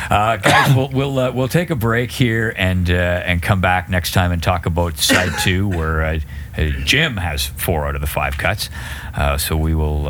uh, 0.09 0.37
guys. 0.37 0.75
We'll 0.75 0.89
we'll 0.89 1.19
uh, 1.19 1.31
we'll 1.31 1.47
take 1.47 1.69
a 1.69 1.75
break 1.75 2.09
here 2.11 2.53
and 2.57 2.89
uh, 2.89 2.93
and 2.93 3.41
come 3.43 3.61
back 3.61 3.89
next 3.89 4.11
time 4.13 4.31
and 4.31 4.41
talk 4.41 4.65
about 4.65 4.97
side 4.97 5.31
two, 5.43 5.67
where 5.67 6.03
uh, 6.03 6.19
uh, 6.57 6.69
Jim 6.83 7.17
has 7.17 7.45
four 7.45 7.85
out 7.85 7.93
of 7.95 8.01
the 8.01 8.07
five 8.07 8.37
cuts. 8.37 8.69
Uh, 9.15 9.37
so 9.37 9.55
we 9.55 9.75
will. 9.75 10.07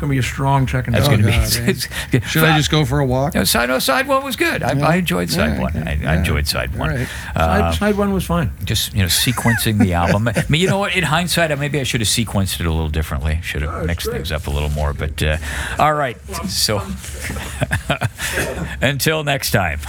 Uh, 0.00 0.06
Gonna 0.06 0.10
be 0.12 0.18
a 0.18 0.22
strong 0.22 0.66
second. 0.66 0.94
that's 0.94 1.04
Oh, 1.06 1.10
going 1.10 1.20
to 1.20 1.26
be. 1.26 1.32
it's- 1.34 2.30
Should 2.30 2.44
I 2.44 2.56
just 2.56 2.70
go 2.70 2.84
for 2.86 3.00
a 3.00 3.04
walk? 3.04 3.34
No, 3.34 3.44
side, 3.44 3.68
no, 3.68 3.78
side 3.78 4.08
one 4.08 4.24
was 4.24 4.34
good. 4.36 4.62
I, 4.62 4.72
Yeah. 4.72 4.86
I 4.86 4.94
enjoyed 4.96 5.28
side 5.30 5.56
Yeah, 5.56 5.60
one. 5.60 5.88
I, 5.88 6.00
I 6.06 6.16
enjoyed 6.16 6.46
side 6.46 6.74
one. 6.74 6.88
Right. 6.90 7.08
Uh, 7.36 7.70
side, 7.72 7.78
side 7.78 7.96
one 7.98 8.12
was 8.14 8.24
fine. 8.24 8.50
just 8.64 8.94
you 8.94 9.00
know 9.00 9.06
sequencing 9.08 9.78
the 9.78 9.92
album. 9.92 10.28
I 10.28 10.44
mean, 10.48 10.62
you 10.62 10.68
know 10.68 10.78
what? 10.78 10.96
In 10.96 11.04
hindsight, 11.04 11.56
maybe 11.58 11.80
I 11.80 11.82
should 11.82 12.00
have 12.00 12.08
sequenced 12.08 12.60
it 12.60 12.66
a 12.66 12.70
little 12.70 12.88
differently. 12.88 13.40
Should 13.42 13.60
have 13.62 13.84
mixed 13.86 14.10
things 14.10 14.32
up 14.32 14.46
a 14.46 14.50
little 14.50 14.70
more. 14.70 14.94
But 14.94 15.22
uh, 15.22 15.36
all 15.78 15.92
right. 15.94 16.16
So 16.48 16.78
until 18.80 19.22
next 19.24 19.50
time. 19.50 19.80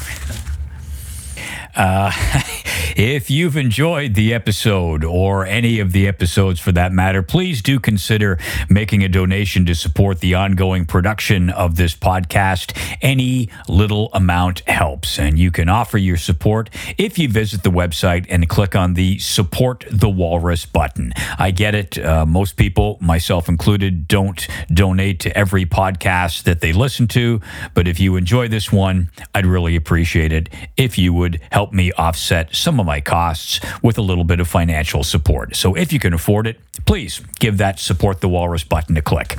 Uh, 1.75 2.11
If 2.95 3.31
you've 3.31 3.55
enjoyed 3.55 4.15
the 4.15 4.33
episode 4.33 5.05
or 5.05 5.45
any 5.45 5.79
of 5.79 5.93
the 5.93 6.07
episodes 6.07 6.59
for 6.59 6.73
that 6.73 6.91
matter, 6.91 7.23
please 7.23 7.61
do 7.61 7.79
consider 7.79 8.37
making 8.69 9.03
a 9.03 9.07
donation 9.07 9.65
to 9.67 9.75
support 9.75 10.19
the 10.19 10.35
ongoing 10.35 10.85
production 10.85 11.49
of 11.49 11.77
this 11.77 11.95
podcast. 11.95 12.77
Any 13.01 13.49
little 13.69 14.09
amount 14.13 14.59
helps, 14.67 15.17
and 15.17 15.39
you 15.39 15.51
can 15.51 15.69
offer 15.69 15.97
your 15.97 16.17
support 16.17 16.69
if 16.97 17.17
you 17.17 17.29
visit 17.29 17.63
the 17.63 17.71
website 17.71 18.25
and 18.29 18.47
click 18.49 18.75
on 18.75 18.93
the 18.93 19.19
Support 19.19 19.85
the 19.89 20.09
Walrus 20.09 20.65
button. 20.65 21.13
I 21.39 21.51
get 21.51 21.75
it. 21.75 21.97
Uh, 21.97 22.25
most 22.25 22.57
people, 22.57 22.97
myself 22.99 23.47
included, 23.47 24.07
don't 24.07 24.45
donate 24.67 25.21
to 25.21 25.37
every 25.37 25.65
podcast 25.65 26.43
that 26.43 26.59
they 26.59 26.73
listen 26.73 27.07
to, 27.09 27.39
but 27.73 27.87
if 27.87 27.99
you 27.99 28.17
enjoy 28.17 28.49
this 28.49 28.71
one, 28.71 29.09
I'd 29.33 29.45
really 29.45 29.75
appreciate 29.77 30.33
it 30.33 30.49
if 30.75 30.97
you 30.97 31.13
would 31.13 31.39
help 31.51 31.60
me 31.69 31.91
offset 31.93 32.55
some 32.55 32.79
of 32.79 32.85
my 32.85 33.01
costs 33.01 33.59
with 33.81 33.97
a 33.97 34.01
little 34.01 34.23
bit 34.23 34.39
of 34.39 34.47
financial 34.47 35.03
support. 35.03 35.55
So 35.55 35.75
if 35.75 35.93
you 35.93 35.99
can 35.99 36.13
afford 36.13 36.47
it, 36.47 36.59
please 36.85 37.21
give 37.39 37.57
that 37.57 37.79
Support 37.79 38.21
the 38.21 38.29
Walrus 38.29 38.63
button 38.63 38.95
a 38.97 39.01
click. 39.01 39.37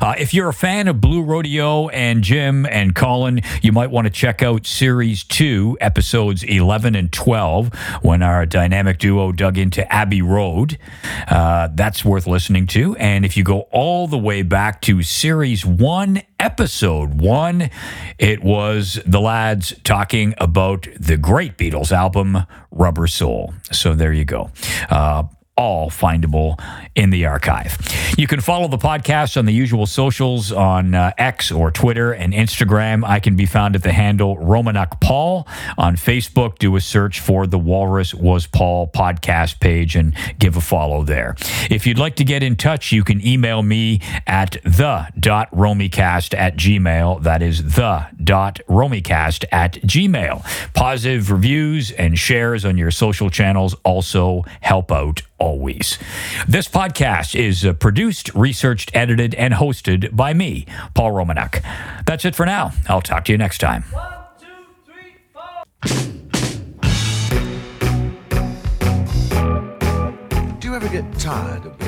Uh, 0.00 0.14
if 0.18 0.34
you're 0.34 0.48
a 0.48 0.54
fan 0.54 0.88
of 0.88 1.00
Blue 1.00 1.22
Rodeo 1.22 1.88
and 1.88 2.22
Jim 2.22 2.66
and 2.66 2.94
Colin, 2.94 3.40
you 3.60 3.72
might 3.72 3.90
want 3.90 4.06
to 4.06 4.10
check 4.10 4.42
out 4.42 4.66
Series 4.66 5.24
2, 5.24 5.78
Episodes 5.80 6.42
11 6.42 6.94
and 6.94 7.12
12, 7.12 7.72
when 8.02 8.22
our 8.22 8.46
dynamic 8.46 8.98
duo 8.98 9.32
dug 9.32 9.58
into 9.58 9.90
Abbey 9.92 10.22
Road. 10.22 10.78
Uh, 11.28 11.68
that's 11.74 12.04
worth 12.04 12.26
listening 12.26 12.66
to. 12.68 12.96
And 12.96 13.24
if 13.24 13.36
you 13.36 13.44
go 13.44 13.60
all 13.70 14.08
the 14.08 14.18
way 14.18 14.42
back 14.42 14.80
to 14.82 15.02
Series 15.02 15.64
1, 15.64 16.22
Episode 16.42 17.20
1, 17.20 17.70
it 18.18 18.42
was 18.42 18.98
the 19.06 19.20
lads 19.20 19.74
talking 19.84 20.34
about 20.38 20.88
the 20.98 21.16
great 21.16 21.56
Beatles 21.56 21.92
album, 21.92 22.46
Rubber 22.72 23.06
Soul. 23.06 23.54
So 23.70 23.94
there 23.94 24.12
you 24.12 24.24
go. 24.24 24.50
Uh, 24.90 25.22
all 25.56 25.90
findable 25.90 26.58
in 26.94 27.10
the 27.10 27.26
archive. 27.26 27.76
You 28.16 28.26
can 28.26 28.40
follow 28.40 28.68
the 28.68 28.78
podcast 28.78 29.36
on 29.36 29.44
the 29.44 29.52
usual 29.52 29.86
socials 29.86 30.50
on 30.50 30.94
uh, 30.94 31.12
X 31.18 31.50
or 31.52 31.70
Twitter 31.70 32.12
and 32.12 32.32
Instagram. 32.32 33.04
I 33.04 33.20
can 33.20 33.36
be 33.36 33.46
found 33.46 33.76
at 33.76 33.82
the 33.82 33.92
handle 33.92 34.36
Romanuk 34.36 35.00
Paul. 35.00 35.46
On 35.78 35.96
Facebook, 35.96 36.58
do 36.58 36.76
a 36.76 36.80
search 36.80 37.20
for 37.20 37.46
the 37.46 37.58
Walrus 37.58 38.14
Was 38.14 38.46
Paul 38.46 38.88
podcast 38.88 39.60
page 39.60 39.96
and 39.96 40.14
give 40.38 40.56
a 40.56 40.60
follow 40.60 41.04
there. 41.04 41.36
If 41.70 41.86
you'd 41.86 41.98
like 41.98 42.16
to 42.16 42.24
get 42.24 42.42
in 42.42 42.56
touch, 42.56 42.92
you 42.92 43.04
can 43.04 43.24
email 43.26 43.62
me 43.62 44.00
at 44.26 44.52
the.romicast 44.64 46.34
at 46.36 46.56
gmail. 46.56 47.22
That 47.22 47.42
is 47.42 47.74
the.romicast 47.74 49.44
at 49.52 49.74
gmail. 49.74 50.72
Positive 50.74 51.30
reviews 51.30 51.90
and 51.92 52.18
shares 52.18 52.64
on 52.64 52.76
your 52.78 52.90
social 52.90 53.30
channels 53.30 53.74
also 53.84 54.44
help 54.60 54.90
out 54.90 55.22
always. 55.42 55.98
This 56.46 56.68
podcast 56.68 57.34
is 57.34 57.64
uh, 57.66 57.72
produced, 57.72 58.32
researched, 58.34 58.92
edited, 58.94 59.34
and 59.34 59.54
hosted 59.54 60.14
by 60.14 60.32
me, 60.32 60.66
Paul 60.94 61.10
Romanuk. 61.12 61.62
That's 62.06 62.24
it 62.24 62.36
for 62.36 62.46
now. 62.46 62.70
I'll 62.88 63.02
talk 63.02 63.24
to 63.24 63.32
you 63.32 63.38
next 63.38 63.58
time. 63.58 63.84
Do 70.60 70.68
you 70.68 70.76
ever 70.76 70.88
get 70.88 71.18
tired 71.18 71.66
of? 71.66 71.81